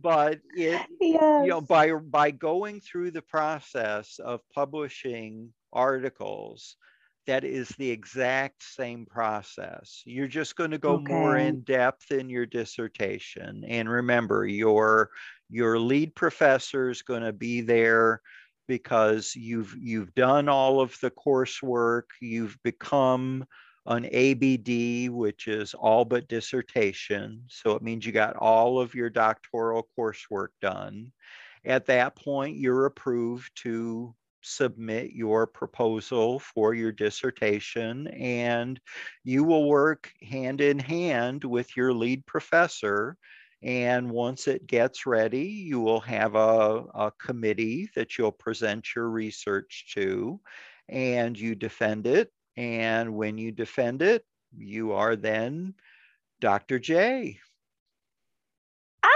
but 0.01 0.40
it 0.56 0.81
yes. 0.81 0.89
you 1.01 1.47
know 1.47 1.60
by 1.60 1.93
by 1.93 2.31
going 2.31 2.81
through 2.81 3.10
the 3.10 3.22
process 3.22 4.18
of 4.18 4.40
publishing 4.55 5.52
articles 5.72 6.76
that 7.26 7.44
is 7.44 7.68
the 7.70 7.90
exact 7.90 8.62
same 8.62 9.06
process. 9.06 10.02
You're 10.05 10.28
just 10.28 10.56
going 10.56 10.72
to 10.72 10.78
go 10.78 10.94
okay. 10.94 11.12
more 11.12 11.36
in 11.36 11.62
depth 11.62 12.10
in 12.10 12.28
your 12.28 12.47
dissertation. 12.47 13.64
And 13.66 13.89
remember, 13.89 14.47
your 14.47 15.10
your 15.48 15.78
lead 15.78 16.14
professor 16.14 16.90
is 16.90 17.02
going 17.02 17.22
to 17.22 17.32
be 17.32 17.60
there 17.60 18.20
because 18.68 19.35
you've 19.35 19.74
you've 19.78 20.14
done 20.14 20.48
all 20.48 20.81
of 20.81 20.98
the 21.01 21.10
coursework, 21.10 22.05
you've 22.20 22.56
become 22.62 23.44
an 23.86 24.06
ABD, 24.06 25.11
which 25.11 25.47
is 25.47 25.74
all 25.74 26.05
but 26.05 26.28
dissertation. 26.28 27.44
So 27.48 27.73
it 27.73 27.82
means 27.82 28.06
you 28.06 28.12
got 28.12 28.36
all 28.36 28.81
of 28.81 28.94
your 28.94 29.11
doctoral 29.11 29.89
coursework 29.98 30.48
done. 30.61 31.12
At 31.65 31.86
that 31.86 32.16
point, 32.16 32.56
you're 32.56 32.86
approved 32.86 33.51
to 33.62 34.15
submit 34.43 35.12
your 35.12 35.47
proposal 35.47 36.39
for 36.39 36.74
your 36.74 36.93
dissertation 36.93 38.06
and 38.09 38.78
you 39.23 39.43
will 39.43 39.66
work 39.66 40.12
hand 40.20 40.61
in 40.61 40.78
hand 40.78 41.43
with 41.44 41.74
your 41.78 41.94
lead 41.94 42.27
professor 42.27 43.16
and 43.65 44.11
once 44.11 44.47
it 44.47 44.66
gets 44.66 45.06
ready, 45.06 45.47
you 45.47 45.81
will 45.81 46.01
have 46.01 46.35
a, 46.35 46.85
a, 46.94 47.12
committee 47.19 47.89
that 47.97 48.19
you'll 48.19 48.31
present 48.31 48.94
your 48.94 49.09
research 49.09 49.86
to, 49.94 50.39
and 50.90 51.39
you 51.39 51.55
defend 51.55 52.06
it 52.06 52.31
and 52.56 53.14
when 53.14 53.39
you 53.39 53.52
defend 53.52 54.02
it, 54.02 54.24
you 54.56 54.93
are 54.93 55.16
then 55.16 55.74
Dr. 56.40 56.78
J. 56.78 57.39
Ah! 59.02 59.10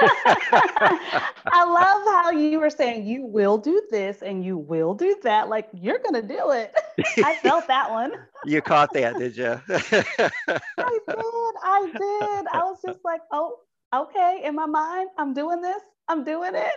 I 1.52 1.64
love 1.64 2.24
how 2.24 2.30
you 2.30 2.58
were 2.58 2.70
saying 2.70 3.06
you 3.06 3.24
will 3.24 3.58
do 3.58 3.82
this 3.90 4.22
and 4.22 4.44
you 4.44 4.56
will 4.56 4.94
do 4.94 5.16
that. 5.22 5.48
Like 5.48 5.68
you're 5.74 5.98
going 5.98 6.20
to 6.20 6.26
do 6.26 6.50
it. 6.50 6.74
I 7.18 7.34
felt 7.42 7.66
that 7.68 7.90
one. 7.90 8.12
you 8.44 8.62
caught 8.62 8.92
that, 8.94 9.18
did 9.18 9.36
you? 9.36 9.60
I 9.68 10.98
did. 11.08 11.54
I 11.64 11.90
did. 11.92 12.46
I 12.52 12.62
was 12.64 12.78
just 12.84 13.00
like, 13.04 13.20
oh, 13.30 13.56
okay. 13.94 14.42
In 14.44 14.54
my 14.54 14.66
mind, 14.66 15.10
I'm 15.18 15.34
doing 15.34 15.60
this. 15.60 15.82
I'm 16.08 16.24
doing 16.24 16.54
it. 16.54 16.72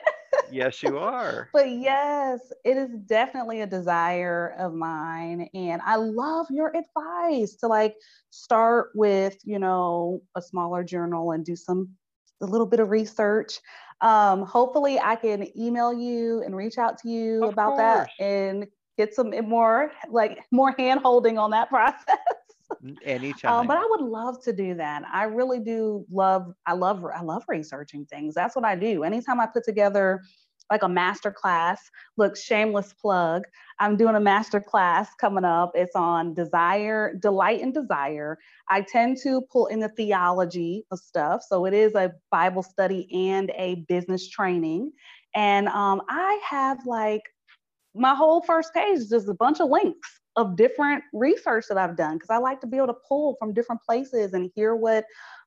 yes, 0.52 0.82
you 0.84 0.98
are. 0.98 1.50
But 1.54 1.70
yes, 1.70 2.40
it 2.64 2.78
is 2.78 2.90
definitely 3.06 3.62
a 3.62 3.68
desire 3.68 4.56
of 4.58 4.74
mine. 4.74 5.50
And 5.54 5.82
I 5.86 5.96
love 5.96 6.48
your 6.50 6.74
advice 6.76 7.56
to 7.58 7.68
like 7.68 7.96
start 8.30 8.90
with, 8.96 9.38
you 9.44 9.60
know, 9.60 10.22
a 10.36 10.42
smaller 10.42 10.84
journal 10.84 11.32
and 11.32 11.44
do 11.46 11.56
some, 11.56 11.90
a 12.42 12.46
little 12.46 12.68
bit 12.68 12.80
of 12.80 12.90
research. 12.90 13.60
Um, 14.02 14.44
hopefully, 14.44 15.00
I 15.00 15.16
can 15.16 15.48
email 15.58 15.94
you 15.94 16.44
and 16.44 16.56
reach 16.56 16.78
out 16.78 16.98
to 17.00 17.10
you 17.10 17.44
of 17.44 17.54
about 17.54 17.76
course. 17.78 18.10
that 18.20 18.24
and 18.24 18.68
get 18.98 19.14
some 19.16 19.32
more, 19.48 19.92
like, 20.10 20.44
more 20.52 20.76
hand 20.78 21.00
holding 21.02 21.38
on 21.38 21.52
that 21.52 21.70
process. 21.76 22.18
Anytime. 23.04 23.54
Um, 23.54 23.68
but 23.68 23.78
I 23.78 23.86
would 23.90 24.02
love 24.02 24.44
to 24.44 24.54
do 24.54 24.76
that. 24.76 25.04
I 25.12 25.24
really 25.24 25.60
do 25.60 26.06
love. 26.12 26.54
I 26.66 26.74
love. 26.74 27.04
I 27.06 27.22
love 27.22 27.44
researching 27.48 28.06
things. 28.06 28.36
That's 28.36 28.56
what 28.56 28.66
I 28.66 28.76
do. 28.76 29.04
Anytime 29.04 29.40
I 29.40 29.48
put 29.48 29.64
together 29.64 30.22
like 30.72 30.84
a 30.84 30.90
master 30.90 31.32
class. 31.32 31.90
Look, 32.18 32.36
shameless 32.36 32.94
plug. 32.94 33.44
I'm 33.80 33.98
doing 33.98 34.16
a 34.16 34.20
master 34.20 34.60
class 34.60 35.10
coming 35.20 35.44
up. 35.44 35.72
It's 35.76 35.96
on 35.96 36.34
desire, 36.34 37.16
delight 37.22 37.62
and 37.62 37.74
desire. 37.74 38.38
I 38.70 38.82
tend 38.82 39.18
to 39.24 39.42
pull 39.52 39.68
in 39.68 39.80
the 39.80 39.90
theology 39.90 40.86
of 40.92 41.00
stuff. 41.00 41.44
So 41.48 41.66
it 41.66 41.74
is 41.74 41.94
a 41.96 42.14
Bible 42.32 42.64
study 42.64 43.30
and 43.30 43.52
a 43.56 43.86
business 43.88 44.28
training. 44.30 44.92
And 45.36 45.68
um, 45.68 46.02
I 46.10 46.40
have 46.50 46.80
like 46.86 47.22
my 47.94 48.16
whole 48.16 48.42
first 48.42 48.74
page 48.74 48.98
is 48.98 49.10
just 49.10 49.30
a 49.30 49.34
bunch 49.34 49.60
of 49.60 49.70
links 49.70 50.20
of 50.36 50.56
different 50.56 51.04
research 51.14 51.66
that 51.70 51.78
I've 51.78 51.96
done 51.96 52.16
because 52.16 52.30
I 52.30 52.38
like 52.38 52.62
to 52.62 52.68
be 52.68 52.78
able 52.78 52.88
to 52.88 52.98
pull 53.08 53.36
from 53.40 53.54
different 53.54 53.82
places 53.82 54.34
and 54.34 54.52
hear 54.56 54.76
what 54.76 55.06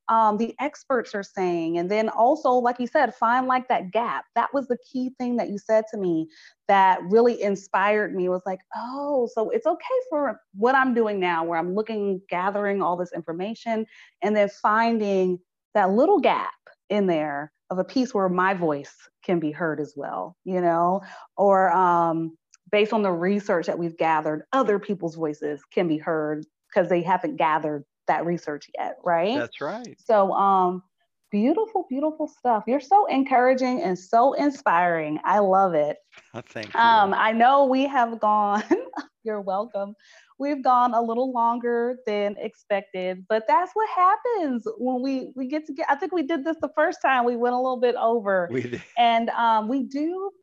um, 0.09 0.39
the 0.39 0.55
experts 0.59 1.15
are 1.15 1.23
saying. 1.23 1.79
And 1.79 1.91
then 1.91 2.09
also, 2.09 2.53
like 2.53 2.81
you 2.81 2.87
said, 2.87 3.15
find 3.15 3.47
like 3.47 3.69
that 3.69 3.91
gap. 3.91 4.25
That 4.35 4.53
was 4.55 4.67
the 4.67 4.79
key 4.91 5.11
thing 5.19 5.37
that 5.37 5.51
you 5.51 5.59
said 5.59 5.85
to 5.91 5.99
me 5.99 6.29
that 6.67 7.01
really 7.03 7.43
inspired 7.43 8.15
me 8.15 8.29
was 8.29 8.43
like, 8.47 8.61
oh, 8.75 9.29
so 9.35 9.51
it's 9.51 9.67
okay 9.67 9.85
for 10.09 10.41
what 10.55 10.75
I'm 10.75 10.95
doing 10.95 11.21
now, 11.21 11.45
where 11.45 11.59
I'm 11.59 11.75
looking, 11.75 12.23
gathering 12.31 12.81
all 12.81 12.97
this 12.97 13.13
information, 13.13 13.85
and 14.23 14.35
then 14.35 14.49
finding 14.49 15.39
that 15.75 15.91
little 15.91 16.21
gap 16.21 16.55
in 16.89 17.07
there 17.07 17.53
of 17.71 17.79
a 17.79 17.85
piece 17.85 18.15
where 18.15 18.31
my 18.31 18.55
voice 18.55 18.95
can 19.23 19.39
be 19.39 19.51
heard 19.51 19.79
as 19.79 19.93
well, 19.95 20.37
you 20.45 20.61
know, 20.63 21.03
or 21.37 21.71
um, 21.73 22.37
based 22.71 22.93
on 22.93 23.03
the 23.03 23.13
research 23.13 23.67
that 23.67 23.79
we've 23.79 23.97
gathered, 23.97 24.43
other 24.53 24.79
people's 24.79 25.15
voices 25.15 25.63
can 25.73 25.89
be 25.89 25.99
heard 25.99 26.45
because 26.73 26.89
they 26.89 27.03
haven't 27.03 27.37
gathered 27.37 27.85
that 28.07 28.25
research 28.27 28.71
yet, 28.79 28.97
right? 29.05 29.37
That's 29.39 29.61
right. 29.61 29.97
So, 29.99 30.33
um, 30.33 30.83
beautiful, 31.31 31.87
beautiful 31.89 32.27
stuff. 32.27 32.65
You're 32.67 32.81
so 32.81 33.07
encouraging 33.07 33.83
and 33.83 33.99
so 33.99 34.33
inspiring. 34.33 35.19
I 35.25 35.41
love 35.41 35.75
it. 35.75 35.99
thank 36.49 36.73
you. 36.73 36.81
Um, 36.81 37.15
I 37.15 37.33
know 37.33 37.67
we 37.67 37.87
have 37.87 38.19
gone. 38.21 38.63
you're 39.25 39.41
welcome. 39.41 39.95
We've 40.39 40.63
gone 40.63 40.95
a 40.95 41.03
little 41.03 41.33
longer 41.33 41.97
than 42.07 42.37
expected, 42.39 43.27
but 43.29 43.45
that's 43.49 43.73
what 43.75 43.89
happens 43.91 44.67
when 44.79 45.03
we 45.03 45.33
we 45.35 45.49
get 45.49 45.67
to 45.67 45.73
get. 45.75 45.87
I 45.91 45.97
think 45.97 46.13
we 46.13 46.23
did 46.23 46.45
this 46.45 46.57
the 46.63 46.71
first 46.77 47.01
time. 47.03 47.25
We 47.25 47.37
went 47.37 47.55
a 47.55 47.59
little 47.59 47.81
bit 47.81 47.97
over, 47.97 48.49
we 48.51 48.63
did. 48.63 48.83
and 48.97 49.31
um, 49.31 49.69
we 49.69 49.83
do. 49.83 50.31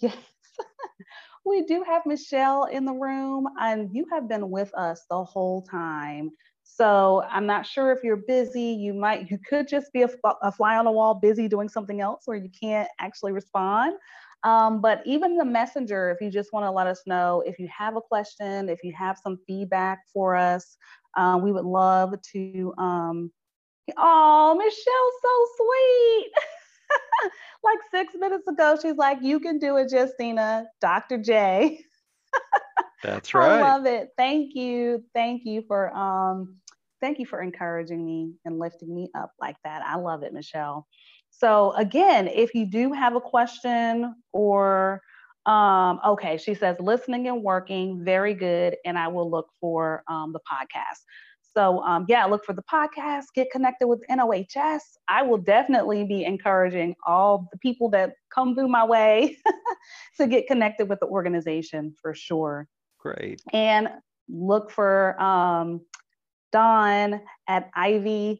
Yes. 0.00 0.16
We 1.44 1.62
do 1.62 1.82
have 1.86 2.06
Michelle 2.06 2.64
in 2.64 2.84
the 2.84 2.92
room, 2.92 3.48
and 3.60 3.90
you 3.92 4.06
have 4.12 4.28
been 4.28 4.50
with 4.50 4.72
us 4.74 5.04
the 5.10 5.24
whole 5.24 5.62
time. 5.62 6.30
So 6.64 7.22
I'm 7.28 7.46
not 7.46 7.66
sure 7.66 7.92
if 7.92 8.02
you're 8.04 8.16
busy. 8.16 8.62
You 8.62 8.94
might, 8.94 9.30
you 9.30 9.38
could 9.48 9.68
just 9.68 9.92
be 9.92 10.02
a, 10.02 10.08
a 10.42 10.52
fly 10.52 10.76
on 10.76 10.84
the 10.84 10.90
wall, 10.90 11.14
busy 11.14 11.48
doing 11.48 11.68
something 11.68 12.00
else 12.00 12.22
where 12.26 12.36
you 12.36 12.50
can't 12.58 12.88
actually 13.00 13.32
respond. 13.32 13.94
Um, 14.44 14.80
but 14.80 15.02
even 15.04 15.36
the 15.36 15.44
messenger, 15.44 16.10
if 16.10 16.20
you 16.20 16.30
just 16.30 16.52
want 16.52 16.64
to 16.66 16.70
let 16.70 16.86
us 16.86 17.02
know 17.06 17.42
if 17.46 17.58
you 17.58 17.68
have 17.76 17.96
a 17.96 18.00
question, 18.00 18.68
if 18.68 18.82
you 18.82 18.92
have 18.96 19.18
some 19.22 19.38
feedback 19.46 20.00
for 20.12 20.34
us, 20.34 20.76
uh, 21.16 21.38
we 21.42 21.52
would 21.52 21.64
love 21.64 22.14
to. 22.32 22.74
Um, 22.78 23.30
oh, 23.96 24.54
Michelle's 24.56 25.14
so 25.22 25.46
sweet. 25.56 26.32
like 27.64 27.78
six 27.90 28.14
minutes 28.14 28.46
ago, 28.48 28.76
she's 28.80 28.96
like, 28.96 29.18
"You 29.22 29.40
can 29.40 29.58
do 29.58 29.76
it, 29.76 29.90
Justina." 29.90 30.66
Dr. 30.80 31.18
J. 31.18 31.80
That's 33.02 33.34
right. 33.34 33.58
I 33.58 33.60
love 33.60 33.86
it. 33.86 34.10
Thank 34.16 34.54
you. 34.54 35.04
Thank 35.14 35.42
you 35.44 35.62
for 35.66 35.94
um 35.96 36.56
thank 37.00 37.18
you 37.18 37.26
for 37.26 37.42
encouraging 37.42 38.06
me 38.06 38.32
and 38.44 38.58
lifting 38.58 38.94
me 38.94 39.10
up 39.14 39.32
like 39.40 39.56
that. 39.64 39.82
I 39.84 39.96
love 39.96 40.22
it, 40.22 40.32
Michelle. 40.32 40.86
So 41.30 41.72
again, 41.72 42.28
if 42.28 42.54
you 42.54 42.64
do 42.64 42.92
have 42.92 43.16
a 43.16 43.20
question 43.20 44.14
or 44.32 45.02
um, 45.44 45.98
okay, 46.06 46.36
she 46.36 46.54
says 46.54 46.76
listening 46.78 47.26
and 47.26 47.42
working, 47.42 48.04
very 48.04 48.32
good, 48.32 48.76
and 48.84 48.96
I 48.96 49.08
will 49.08 49.28
look 49.28 49.48
for 49.60 50.04
um, 50.08 50.32
the 50.32 50.38
podcast. 50.40 51.00
So 51.54 51.82
um, 51.82 52.06
yeah, 52.08 52.24
look 52.24 52.44
for 52.44 52.52
the 52.52 52.62
podcast, 52.62 53.24
get 53.34 53.50
connected 53.50 53.86
with 53.86 54.02
NOHS. 54.08 54.80
I 55.08 55.22
will 55.22 55.38
definitely 55.38 56.04
be 56.04 56.24
encouraging 56.24 56.94
all 57.06 57.48
the 57.52 57.58
people 57.58 57.90
that 57.90 58.14
come 58.34 58.54
through 58.54 58.68
my 58.68 58.84
way 58.84 59.36
to 60.18 60.26
get 60.26 60.46
connected 60.46 60.88
with 60.88 61.00
the 61.00 61.06
organization 61.06 61.94
for 62.00 62.14
sure. 62.14 62.68
Great. 62.98 63.42
And 63.52 63.88
look 64.28 64.70
for 64.70 65.20
um, 65.20 65.82
Dawn 66.52 67.20
at 67.48 67.72
ivytech.edu. 67.74 68.38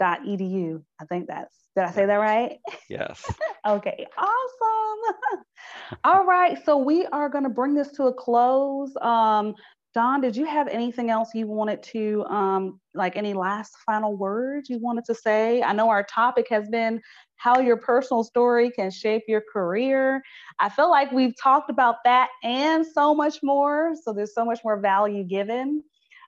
I 0.00 1.04
think 1.04 1.28
that's, 1.28 1.56
did 1.76 1.84
I 1.84 1.90
say 1.92 2.06
that 2.06 2.16
right? 2.16 2.58
Yes. 2.88 3.24
okay, 3.66 4.06
awesome. 4.18 5.44
All 6.04 6.24
right, 6.24 6.58
so 6.64 6.76
we 6.76 7.06
are 7.06 7.28
going 7.28 7.44
to 7.44 7.50
bring 7.50 7.74
this 7.74 7.92
to 7.92 8.04
a 8.04 8.12
close. 8.12 8.90
Um, 9.00 9.54
Dawn, 9.92 10.20
did 10.20 10.36
you 10.36 10.44
have 10.46 10.68
anything 10.68 11.10
else 11.10 11.34
you 11.34 11.48
wanted 11.48 11.82
to, 11.82 12.24
um, 12.26 12.80
like 12.94 13.16
any 13.16 13.34
last 13.34 13.76
final 13.84 14.16
words 14.16 14.68
you 14.70 14.78
wanted 14.78 15.04
to 15.06 15.14
say? 15.14 15.62
I 15.62 15.72
know 15.72 15.88
our 15.88 16.04
topic 16.04 16.46
has 16.50 16.68
been 16.68 17.00
how 17.36 17.58
your 17.58 17.76
personal 17.76 18.22
story 18.22 18.70
can 18.70 18.90
shape 18.90 19.24
your 19.26 19.42
career. 19.52 20.22
I 20.60 20.68
feel 20.68 20.90
like 20.90 21.10
we've 21.10 21.34
talked 21.42 21.70
about 21.70 21.96
that 22.04 22.28
and 22.44 22.86
so 22.86 23.14
much 23.14 23.38
more. 23.42 23.94
So 24.04 24.12
there's 24.12 24.34
so 24.34 24.44
much 24.44 24.60
more 24.62 24.78
value 24.78 25.24
given. 25.24 25.82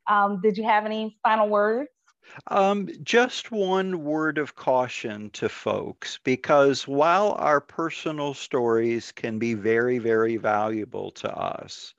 Um, 0.09 0.41
did 0.43 0.57
you 0.57 0.65
have 0.65 0.85
any 0.85 1.17
final 1.23 1.49
words? 1.49 1.89
Um, 2.49 2.89
just 3.03 3.51
one 3.51 4.05
word 4.05 4.39
of 4.39 4.55
caution 4.57 5.31
to 5.31 5.49
folks 5.49 6.19
because 6.25 6.89
while 6.89 7.33
our 7.33 7.61
personal 7.61 8.35
stories 8.35 9.13
can 9.13 9.39
be 9.39 9.55
very, 9.55 9.99
very 9.99 10.37
valuable 10.37 11.11
to 11.13 11.33
us, 11.33 11.95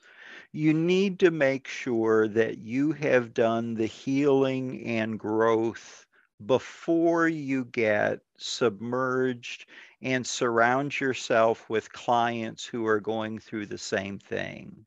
you 0.54 0.72
need 0.72 1.18
to 1.18 1.32
make 1.32 1.66
sure 1.66 2.28
that 2.28 2.58
you 2.58 2.92
have 2.92 3.34
done 3.34 3.74
the 3.74 3.86
healing 3.86 4.86
and 4.86 5.18
growth 5.18 6.06
before 6.46 7.26
you 7.26 7.64
get 7.64 8.20
submerged 8.38 9.66
and 10.00 10.24
surround 10.24 11.00
yourself 11.00 11.68
with 11.68 11.92
clients 11.92 12.64
who 12.64 12.86
are 12.86 13.00
going 13.00 13.36
through 13.36 13.66
the 13.66 13.76
same 13.76 14.16
thing. 14.16 14.86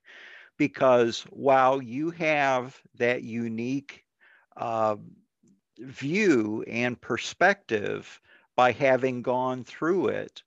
Because 0.56 1.24
while 1.32 1.82
you 1.82 2.12
have 2.12 2.82
that 2.96 3.24
unique 3.24 4.06
uh, 4.56 4.96
view 5.80 6.64
and 6.66 7.00
perspective 7.02 8.22
by 8.56 8.72
having 8.72 9.22
gone 9.22 9.66
through 9.66 10.08
it, 10.08 10.44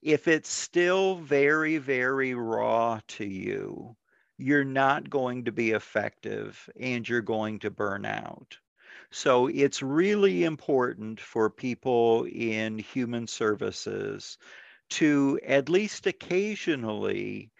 if 0.00 0.26
it's 0.28 0.50
still 0.50 1.16
very, 1.16 1.76
very 1.76 2.32
raw 2.32 3.00
to 3.08 3.26
you, 3.26 3.94
you're 4.42 4.64
not 4.64 5.08
going 5.08 5.44
to 5.44 5.52
be 5.52 5.70
effective 5.70 6.68
and 6.78 7.08
you're 7.08 7.20
going 7.20 7.58
to 7.60 7.70
burn 7.70 8.04
out. 8.04 8.56
So 9.10 9.46
it's 9.46 9.82
really 9.82 10.44
important 10.44 11.20
for 11.20 11.50
people 11.50 12.24
in 12.24 12.78
human 12.78 13.26
services 13.26 14.38
to 14.90 15.38
at 15.46 15.68
least 15.68 16.06
occasionally 16.06 17.50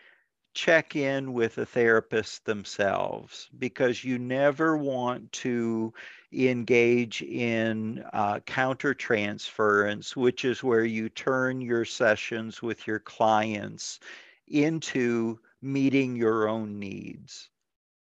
check 0.55 0.97
in 0.97 1.33
with 1.33 1.57
a 1.59 1.67
therapist 1.67 2.45
themselves 2.45 3.49
because 3.59 4.05
you 4.05 4.19
never 4.19 4.77
want 4.77 5.33
to 5.33 5.93
engage 6.33 7.23
in 7.23 8.05
uh, 8.13 8.39
countertransference, 8.41 10.15
which 10.17 10.45
is 10.45 10.63
where 10.63 10.85
you 10.85 11.09
turn 11.09 11.61
your 11.61 11.85
sessions 11.85 12.61
with 12.61 12.87
your 12.87 12.99
clients 12.99 14.01
into 14.49 15.39
meeting 15.63 16.17
your 16.17 16.49
own 16.49 16.79
needs. 16.79 17.49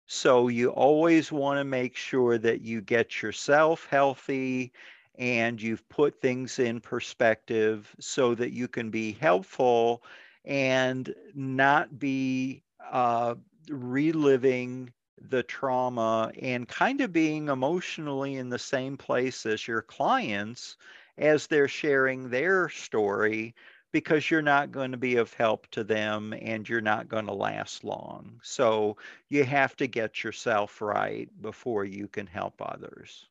So 0.08 0.50
you 0.50 0.70
always 0.70 1.32
want 1.32 1.60
to 1.60 1.64
make 1.64 1.96
sure 1.96 2.38
that 2.38 2.62
you 2.62 2.82
get 2.82 3.22
yourself 3.22 3.88
healthy 3.90 4.74
and 5.18 5.62
you've 5.62 5.88
put 5.90 6.22
things 6.22 6.60
in 6.60 6.80
perspective 6.82 7.96
so 8.00 8.36
that 8.36 8.52
you 8.52 8.68
can 8.68 8.90
be 8.92 9.14
helpful 9.14 10.04
and 10.44 11.14
not 11.34 11.98
be 11.98 12.64
uh, 12.92 13.36
reliving 13.70 14.92
the 15.30 15.44
trauma 15.44 16.32
and 16.42 16.68
kind 16.68 17.02
of 17.02 17.12
being 17.14 17.48
emotionally 17.48 18.36
in 18.36 18.50
the 18.50 18.60
same 18.60 18.98
place 18.98 19.46
as 19.46 19.68
your 19.68 19.82
clients 19.82 20.78
as 21.18 21.48
they're 21.48 21.68
sharing 21.68 22.30
their 22.30 22.70
story 22.70 23.56
because 23.96 24.30
you're 24.30 24.42
not 24.42 24.74
going 24.74 24.92
to 24.92 24.98
be 24.98 25.16
of 25.16 25.34
help 25.36 25.68
to 25.68 25.82
them 25.82 26.34
and 26.42 26.68
you're 26.68 26.82
not 26.82 27.08
going 27.08 27.28
to 27.28 27.34
last 27.34 27.82
long. 27.86 28.38
So 28.44 28.98
you 29.30 29.46
have 29.46 29.74
to 29.78 29.88
get 29.88 30.22
yourself 30.22 30.82
right 30.82 31.30
before 31.42 31.86
you 31.86 32.10
can 32.10 32.28
help 32.28 32.56
others. 32.60 33.26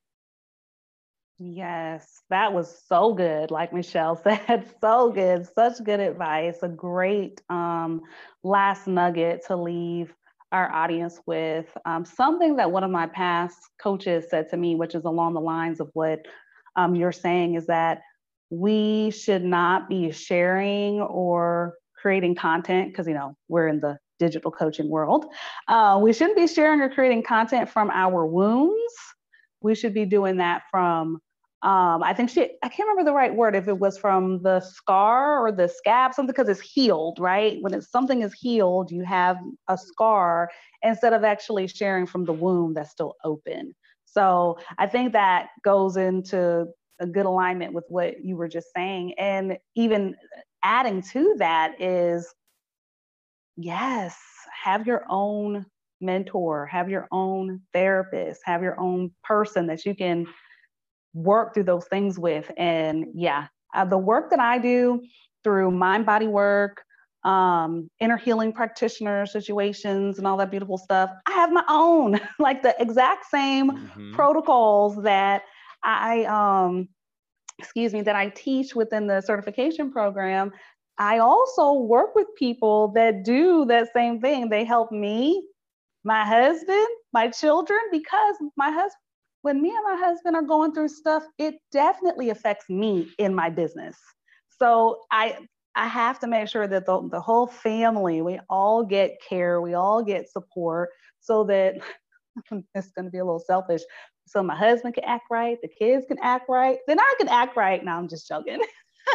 Yes, 1.39 2.23
that 2.31 2.55
was 2.55 2.83
so 2.89 3.13
good. 3.13 3.51
Like 3.51 3.75
Michelle 3.75 4.17
said, 4.25 4.65
so 4.81 5.13
good. 5.13 5.47
Such 5.55 5.85
good 5.85 6.01
advice. 6.01 6.63
A 6.63 6.69
great 6.69 7.43
um, 7.51 8.01
last 8.43 8.87
nugget 8.87 9.45
to 9.49 9.57
leave 9.57 10.15
our 10.51 10.73
audience 10.73 11.21
with. 11.27 11.67
Um, 11.85 12.07
something 12.07 12.57
that 12.57 12.71
one 12.71 12.85
of 12.85 12.91
my 12.91 13.07
past 13.09 13.59
coaches 13.79 14.31
said 14.31 14.49
to 14.49 14.57
me, 14.57 14.77
which 14.77 14.95
is 14.95 15.05
along 15.05 15.35
the 15.35 15.43
lines 15.43 15.81
of 15.81 15.91
what 15.93 16.25
um, 16.75 16.95
you're 16.95 17.13
saying, 17.13 17.57
is 17.57 17.67
that 17.67 18.01
we 18.61 19.11
should 19.11 19.45
not 19.45 19.89
be 19.89 20.11
sharing 20.11 21.01
or 21.01 21.75
creating 22.01 22.35
content 22.35 22.93
because, 22.93 23.07
you 23.07 23.15
know, 23.15 23.37
we're 23.49 23.69
in 23.69 23.81
the 23.81 23.99
digital 24.19 24.51
coaching 24.51 24.89
world. 24.89 25.27
Uh, 25.69 25.99
we 26.03 26.13
shouldn't 26.13 26.37
be 26.37 26.47
sharing 26.47 26.81
or 26.81 26.89
creating 26.89 27.23
content 27.23 27.69
from 27.69 27.91
our 27.91 28.27
wounds. 28.27 28.95
We 29.61 29.75
should 29.75 29.95
be 29.95 30.05
doing 30.05 30.37
that 30.39 30.63
from 30.71 31.21
um, 31.65 32.03
I 32.03 32.13
think 32.13 32.29
she, 32.29 32.43
I 32.63 32.69
can't 32.69 32.87
remember 32.87 33.11
the 33.11 33.15
right 33.15 33.35
word, 33.35 33.57
if 33.57 33.69
it 33.69 33.79
was 33.79 33.97
from 33.97 34.43
the 34.43 34.61
scar 34.61 35.43
or 35.43 35.51
the 35.51 35.67
scab, 35.67 36.13
something 36.13 36.31
because 36.31 36.51
it's 36.51 36.61
healed, 36.61 37.19
right? 37.19 37.57
When 37.63 37.73
it's 37.73 37.91
something 37.91 38.21
is 38.21 38.35
healed, 38.35 38.91
you 38.91 39.03
have 39.03 39.39
a 39.69 39.79
scar 39.79 40.51
instead 40.83 41.15
of 41.15 41.25
actually 41.25 41.67
sharing 41.67 42.05
from 42.05 42.27
the 42.27 42.35
wound 42.35 42.77
that's 42.77 42.91
still 42.91 43.15
open. 43.25 43.75
So 44.05 44.59
I 44.77 44.87
think 44.87 45.15
that 45.15 45.47
goes 45.65 45.97
into 45.97 46.67
a 47.01 47.07
good 47.07 47.27
alignment 47.27 47.73
with 47.73 47.85
what 47.89 48.25
you 48.25 48.37
were 48.37 48.49
just 48.49 48.69
saying. 48.75 49.15
And 49.19 49.59
even 49.75 50.17
adding 50.63 51.03
to 51.13 51.35
that 51.39 51.81
is 51.81 52.33
yes, 53.57 54.17
have 54.63 54.87
your 54.87 55.05
own 55.09 55.67
mentor, 56.01 56.67
have 56.67 56.91
your 56.91 57.09
own 57.13 57.61
therapist, 57.73 58.41
have 58.45 58.63
your 58.63 58.79
own 58.79 59.11
person 59.23 59.67
that 59.69 59.85
you 59.85 59.95
can 59.95 60.27
work 61.15 61.55
through 61.55 61.65
those 61.65 61.87
things 61.87 62.19
with. 62.19 62.51
And 62.57 63.07
yeah, 63.15 63.47
uh, 63.75 63.85
the 63.85 63.99
work 63.99 64.31
that 64.31 64.41
I 64.41 64.59
do 64.59 65.03
through 65.43 65.71
mind 65.71 66.07
body 66.07 66.27
work, 66.27 66.83
um, 67.25 67.89
inner 68.01 68.17
healing 68.17 68.53
practitioner 68.53 69.25
situations, 69.27 70.19
and 70.19 70.27
all 70.27 70.37
that 70.37 70.51
beautiful 70.51 70.79
stuff, 70.79 71.11
I 71.27 71.33
have 71.33 71.53
my 71.53 71.65
own, 71.69 72.21
like 72.39 72.63
the 72.63 72.75
exact 72.81 73.27
same 73.31 73.71
mm-hmm. 73.71 74.15
protocols 74.15 75.03
that 75.03 75.43
I, 75.85 76.25
um, 76.25 76.89
excuse 77.59 77.93
me, 77.93 78.03
that 78.03 78.17
I 78.17 78.31
teach 78.31 78.75
within 78.75 79.07
the 79.07 79.21
certification 79.21 79.93
program. 79.93 80.53
I 80.99 81.19
also 81.19 81.75
work 81.75 82.15
with 82.15 82.27
people 82.39 82.93
that 82.95 83.25
do 83.25 83.65
that 83.67 83.89
same 83.95 84.21
thing. 84.21 84.49
They 84.49 84.65
help 84.65 84.93
me, 84.93 85.47
my 86.05 86.25
husband, 86.25 86.87
my 87.13 87.29
children, 87.29 87.81
because 87.91 88.37
my 88.57 88.71
husband 88.71 89.01
when 89.45 89.61
me 89.61 89.69
and 89.69 89.85
my 89.85 90.07
husband 90.07 90.35
are 90.35 90.43
going 90.43 90.73
through 90.73 90.89
stuff, 90.89 91.23
it 91.37 91.57
definitely 91.71 92.31
affects 92.31 92.71
me 92.71 93.07
in 93.19 93.35
my 93.35 93.51
business. 93.51 93.95
So 94.59 95.01
I 95.13 95.37
I 95.75 95.87
have 95.87 96.19
to 96.21 96.27
make 96.27 96.49
sure 96.49 96.67
that 96.67 96.87
the, 96.87 97.09
the 97.11 97.21
whole 97.21 97.47
family, 97.47 98.23
we 98.23 98.41
all 98.49 98.85
get 98.85 99.17
care, 99.29 99.61
we 99.61 99.75
all 99.75 100.03
get 100.03 100.31
support 100.31 100.89
so 101.21 101.45
that 101.45 101.75
it's 102.75 102.91
going 102.93 103.05
to 103.05 103.11
be 103.11 103.19
a 103.19 103.25
little 103.25 103.45
selfish. 103.47 103.83
So 104.27 104.43
my 104.43 104.57
husband 104.57 104.95
can 104.95 105.05
act 105.05 105.27
right, 105.31 105.59
the 105.63 105.69
kids 105.69 106.07
can 106.07 106.19
act 106.23 106.49
right, 106.49 106.79
then 106.87 106.99
I 106.99 107.15
can 107.19 107.29
act 107.29 107.57
right. 107.57 107.85
Now 107.85 107.99
I'm 107.99 108.09
just 108.09 108.27
joking. 108.27 108.61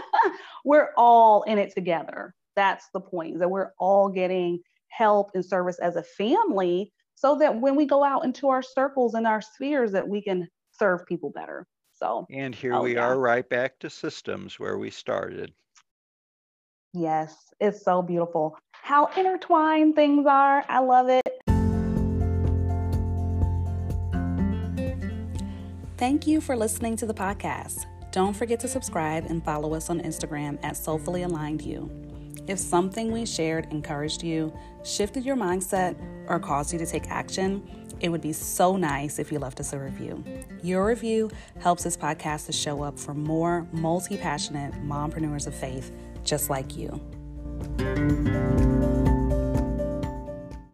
we're 0.66 0.90
all 0.98 1.44
in 1.44 1.58
it 1.58 1.74
together. 1.74 2.34
That's 2.56 2.88
the 2.94 3.00
point, 3.00 3.40
that 3.40 3.50
we're 3.50 3.72
all 3.80 4.10
getting 4.10 4.60
help 4.90 5.32
and 5.34 5.46
service 5.46 5.80
as 5.80 5.96
a 5.96 6.04
family 6.04 6.92
so 7.16 7.38
that 7.38 7.60
when 7.60 7.76
we 7.76 7.86
go 7.86 8.04
out 8.04 8.24
into 8.24 8.50
our 8.50 8.62
circles 8.62 9.14
and 9.14 9.28
our 9.28 9.42
spheres 9.42 9.92
that 9.92 10.08
we 10.08 10.22
can 10.22 10.48
serve 10.72 11.06
people 11.06 11.30
better 11.30 11.66
so 11.94 12.26
and 12.32 12.56
here 12.56 12.74
oh, 12.74 12.84
we 12.84 12.96
yeah. 12.96 13.06
are 13.06 13.20
right 13.20 13.48
back 13.50 13.78
to 13.80 13.90
systems 13.90 14.60
where 14.60 14.78
we 14.78 14.90
started 14.90 15.54
yes 16.94 17.36
it's 17.60 17.84
so 17.84 18.02
beautiful 18.02 18.58
how 18.72 19.06
intertwined 19.18 19.96
things 19.96 20.26
are 20.26 20.64
i 20.70 20.80
love 20.80 21.10
it 21.10 21.29
thank 26.00 26.26
you 26.26 26.42
for 26.42 26.56
listening 26.56 26.96
to 26.96 27.06
the 27.06 27.14
podcast 27.14 27.86
don't 28.12 28.36
forget 28.36 28.60
to 28.60 28.68
subscribe 28.68 29.26
and 29.26 29.44
follow 29.46 29.76
us 29.76 29.90
on 29.90 30.00
instagram 30.02 30.58
at 30.64 30.76
soulfully 30.76 31.22
aligned 31.22 31.62
you 31.62 32.10
if 32.50 32.58
something 32.58 33.12
we 33.12 33.28
shared 33.28 33.72
encouraged 33.72 34.24
you, 34.24 34.52
shifted 34.84 35.24
your 35.24 35.36
mindset, 35.36 35.96
or 36.28 36.40
caused 36.40 36.74
you 36.74 36.80
to 36.80 36.86
take 36.88 37.12
action, 37.12 37.62
it 38.00 38.10
would 38.10 38.22
be 38.22 38.34
so 38.34 38.76
nice 38.76 39.20
if 39.20 39.32
you 39.32 39.38
left 39.38 39.60
us 39.60 39.72
a 39.72 39.78
review. 39.78 40.24
Your 40.64 40.88
review 40.88 41.30
helps 41.60 41.84
this 41.84 41.96
podcast 41.96 42.48
to 42.48 42.52
show 42.52 42.82
up 42.82 42.98
for 42.98 43.14
more 43.14 43.68
multi 43.72 44.18
passionate 44.18 44.74
mompreneurs 44.84 45.46
of 45.46 45.54
faith 45.54 45.92
just 46.24 46.50
like 46.50 46.76
you. 46.76 47.00